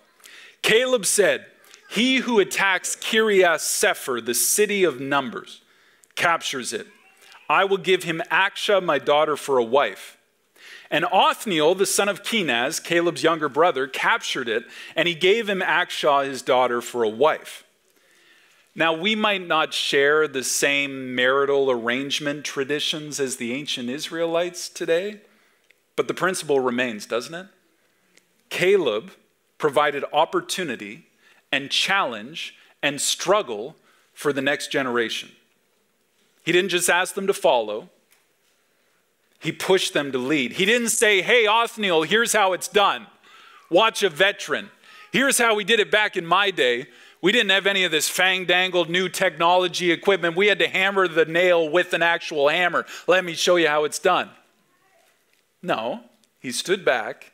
Caleb 0.62 1.06
said, 1.06 1.46
He 1.90 2.18
who 2.18 2.40
attacks 2.40 2.96
Kiriath 2.96 3.60
Sepher, 3.60 4.24
the 4.26 4.34
city 4.34 4.84
of 4.84 5.00
numbers, 5.00 5.62
captures 6.16 6.74
it. 6.74 6.88
I 7.50 7.66
will 7.66 7.78
give 7.78 8.04
him 8.04 8.22
Achsah, 8.32 8.84
my 8.84 9.00
daughter, 9.00 9.36
for 9.36 9.58
a 9.58 9.64
wife. 9.64 10.18
And 10.92 11.06
Othniel, 11.06 11.76
the 11.76 11.86
son 11.86 12.10
of 12.10 12.24
Kenaz, 12.24 12.84
Caleb's 12.84 13.24
younger 13.24 13.50
brother, 13.50 13.88
captured 13.88 14.50
it, 14.50 14.66
and 14.96 15.08
he 15.08 15.16
gave 15.16 15.50
him 15.50 15.62
Achsah, 15.62 16.26
his 16.26 16.42
daughter, 16.42 16.82
for 16.82 17.04
a 17.04 17.10
wife. 17.10 17.64
Now, 18.80 18.94
we 18.94 19.14
might 19.14 19.46
not 19.46 19.74
share 19.74 20.26
the 20.26 20.42
same 20.42 21.14
marital 21.14 21.70
arrangement 21.70 22.46
traditions 22.46 23.20
as 23.20 23.36
the 23.36 23.52
ancient 23.52 23.90
Israelites 23.90 24.70
today, 24.70 25.20
but 25.98 26.08
the 26.08 26.14
principle 26.14 26.62
remains, 26.62 27.06
doesn't 27.06 27.34
it? 27.36 27.48
Caleb 28.48 29.12
provided 29.58 30.06
opportunity 30.14 31.08
and 31.52 31.70
challenge 31.70 32.56
and 32.82 33.02
struggle 33.02 33.76
for 34.14 34.32
the 34.32 34.42
next 34.42 34.72
generation. 34.72 35.30
He 36.46 36.54
didn't 36.54 36.70
just 36.70 36.90
ask 36.90 37.16
them 37.16 37.28
to 37.28 37.34
follow, 37.34 37.90
he 39.42 39.52
pushed 39.52 39.94
them 39.94 40.14
to 40.14 40.18
lead. 40.18 40.54
He 40.54 40.64
didn't 40.64 40.90
say, 40.90 41.22
Hey, 41.22 41.46
Othniel, 41.46 42.04
here's 42.04 42.32
how 42.32 42.54
it's 42.54 42.70
done. 42.70 43.08
Watch 43.70 44.04
a 44.04 44.10
veteran. 44.10 44.70
Here's 45.12 45.38
how 45.38 45.54
we 45.56 45.66
did 45.66 45.82
it 45.82 45.92
back 45.92 46.16
in 46.16 46.26
my 46.26 46.50
day. 46.50 46.88
We 47.22 47.32
didn't 47.32 47.52
have 47.52 47.68
any 47.68 47.84
of 47.84 47.92
this 47.92 48.08
fang 48.08 48.46
dangled 48.46 48.90
new 48.90 49.10
technology 49.10 49.92
equipment. 49.92 50.38
We 50.38 50.48
had 50.48 50.60
to 50.60 50.68
hammer 50.68 51.08
the 51.08 51.26
nail 51.26 51.68
with 51.68 51.94
an 51.94 52.02
actual 52.02 52.48
hammer. 52.48 52.86
Let 53.08 53.26
me 53.26 53.34
show 53.34 53.58
you 53.58 53.68
how 53.68 53.84
it's 53.84 54.00
done. 54.00 54.30
No, 55.62 56.02
he 56.40 56.52
stood 56.52 56.86
back 56.86 57.34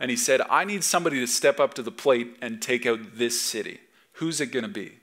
and 0.00 0.10
he 0.10 0.16
said, 0.16 0.40
I 0.50 0.64
need 0.64 0.82
somebody 0.82 1.20
to 1.20 1.26
step 1.28 1.60
up 1.60 1.74
to 1.74 1.82
the 1.82 1.92
plate 1.92 2.36
and 2.42 2.60
take 2.60 2.84
out 2.86 3.16
this 3.16 3.40
city. 3.40 3.78
Who's 4.14 4.40
it 4.40 4.46
going 4.46 4.64
to 4.64 4.68
be? 4.68 4.98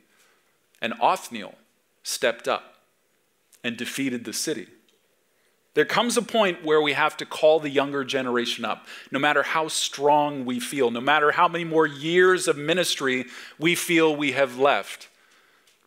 And 0.82 0.94
Othniel 1.02 1.56
stepped 2.04 2.48
up 2.48 2.76
and 3.64 3.78
defeated 3.78 4.26
the 4.26 4.34
city. 4.34 4.68
There 5.76 5.86
comes 5.86 6.18
a 6.18 6.22
point 6.22 6.66
where 6.66 6.82
we 6.82 6.94
have 6.94 7.16
to 7.18 7.26
call 7.26 7.60
the 7.60 7.70
younger 7.70 8.04
generation 8.04 8.66
up, 8.66 8.88
no 9.12 9.20
matter 9.20 9.44
how 9.44 9.68
strong 9.68 10.44
we 10.46 10.60
feel, 10.60 10.90
no 10.90 11.02
matter 11.02 11.32
how 11.32 11.48
many 11.48 11.64
more 11.64 11.86
years 11.86 12.48
of 12.48 12.58
ministry 12.58 13.26
we 13.60 13.76
feel 13.76 14.16
we 14.16 14.32
have 14.32 14.58
left. 14.58 15.10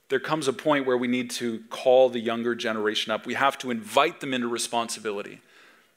There 0.08 0.20
comes 0.20 0.46
a 0.46 0.52
point 0.52 0.86
where 0.86 0.96
we 0.96 1.08
need 1.08 1.30
to 1.32 1.64
call 1.70 2.10
the 2.10 2.20
younger 2.20 2.54
generation 2.54 3.12
up. 3.12 3.26
We 3.26 3.34
have 3.34 3.58
to 3.58 3.70
invite 3.70 4.20
them 4.20 4.32
into 4.32 4.46
responsibility, 4.46 5.40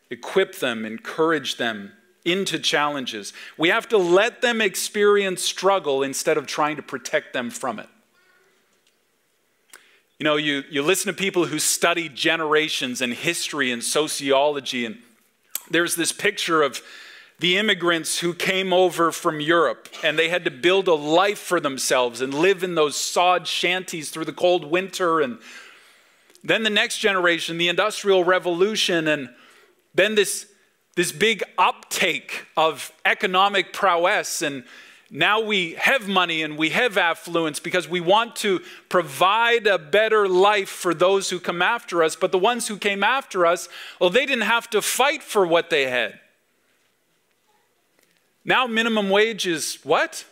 equip 0.09 0.55
them, 0.55 0.85
encourage 0.85 1.57
them 1.57 1.91
into 2.23 2.57
challenges. 2.57 3.33
We 3.57 3.69
have 3.69 3.87
to 3.89 3.97
let 3.97 4.41
them 4.41 4.61
experience 4.61 5.43
struggle 5.43 6.01
instead 6.01 6.37
of 6.37 6.47
trying 6.47 6.77
to 6.77 6.81
protect 6.81 7.33
them 7.33 7.51
from 7.51 7.79
it. 7.79 7.87
You 10.25 10.31
know, 10.31 10.37
you, 10.37 10.63
you 10.71 10.81
listen 10.81 11.13
to 11.13 11.15
people 11.15 11.45
who 11.45 11.59
study 11.59 12.09
generations 12.09 12.99
and 12.99 13.13
history 13.13 13.71
and 13.71 13.83
sociology, 13.83 14.83
and 14.83 14.97
there's 15.69 15.95
this 15.95 16.11
picture 16.11 16.63
of 16.63 16.81
the 17.37 17.59
immigrants 17.59 18.17
who 18.17 18.33
came 18.33 18.73
over 18.73 19.11
from 19.11 19.39
Europe 19.39 19.87
and 20.03 20.17
they 20.17 20.29
had 20.29 20.43
to 20.45 20.49
build 20.49 20.87
a 20.87 20.95
life 20.95 21.37
for 21.37 21.59
themselves 21.59 22.21
and 22.21 22.33
live 22.33 22.63
in 22.63 22.73
those 22.73 22.95
sod 22.95 23.45
shanties 23.45 24.09
through 24.09 24.25
the 24.25 24.33
cold 24.33 24.65
winter. 24.65 25.21
And 25.21 25.37
then 26.43 26.63
the 26.63 26.71
next 26.71 26.97
generation, 26.97 27.59
the 27.59 27.69
Industrial 27.69 28.23
Revolution, 28.23 29.07
and 29.07 29.29
then 29.93 30.15
this, 30.15 30.47
this 30.95 31.11
big 31.11 31.43
uptake 31.59 32.47
of 32.57 32.91
economic 33.05 33.73
prowess 33.73 34.41
and 34.41 34.63
now 35.11 35.39
we 35.39 35.73
have 35.73 36.07
money 36.07 36.41
and 36.41 36.57
we 36.57 36.69
have 36.71 36.97
affluence 36.97 37.59
because 37.59 37.87
we 37.87 38.01
want 38.01 38.35
to 38.37 38.61
provide 38.89 39.67
a 39.67 39.77
better 39.77 40.27
life 40.27 40.69
for 40.69 40.93
those 40.93 41.29
who 41.29 41.39
come 41.39 41.61
after 41.61 42.01
us. 42.01 42.15
But 42.15 42.31
the 42.31 42.39
ones 42.39 42.67
who 42.67 42.77
came 42.77 43.03
after 43.03 43.45
us, 43.45 43.69
well, 43.99 44.09
they 44.09 44.25
didn't 44.25 44.45
have 44.45 44.69
to 44.71 44.81
fight 44.81 45.21
for 45.21 45.45
what 45.45 45.69
they 45.69 45.89
had. 45.89 46.19
Now, 48.43 48.65
minimum 48.65 49.09
wage 49.09 49.45
is 49.45 49.79
what? 49.83 50.25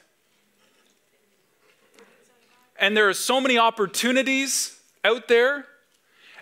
And 2.80 2.97
there 2.97 3.07
are 3.07 3.13
so 3.13 3.39
many 3.39 3.57
opportunities 3.57 4.80
out 5.03 5.28
there. 5.28 5.65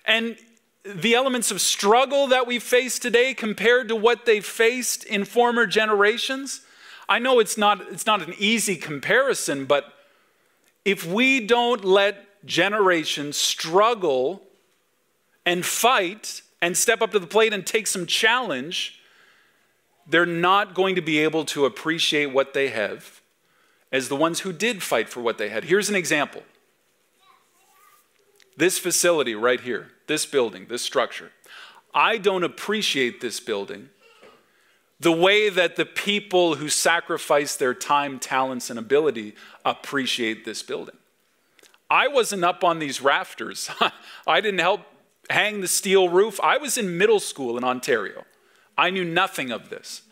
And 0.05 0.37
the 0.85 1.15
elements 1.15 1.51
of 1.51 1.59
struggle 1.61 2.27
that 2.27 2.47
we 2.47 2.59
face 2.59 2.97
today 2.97 3.33
compared 3.33 3.89
to 3.89 3.95
what 3.95 4.25
they 4.25 4.39
faced 4.39 5.03
in 5.03 5.25
former 5.25 5.65
generations 5.65 6.61
I 7.09 7.19
know 7.19 7.39
it's 7.39 7.57
not, 7.57 7.81
it's 7.91 8.05
not 8.05 8.21
an 8.21 8.33
easy 8.37 8.75
comparison, 8.75 9.65
but 9.65 9.93
if 10.85 11.05
we 11.05 11.45
don't 11.45 11.83
let 11.83 12.45
generations 12.45 13.37
struggle 13.37 14.41
and 15.45 15.65
fight 15.65 16.41
and 16.61 16.77
step 16.77 17.01
up 17.01 17.11
to 17.11 17.19
the 17.19 17.27
plate 17.27 17.53
and 17.53 17.65
take 17.65 17.87
some 17.87 18.05
challenge, 18.05 18.99
they're 20.07 20.25
not 20.25 20.73
going 20.73 20.95
to 20.95 21.01
be 21.01 21.19
able 21.19 21.45
to 21.45 21.65
appreciate 21.65 22.27
what 22.27 22.53
they 22.53 22.69
have 22.69 23.21
as 23.91 24.09
the 24.09 24.15
ones 24.15 24.41
who 24.41 24.53
did 24.53 24.81
fight 24.81 25.09
for 25.09 25.21
what 25.21 25.37
they 25.37 25.49
had. 25.49 25.65
Here's 25.65 25.89
an 25.89 25.95
example 25.95 26.43
this 28.57 28.77
facility 28.77 29.33
right 29.33 29.61
here, 29.61 29.91
this 30.07 30.25
building, 30.25 30.67
this 30.69 30.81
structure. 30.81 31.31
I 31.93 32.17
don't 32.17 32.43
appreciate 32.43 33.21
this 33.21 33.39
building 33.39 33.89
the 35.01 35.11
way 35.11 35.49
that 35.49 35.77
the 35.77 35.85
people 35.85 36.55
who 36.55 36.69
sacrifice 36.69 37.55
their 37.55 37.73
time, 37.73 38.19
talents, 38.19 38.69
and 38.69 38.77
ability 38.77 39.35
appreciate 39.65 40.45
this 40.45 40.61
building. 40.61 40.95
I 41.89 42.07
wasn't 42.07 42.43
up 42.45 42.63
on 42.63 42.77
these 42.77 43.01
rafters. 43.01 43.69
I 44.27 44.41
didn't 44.41 44.59
help 44.59 44.81
hang 45.29 45.61
the 45.61 45.67
steel 45.67 46.07
roof. 46.07 46.39
I 46.41 46.57
was 46.57 46.77
in 46.77 46.99
middle 46.99 47.19
school 47.19 47.57
in 47.57 47.63
Ontario. 47.63 48.25
I 48.77 48.91
knew 48.91 49.03
nothing 49.03 49.51
of 49.51 49.69
this 49.69 50.03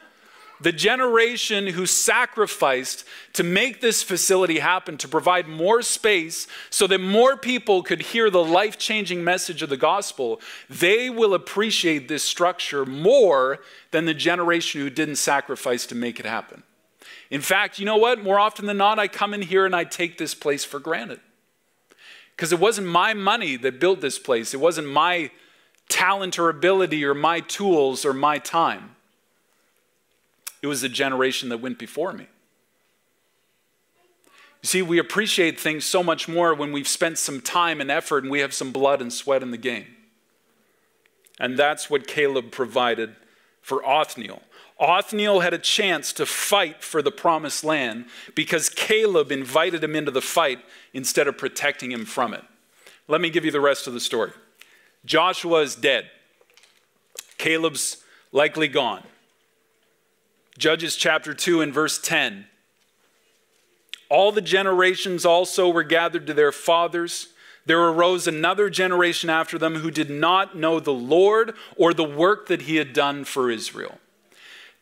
the 0.62 0.72
generation 0.72 1.68
who 1.68 1.86
sacrificed 1.86 3.06
to 3.34 3.44
make 3.44 3.82
this 3.82 4.04
facility 4.04 4.60
happen, 4.60 4.98
to 4.98 5.08
provide 5.08 5.48
more 5.48 5.82
space 5.82 6.48
so 6.70 6.86
that 6.88 7.00
more 7.00 7.38
people 7.38 7.82
could 7.82 8.02
hear 8.02 8.30
the 8.30 8.44
life 8.44 8.78
changing 8.78 9.24
message 9.24 9.62
of 9.62 9.70
the 9.70 9.78
gospel, 9.78 10.42
they 10.70 11.10
will 11.10 11.34
appreciate 11.34 12.08
this 12.08 12.24
structure 12.24 12.86
more 12.86 13.60
than 13.92 14.06
the 14.06 14.14
generation 14.14 14.82
who 14.82 14.90
didn't 14.90 15.16
sacrifice 15.16 15.86
to 15.86 15.96
make 15.96 16.20
it 16.20 16.26
happen. 16.26 16.64
In 17.30 17.42
fact, 17.42 17.80
you 17.80 17.86
know 17.86 17.98
what? 17.98 18.24
More 18.24 18.40
often 18.40 18.66
than 18.66 18.78
not, 18.78 19.00
I 19.00 19.08
come 19.08 19.34
in 19.34 19.42
here 19.42 19.66
and 19.66 19.76
I 19.76 19.84
take 19.84 20.18
this 20.18 20.36
place 20.36 20.66
for 20.66 20.80
granted. 20.80 21.20
Because 22.36 22.52
it 22.52 22.60
wasn't 22.60 22.88
my 22.88 23.14
money 23.14 23.56
that 23.58 23.80
built 23.80 24.02
this 24.02 24.18
place, 24.18 24.54
it 24.54 24.60
wasn't 24.60 24.88
my 24.88 25.32
talent 25.90 26.40
or 26.40 26.50
ability 26.50 27.04
or 27.04 27.14
my 27.14 27.42
tools 27.42 28.06
or 28.06 28.14
my 28.14 28.38
time. 28.38 28.96
It 30.62 30.68
was 30.68 30.82
the 30.82 30.90
generation 30.90 31.50
that 31.50 31.60
went 31.60 31.80
before 31.80 32.14
me. 32.14 32.28
You 34.62 34.68
see, 34.68 34.82
we 34.82 35.00
appreciate 35.00 35.60
things 35.60 35.86
so 35.86 36.04
much 36.04 36.28
more 36.28 36.54
when 36.54 36.72
we've 36.72 36.88
spent 36.88 37.18
some 37.18 37.40
time 37.40 37.80
and 37.80 37.90
effort 37.90 38.24
and 38.24 38.32
we 38.32 38.40
have 38.40 38.54
some 38.54 38.72
blood 38.72 39.02
and 39.02 39.12
sweat 39.12 39.42
in 39.42 39.52
the 39.52 39.58
game. 39.58 39.88
And 41.40 41.58
that's 41.58 41.90
what 41.90 42.08
Caleb 42.08 42.52
provided 42.52 43.16
for 43.62 43.86
Othniel. 43.88 44.42
Othniel 44.80 45.42
had 45.42 45.54
a 45.54 45.58
chance 45.58 46.12
to 46.14 46.26
fight 46.26 46.84
for 46.84 47.02
the 47.02 47.12
promised 47.12 47.64
land 47.64 48.06
because 48.36 48.70
Caleb 48.70 49.32
invited 49.32 49.84
him 49.84 49.96
into 49.96 50.12
the 50.12 50.22
fight 50.22 50.60
instead 50.94 51.28
of 51.28 51.38
protecting 51.38 51.92
him 51.92 52.06
from 52.06 52.34
it. 52.34 52.44
Let 53.08 53.22
me 53.22 53.30
give 53.30 53.46
you 53.46 53.52
the 53.52 53.62
rest 53.62 53.88
of 53.88 53.94
the 53.94 54.00
story. 54.00 54.32
Joshua 55.06 55.62
is 55.62 55.76
dead. 55.76 56.10
Caleb's 57.38 57.98
likely 58.32 58.68
gone. 58.68 59.04
Judges 60.60 60.98
chapter 60.98 61.34
2 61.34 61.62
and 61.62 61.74
verse 61.74 61.98
10. 61.98 62.46
All 64.10 64.34
the 64.34 64.42
generations 64.42 65.26
also 65.26 65.70
were 65.70 65.84
gathered 65.84 66.28
to 66.28 66.34
their 66.34 66.52
fathers. 66.52 67.30
There 67.66 67.82
arose 67.82 68.28
another 68.28 68.70
generation 68.70 69.30
after 69.30 69.58
them 69.58 69.76
who 69.76 69.90
did 69.90 70.10
not 70.10 70.58
know 70.58 70.82
the 70.82 70.92
Lord 70.92 71.54
or 71.78 71.94
the 71.94 72.04
work 72.04 72.48
that 72.48 72.64
he 72.64 72.76
had 72.76 72.92
done 72.92 73.24
for 73.24 73.50
Israel. 73.50 74.00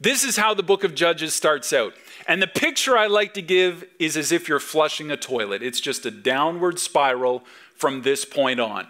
This 0.02 0.24
is 0.24 0.38
how 0.38 0.56
the 0.56 0.64
book 0.64 0.84
of 0.84 0.96
Judges 0.96 1.36
starts 1.36 1.72
out. 1.72 1.94
And 2.28 2.42
the 2.42 2.48
picture 2.48 2.98
I 2.98 3.06
like 3.06 3.36
to 3.36 3.42
give 3.44 3.86
is 4.00 4.18
as 4.18 4.32
if 4.32 4.50
you're 4.50 4.60
flushing 4.60 5.12
a 5.12 5.18
toilet. 5.18 5.62
It's 5.62 5.80
just 5.80 6.08
a 6.08 6.12
downward 6.12 6.80
spiral 6.80 7.44
from 7.76 8.02
this 8.02 8.26
point 8.26 8.60
on. 8.60 8.88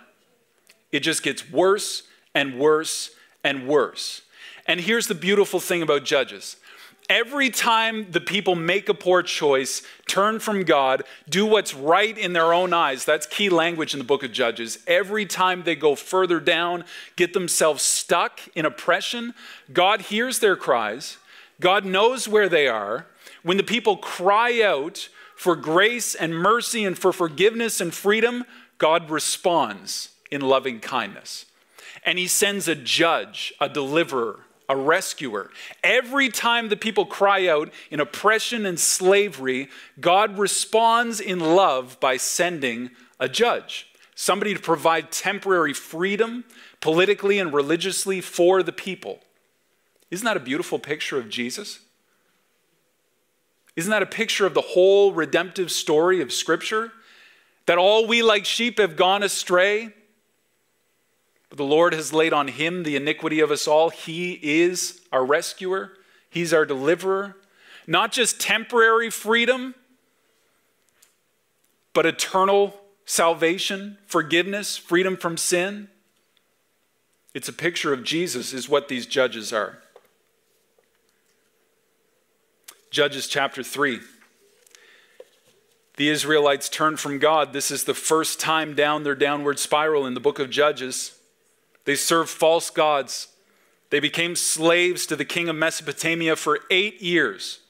It 0.93 1.01
just 1.01 1.21
gets 1.21 1.49
worse 1.49 2.03
and 2.33 2.57
worse 2.57 3.09
and 3.43 3.67
worse. 3.67 4.21
And 4.65 4.79
here's 4.79 5.07
the 5.07 5.15
beautiful 5.15 5.59
thing 5.59 5.81
about 5.81 6.05
Judges 6.05 6.55
Every 7.09 7.49
time 7.49 8.11
the 8.11 8.19
people 8.19 8.55
make 8.55 8.89
a 8.89 8.93
poor 8.93 9.23
choice, 9.23 9.81
turn 10.07 10.39
from 10.39 10.63
God, 10.63 11.03
do 11.29 11.45
what's 11.45 11.73
right 11.73 12.17
in 12.17 12.33
their 12.33 12.53
own 12.53 12.73
eyes, 12.73 13.05
that's 13.05 13.25
key 13.25 13.49
language 13.49 13.93
in 13.93 13.99
the 13.99 14.05
book 14.05 14.23
of 14.23 14.33
Judges. 14.33 14.79
Every 14.87 15.25
time 15.25 15.63
they 15.63 15.75
go 15.75 15.95
further 15.95 16.41
down, 16.41 16.83
get 17.15 17.31
themselves 17.31 17.81
stuck 17.81 18.41
in 18.55 18.65
oppression, 18.65 19.33
God 19.71 20.01
hears 20.01 20.39
their 20.39 20.57
cries, 20.57 21.17
God 21.61 21.85
knows 21.85 22.27
where 22.27 22.49
they 22.49 22.67
are. 22.67 23.05
When 23.41 23.55
the 23.55 23.63
people 23.63 23.95
cry 23.95 24.61
out 24.61 25.07
for 25.35 25.55
grace 25.55 26.13
and 26.13 26.35
mercy 26.35 26.83
and 26.83 26.97
for 26.97 27.13
forgiveness 27.13 27.79
and 27.79 27.93
freedom, 27.93 28.43
God 28.79 29.09
responds 29.09 30.09
in 30.29 30.41
loving 30.41 30.81
kindness. 30.81 31.45
And 32.03 32.19
he 32.19 32.27
sends 32.27 32.67
a 32.67 32.75
judge, 32.75 33.53
a 33.61 33.69
deliverer, 33.69 34.41
a 34.69 34.75
rescuer. 34.75 35.49
Every 35.83 36.29
time 36.29 36.69
the 36.69 36.75
people 36.75 37.05
cry 37.05 37.47
out 37.47 37.71
in 37.89 37.99
oppression 37.99 38.65
and 38.65 38.79
slavery, 38.79 39.69
God 39.99 40.37
responds 40.37 41.19
in 41.19 41.39
love 41.39 41.99
by 41.99 42.17
sending 42.17 42.91
a 43.19 43.29
judge, 43.29 43.87
somebody 44.15 44.53
to 44.53 44.59
provide 44.59 45.11
temporary 45.11 45.73
freedom 45.73 46.43
politically 46.81 47.39
and 47.39 47.53
religiously 47.53 48.21
for 48.21 48.61
the 48.61 48.71
people. 48.71 49.19
Isn't 50.11 50.25
that 50.25 50.37
a 50.37 50.41
beautiful 50.41 50.79
picture 50.79 51.17
of 51.17 51.29
Jesus? 51.29 51.79
Isn't 53.75 53.91
that 53.91 54.01
a 54.01 54.07
picture 54.07 54.45
of 54.45 54.53
the 54.53 54.61
whole 54.61 55.13
redemptive 55.13 55.71
story 55.71 56.21
of 56.21 56.33
Scripture? 56.33 56.91
That 57.67 57.77
all 57.77 58.07
we 58.07 58.23
like 58.23 58.45
sheep 58.45 58.79
have 58.79 58.95
gone 58.95 59.23
astray, 59.23 59.93
but 61.49 61.57
the 61.57 61.63
Lord 61.63 61.93
has 61.93 62.13
laid 62.13 62.33
on 62.33 62.47
him 62.47 62.83
the 62.83 62.95
iniquity 62.95 63.39
of 63.39 63.51
us 63.51 63.67
all. 63.67 63.89
He 63.89 64.39
is 64.41 65.01
our 65.11 65.25
rescuer, 65.25 65.93
he's 66.29 66.53
our 66.53 66.65
deliverer. 66.65 67.35
Not 67.89 68.11
just 68.11 68.41
temporary 68.41 69.09
freedom, 69.09 69.73
but 71.93 72.05
eternal 72.05 72.75
salvation, 73.05 73.97
forgiveness, 74.05 74.75
freedom 74.75 75.15
from 75.15 75.37
sin. 75.37 75.87
It's 77.33 77.47
a 77.47 77.53
picture 77.53 77.93
of 77.93 78.03
Jesus, 78.03 78.51
is 78.51 78.67
what 78.67 78.89
these 78.89 79.05
judges 79.05 79.53
are. 79.53 79.79
Judges 82.91 83.27
chapter 83.27 83.63
3. 83.63 83.99
The 85.95 86.09
Israelites 86.09 86.69
turn 86.69 86.97
from 86.97 87.19
God. 87.19 87.53
This 87.53 87.71
is 87.71 87.85
the 87.85 87.93
first 87.93 88.39
time 88.39 88.75
down 88.75 89.03
their 89.03 89.15
downward 89.15 89.59
spiral 89.59 90.05
in 90.05 90.13
the 90.13 90.19
book 90.19 90.39
of 90.39 90.49
Judges. 90.49 91.16
They 91.87 91.95
served 91.95 92.29
false 92.29 92.69
gods. 92.69 93.29
They 93.91 94.01
became 94.01 94.35
slaves 94.35 95.05
to 95.05 95.15
the 95.15 95.23
king 95.23 95.47
of 95.47 95.55
Mesopotamia 95.55 96.35
for 96.35 96.59
eight 96.69 97.01
years. 97.01 97.61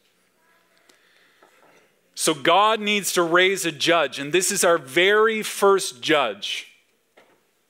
So 2.15 2.33
God 2.33 2.79
needs 2.79 3.13
to 3.13 3.21
raise 3.21 3.63
a 3.63 3.71
judge, 3.71 4.17
and 4.17 4.33
this 4.33 4.51
is 4.51 4.63
our 4.63 4.79
very 4.79 5.43
first 5.43 6.01
judge. 6.01 6.71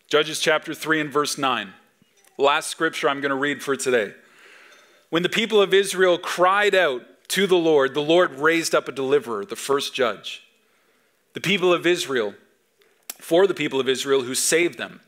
Judges 0.08 0.39
chapter 0.39 0.74
3 0.74 1.02
and 1.02 1.12
verse 1.12 1.38
9. 1.38 1.74
Last 2.38 2.70
scripture 2.70 3.10
I'm 3.10 3.20
going 3.20 3.32
to 3.32 3.36
read 3.36 3.62
for 3.62 3.76
today. 3.76 4.14
When 5.10 5.24
the 5.24 5.30
people 5.30 5.62
of 5.62 5.74
Israel 5.74 6.18
cried 6.18 6.74
out 6.74 7.02
to 7.28 7.45
the 7.45 7.58
Lord, 7.58 7.93
the 7.93 8.00
Lord 8.00 8.39
raised 8.39 8.74
up 8.74 8.88
a 8.88 8.93
deliverer, 8.93 9.43
the 9.43 9.58
first 9.58 9.93
judge. 9.93 10.43
The 11.34 11.41
people 11.41 11.74
of 11.74 11.86
Israel, 11.86 12.36
for 13.20 13.48
the 13.48 13.54
people 13.54 13.82
of 13.82 13.89
Israel 13.89 14.22
who 14.22 14.34
saved 14.34 14.78
them. 14.78 15.02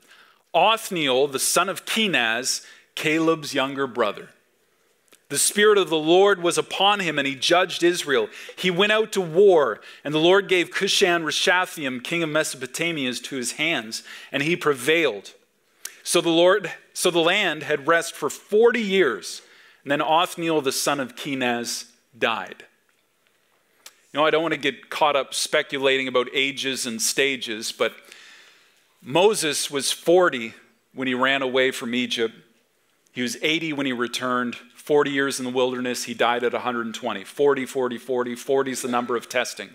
Othniel, 0.54 1.28
the 1.28 1.40
son 1.40 1.70
of 1.70 1.86
Kenaz, 1.86 2.66
Caleb's 2.96 3.54
younger 3.54 3.88
brother. 3.88 4.30
The 5.30 5.38
Spirit 5.38 5.78
of 5.78 5.90
the 5.90 5.98
Lord 5.98 6.42
was 6.42 6.58
upon 6.58 7.02
him, 7.02 7.20
and 7.20 7.28
he 7.28 7.36
judged 7.36 7.84
Israel. 7.84 8.30
He 8.58 8.72
went 8.72 8.92
out 8.92 9.12
to 9.12 9.22
war, 9.22 9.80
and 10.04 10.12
the 10.12 10.20
Lord 10.20 10.48
gave 10.48 10.72
Cushan 10.72 11.24
Rishathaim, 11.24 12.04
king 12.04 12.24
of 12.24 12.30
Mesopotamia, 12.30 13.14
to 13.14 13.36
his 13.36 13.54
hands, 13.54 14.02
and 14.32 14.42
he 14.42 14.56
prevailed. 14.56 15.34
So 16.04 16.20
the 16.20 16.30
Lord, 16.30 16.72
so 16.94 17.12
the 17.12 17.20
land 17.20 17.62
had 17.62 17.88
rest 17.88 18.16
for 18.16 18.32
40 18.32 18.82
years, 18.82 19.44
and 19.84 19.92
then 19.92 20.02
Othniel, 20.02 20.62
the 20.62 20.72
son 20.72 21.00
of 21.00 21.16
Kenaz, 21.16 21.86
died. 22.18 22.66
You 24.12 24.20
know, 24.20 24.26
I 24.26 24.32
don't 24.32 24.42
want 24.42 24.56
to 24.56 24.60
get 24.60 24.90
caught 24.90 25.16
up 25.16 25.36
speculating 25.36 26.08
about 26.08 26.28
ages 26.34 26.88
and 26.88 27.00
stages, 27.00 27.72
but 27.72 27.94
Moses 29.02 29.72
was 29.72 29.92
40 29.92 30.54
when 30.94 31.08
he 31.08 31.14
ran 31.14 31.42
away 31.42 31.72
from 31.72 31.96
Egypt. 31.96 32.36
He 33.12 33.22
was 33.22 33.38
80 33.42 33.74
when 33.74 33.86
he 33.86 33.94
returned, 33.94 34.56
40 34.76 35.12
years 35.12 35.40
in 35.40 35.46
the 35.46 35.52
wilderness. 35.52 36.04
He 36.04 36.14
died 36.14 36.44
at 36.44 36.54
120. 36.54 37.24
40, 37.24 37.66
40, 37.66 37.98
40. 37.98 38.36
40 38.36 38.72
is 38.72 38.82
the 38.82 38.88
number 38.88 39.16
of 39.16 39.30
testing. 39.30 39.70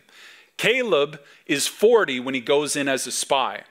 Caleb 0.57 1.21
is 1.47 1.67
40 1.67 2.21
when 2.21 2.35
he 2.35 2.41
goes 2.41 2.77
in 2.77 2.89
as 2.89 3.07
a 3.07 3.13
spy. 3.13 3.65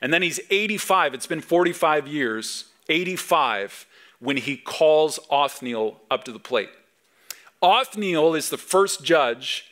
And 0.00 0.12
then 0.12 0.22
he's 0.22 0.40
85. 0.50 1.14
It's 1.14 1.26
been 1.26 1.40
45 1.40 2.06
years, 2.06 2.66
85, 2.88 3.86
when 4.20 4.36
he 4.36 4.56
calls 4.56 5.18
Othniel 5.30 6.00
up 6.10 6.24
to 6.24 6.32
the 6.32 6.38
plate. 6.38 6.70
Othniel 7.62 8.34
is 8.34 8.50
the 8.50 8.58
first 8.58 9.02
judge 9.02 9.66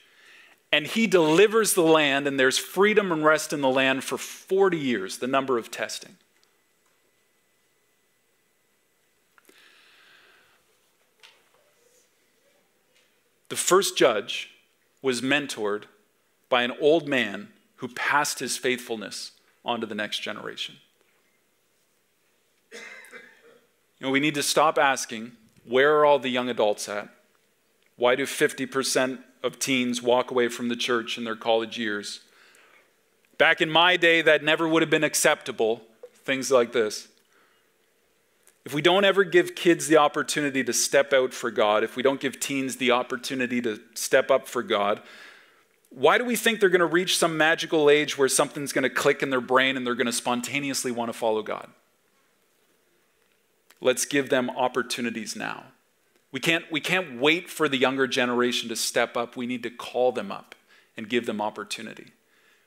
and 0.72 0.86
he 0.86 1.06
delivers 1.06 1.74
the 1.74 1.82
land, 1.82 2.26
and 2.26 2.40
there's 2.40 2.56
freedom 2.56 3.12
and 3.12 3.22
rest 3.22 3.52
in 3.52 3.60
the 3.60 3.68
land 3.68 4.02
for 4.02 4.16
40 4.16 4.78
years, 4.78 5.18
the 5.18 5.26
number 5.26 5.58
of 5.58 5.70
testing. 5.70 6.16
The 13.50 13.56
first 13.56 13.98
judge 13.98 14.48
was 15.02 15.20
mentored 15.20 15.84
by 16.48 16.62
an 16.62 16.72
old 16.80 17.06
man 17.06 17.48
who 17.76 17.88
passed 17.88 18.38
his 18.38 18.56
faithfulness 18.56 19.32
on 19.62 19.80
to 19.82 19.86
the 19.86 19.94
next 19.94 20.20
generation. 20.20 20.76
You 22.72 22.78
know, 24.00 24.10
we 24.10 24.20
need 24.20 24.34
to 24.36 24.42
stop 24.42 24.78
asking, 24.78 25.32
where 25.66 25.98
are 25.98 26.06
all 26.06 26.18
the 26.18 26.30
young 26.30 26.48
adults 26.48 26.88
at? 26.88 27.08
Why 27.96 28.14
do 28.14 28.24
50% 28.24 29.22
of 29.42 29.58
teens 29.58 30.02
walk 30.02 30.30
away 30.30 30.48
from 30.48 30.68
the 30.68 30.76
church 30.76 31.18
in 31.18 31.24
their 31.24 31.36
college 31.36 31.78
years. 31.78 32.20
Back 33.38 33.60
in 33.60 33.70
my 33.70 33.96
day, 33.96 34.22
that 34.22 34.44
never 34.44 34.68
would 34.68 34.82
have 34.82 34.90
been 34.90 35.04
acceptable, 35.04 35.82
things 36.24 36.50
like 36.50 36.72
this. 36.72 37.08
If 38.64 38.72
we 38.72 38.82
don't 38.82 39.04
ever 39.04 39.24
give 39.24 39.56
kids 39.56 39.88
the 39.88 39.96
opportunity 39.96 40.62
to 40.62 40.72
step 40.72 41.12
out 41.12 41.34
for 41.34 41.50
God, 41.50 41.82
if 41.82 41.96
we 41.96 42.02
don't 42.02 42.20
give 42.20 42.38
teens 42.38 42.76
the 42.76 42.92
opportunity 42.92 43.60
to 43.62 43.80
step 43.94 44.30
up 44.30 44.46
for 44.46 44.62
God, 44.62 45.02
why 45.90 46.16
do 46.16 46.24
we 46.24 46.36
think 46.36 46.60
they're 46.60 46.68
going 46.68 46.80
to 46.80 46.86
reach 46.86 47.18
some 47.18 47.36
magical 47.36 47.90
age 47.90 48.16
where 48.16 48.28
something's 48.28 48.72
going 48.72 48.84
to 48.84 48.90
click 48.90 49.22
in 49.22 49.30
their 49.30 49.40
brain 49.40 49.76
and 49.76 49.84
they're 49.84 49.96
going 49.96 50.06
to 50.06 50.12
spontaneously 50.12 50.92
want 50.92 51.08
to 51.08 51.12
follow 51.12 51.42
God? 51.42 51.68
Let's 53.80 54.04
give 54.04 54.30
them 54.30 54.48
opportunities 54.50 55.34
now. 55.34 55.64
We 56.32 56.40
can't, 56.40 56.64
we 56.72 56.80
can't 56.80 57.20
wait 57.20 57.50
for 57.50 57.68
the 57.68 57.76
younger 57.76 58.06
generation 58.06 58.68
to 58.70 58.76
step 58.76 59.16
up. 59.16 59.36
We 59.36 59.46
need 59.46 59.62
to 59.62 59.70
call 59.70 60.12
them 60.12 60.32
up 60.32 60.54
and 60.96 61.08
give 61.08 61.26
them 61.26 61.40
opportunity. 61.40 62.06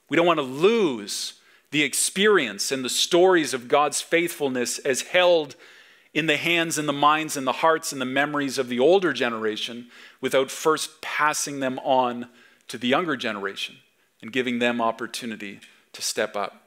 We 0.07 0.15
don't 0.15 0.27
want 0.27 0.39
to 0.39 0.43
lose 0.43 1.33
the 1.71 1.83
experience 1.83 2.71
and 2.71 2.85
the 2.85 2.89
stories 2.89 3.53
of 3.53 3.67
God's 3.67 4.01
faithfulness 4.01 4.77
as 4.79 5.01
held 5.01 5.55
in 6.13 6.27
the 6.27 6.37
hands 6.37 6.77
and 6.77 6.87
the 6.87 6.93
minds 6.93 7.35
and 7.35 7.45
the 7.45 7.51
hearts 7.51 7.91
and 7.91 7.99
the 7.99 8.05
memories 8.05 8.57
of 8.57 8.69
the 8.69 8.79
older 8.79 9.11
generation 9.11 9.87
without 10.21 10.49
first 10.49 11.01
passing 11.01 11.59
them 11.59 11.79
on 11.79 12.29
to 12.67 12.77
the 12.77 12.87
younger 12.87 13.17
generation 13.17 13.75
and 14.21 14.31
giving 14.31 14.59
them 14.59 14.79
opportunity 14.79 15.59
to 15.91 16.01
step 16.01 16.35
up. 16.35 16.64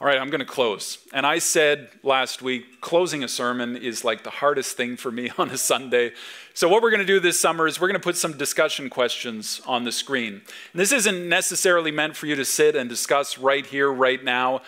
All 0.00 0.08
right, 0.08 0.18
I'm 0.18 0.28
going 0.28 0.40
to 0.40 0.44
close. 0.44 0.98
And 1.12 1.24
I 1.24 1.38
said 1.38 1.88
last 2.02 2.42
week, 2.42 2.80
closing 2.80 3.22
a 3.22 3.28
sermon 3.28 3.76
is 3.76 4.04
like 4.04 4.24
the 4.24 4.30
hardest 4.30 4.76
thing 4.76 4.96
for 4.96 5.12
me 5.12 5.30
on 5.38 5.50
a 5.50 5.56
Sunday. 5.56 6.10
So, 6.52 6.68
what 6.68 6.82
we're 6.82 6.90
going 6.90 6.98
to 7.00 7.06
do 7.06 7.20
this 7.20 7.38
summer 7.38 7.68
is 7.68 7.80
we're 7.80 7.86
going 7.86 8.00
to 8.00 8.04
put 8.04 8.16
some 8.16 8.36
discussion 8.36 8.90
questions 8.90 9.60
on 9.66 9.84
the 9.84 9.92
screen. 9.92 10.32
And 10.72 10.80
this 10.80 10.90
isn't 10.90 11.28
necessarily 11.28 11.92
meant 11.92 12.16
for 12.16 12.26
you 12.26 12.34
to 12.34 12.44
sit 12.44 12.74
and 12.74 12.90
discuss 12.90 13.38
right 13.38 13.64
here, 13.64 13.90
right 13.90 14.22
now. 14.22 14.62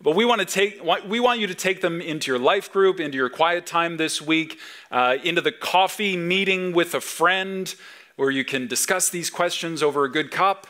But 0.00 0.16
we 0.16 0.24
want 0.24 0.40
to 0.40 0.46
take, 0.46 0.82
we 1.06 1.20
want 1.20 1.40
you 1.40 1.46
to 1.46 1.54
take 1.54 1.82
them 1.82 2.00
into 2.00 2.30
your 2.30 2.40
life 2.40 2.72
group, 2.72 3.00
into 3.00 3.18
your 3.18 3.28
quiet 3.28 3.66
time 3.66 3.98
this 3.98 4.22
week, 4.22 4.58
uh, 4.90 5.18
into 5.22 5.42
the 5.42 5.52
coffee 5.52 6.16
meeting 6.16 6.72
with 6.72 6.94
a 6.94 7.02
friend, 7.02 7.74
where 8.16 8.30
you 8.30 8.46
can 8.46 8.66
discuss 8.66 9.10
these 9.10 9.28
questions 9.28 9.82
over 9.82 10.04
a 10.04 10.10
good 10.10 10.30
cup. 10.30 10.66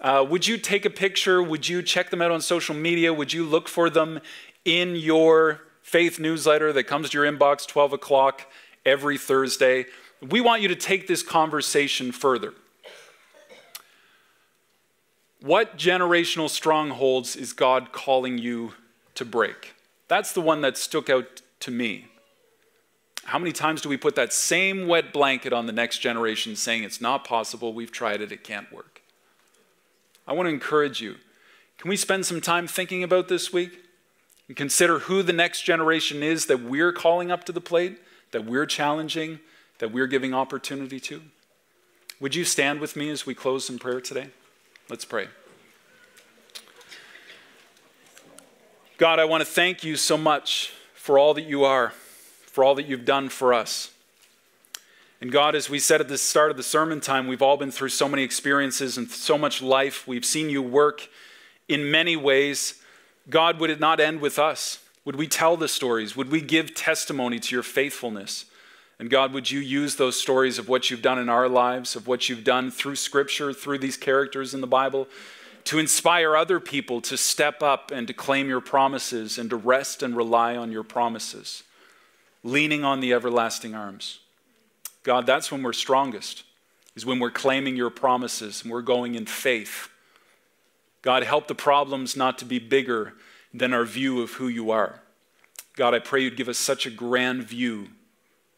Uh, 0.00 0.24
would 0.28 0.46
you 0.46 0.56
take 0.56 0.84
a 0.84 0.90
picture? 0.90 1.42
Would 1.42 1.68
you 1.68 1.82
check 1.82 2.10
them 2.10 2.22
out 2.22 2.30
on 2.30 2.40
social 2.40 2.74
media? 2.74 3.12
Would 3.12 3.32
you 3.32 3.44
look 3.44 3.68
for 3.68 3.90
them 3.90 4.20
in 4.64 4.94
your 4.94 5.62
faith 5.82 6.20
newsletter 6.20 6.72
that 6.72 6.84
comes 6.84 7.10
to 7.10 7.18
your 7.18 7.30
inbox 7.30 7.66
12 7.66 7.94
o'clock 7.94 8.46
every 8.86 9.18
Thursday? 9.18 9.86
We 10.20 10.40
want 10.40 10.62
you 10.62 10.68
to 10.68 10.76
take 10.76 11.08
this 11.08 11.22
conversation 11.22 12.12
further. 12.12 12.54
What 15.40 15.76
generational 15.76 16.50
strongholds 16.50 17.36
is 17.36 17.52
God 17.52 17.92
calling 17.92 18.38
you 18.38 18.74
to 19.14 19.24
break? 19.24 19.74
That's 20.08 20.32
the 20.32 20.40
one 20.40 20.62
that 20.62 20.76
stuck 20.76 21.10
out 21.10 21.42
to 21.60 21.70
me. 21.70 22.06
How 23.24 23.38
many 23.38 23.52
times 23.52 23.82
do 23.82 23.88
we 23.88 23.96
put 23.96 24.14
that 24.14 24.32
same 24.32 24.86
wet 24.86 25.12
blanket 25.12 25.52
on 25.52 25.66
the 25.66 25.72
next 25.72 25.98
generation 25.98 26.56
saying 26.56 26.82
it's 26.82 27.00
not 27.00 27.24
possible, 27.24 27.72
we've 27.72 27.92
tried 27.92 28.20
it, 28.20 28.32
it 28.32 28.42
can't 28.42 28.72
work? 28.72 28.97
I 30.28 30.34
want 30.34 30.46
to 30.46 30.52
encourage 30.52 31.00
you. 31.00 31.16
Can 31.78 31.88
we 31.88 31.96
spend 31.96 32.26
some 32.26 32.42
time 32.42 32.66
thinking 32.66 33.02
about 33.02 33.28
this 33.28 33.50
week 33.50 33.82
and 34.46 34.56
consider 34.56 35.00
who 35.00 35.22
the 35.22 35.32
next 35.32 35.62
generation 35.62 36.22
is 36.22 36.46
that 36.46 36.62
we're 36.62 36.92
calling 36.92 37.30
up 37.30 37.44
to 37.44 37.52
the 37.52 37.62
plate, 37.62 37.98
that 38.32 38.44
we're 38.44 38.66
challenging, 38.66 39.40
that 39.78 39.90
we're 39.90 40.06
giving 40.06 40.34
opportunity 40.34 41.00
to? 41.00 41.22
Would 42.20 42.34
you 42.34 42.44
stand 42.44 42.80
with 42.80 42.94
me 42.94 43.08
as 43.08 43.24
we 43.24 43.34
close 43.34 43.70
in 43.70 43.78
prayer 43.78 44.02
today? 44.02 44.28
Let's 44.90 45.06
pray. 45.06 45.28
God, 48.98 49.18
I 49.18 49.24
want 49.24 49.40
to 49.40 49.46
thank 49.46 49.82
you 49.82 49.96
so 49.96 50.18
much 50.18 50.74
for 50.94 51.18
all 51.18 51.32
that 51.34 51.44
you 51.44 51.64
are, 51.64 51.90
for 52.46 52.64
all 52.64 52.74
that 52.74 52.86
you've 52.86 53.06
done 53.06 53.30
for 53.30 53.54
us. 53.54 53.92
And 55.20 55.32
God, 55.32 55.56
as 55.56 55.68
we 55.68 55.80
said 55.80 56.00
at 56.00 56.08
the 56.08 56.18
start 56.18 56.50
of 56.50 56.56
the 56.56 56.62
sermon 56.62 57.00
time, 57.00 57.26
we've 57.26 57.42
all 57.42 57.56
been 57.56 57.72
through 57.72 57.88
so 57.88 58.08
many 58.08 58.22
experiences 58.22 58.96
and 58.96 59.10
so 59.10 59.36
much 59.36 59.60
life. 59.60 60.06
We've 60.06 60.24
seen 60.24 60.48
you 60.48 60.62
work 60.62 61.08
in 61.66 61.90
many 61.90 62.14
ways. 62.14 62.80
God, 63.28 63.58
would 63.58 63.70
it 63.70 63.80
not 63.80 63.98
end 63.98 64.20
with 64.20 64.38
us? 64.38 64.78
Would 65.04 65.16
we 65.16 65.26
tell 65.26 65.56
the 65.56 65.68
stories? 65.68 66.14
Would 66.16 66.30
we 66.30 66.40
give 66.40 66.74
testimony 66.74 67.40
to 67.40 67.54
your 67.54 67.64
faithfulness? 67.64 68.44
And 69.00 69.10
God, 69.10 69.32
would 69.32 69.50
you 69.50 69.60
use 69.60 69.96
those 69.96 70.20
stories 70.20 70.58
of 70.58 70.68
what 70.68 70.90
you've 70.90 71.02
done 71.02 71.18
in 71.18 71.28
our 71.28 71.48
lives, 71.48 71.96
of 71.96 72.06
what 72.06 72.28
you've 72.28 72.44
done 72.44 72.70
through 72.70 72.96
Scripture, 72.96 73.52
through 73.52 73.78
these 73.78 73.96
characters 73.96 74.54
in 74.54 74.60
the 74.60 74.66
Bible, 74.66 75.08
to 75.64 75.78
inspire 75.78 76.36
other 76.36 76.60
people 76.60 77.00
to 77.02 77.16
step 77.16 77.62
up 77.62 77.90
and 77.90 78.06
to 78.06 78.12
claim 78.12 78.48
your 78.48 78.60
promises 78.60 79.38
and 79.38 79.50
to 79.50 79.56
rest 79.56 80.02
and 80.02 80.16
rely 80.16 80.56
on 80.56 80.72
your 80.72 80.82
promises, 80.82 81.64
leaning 82.42 82.84
on 82.84 83.00
the 83.00 83.12
everlasting 83.12 83.74
arms? 83.74 84.20
God, 85.08 85.24
that's 85.24 85.50
when 85.50 85.62
we're 85.62 85.72
strongest, 85.72 86.44
is 86.94 87.06
when 87.06 87.18
we're 87.18 87.30
claiming 87.30 87.76
your 87.76 87.88
promises 87.88 88.60
and 88.60 88.70
we're 88.70 88.82
going 88.82 89.14
in 89.14 89.24
faith. 89.24 89.88
God, 91.00 91.22
help 91.22 91.48
the 91.48 91.54
problems 91.54 92.14
not 92.14 92.36
to 92.36 92.44
be 92.44 92.58
bigger 92.58 93.14
than 93.54 93.72
our 93.72 93.86
view 93.86 94.20
of 94.20 94.32
who 94.32 94.48
you 94.48 94.70
are. 94.70 95.00
God, 95.76 95.94
I 95.94 95.98
pray 95.98 96.20
you'd 96.20 96.36
give 96.36 96.50
us 96.50 96.58
such 96.58 96.84
a 96.84 96.90
grand 96.90 97.42
view 97.44 97.88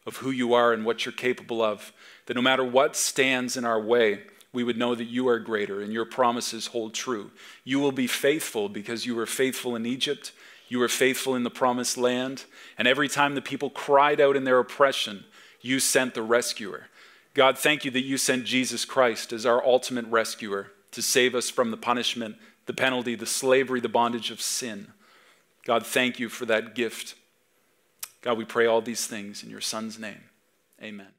of 0.05 0.17
who 0.17 0.29
you 0.29 0.53
are 0.53 0.73
and 0.73 0.83
what 0.83 1.05
you're 1.05 1.13
capable 1.13 1.61
of, 1.61 1.93
that 2.25 2.33
no 2.33 2.41
matter 2.41 2.65
what 2.65 2.97
stands 2.97 3.55
in 3.55 3.63
our 3.63 3.79
way, 3.79 4.23
we 4.51 4.65
would 4.65 4.77
know 4.77 4.93
that 4.93 5.05
you 5.05 5.29
are 5.29 5.39
greater 5.39 5.79
and 5.79 5.93
your 5.93 6.03
promises 6.03 6.67
hold 6.67 6.93
true. 6.93 7.31
You 7.63 7.79
will 7.79 7.93
be 7.93 8.07
faithful 8.07 8.67
because 8.67 9.05
you 9.05 9.15
were 9.15 9.25
faithful 9.25 9.73
in 9.73 9.85
Egypt, 9.85 10.33
you 10.67 10.79
were 10.79 10.89
faithful 10.89 11.33
in 11.33 11.43
the 11.43 11.49
promised 11.49 11.97
land, 11.97 12.43
and 12.77 12.89
every 12.89 13.07
time 13.07 13.35
the 13.35 13.41
people 13.41 13.69
cried 13.69 14.19
out 14.19 14.35
in 14.35 14.43
their 14.43 14.59
oppression, 14.59 15.23
you 15.61 15.79
sent 15.79 16.13
the 16.13 16.21
rescuer. 16.21 16.87
God, 17.33 17.57
thank 17.57 17.85
you 17.85 17.91
that 17.91 18.01
you 18.01 18.17
sent 18.17 18.45
Jesus 18.45 18.83
Christ 18.83 19.31
as 19.31 19.45
our 19.45 19.65
ultimate 19.65 20.05
rescuer 20.07 20.71
to 20.91 21.01
save 21.01 21.33
us 21.33 21.49
from 21.49 21.71
the 21.71 21.77
punishment, 21.77 22.35
the 22.65 22.73
penalty, 22.73 23.15
the 23.15 23.25
slavery, 23.25 23.79
the 23.79 23.89
bondage 23.89 24.31
of 24.31 24.41
sin. 24.41 24.87
God, 25.65 25.85
thank 25.85 26.19
you 26.19 26.27
for 26.27 26.45
that 26.47 26.75
gift. 26.75 27.15
God, 28.21 28.37
we 28.37 28.45
pray 28.45 28.65
all 28.65 28.81
these 28.81 29.07
things 29.07 29.43
in 29.43 29.49
your 29.49 29.61
Son's 29.61 29.97
name. 29.97 30.23
Amen. 30.81 31.11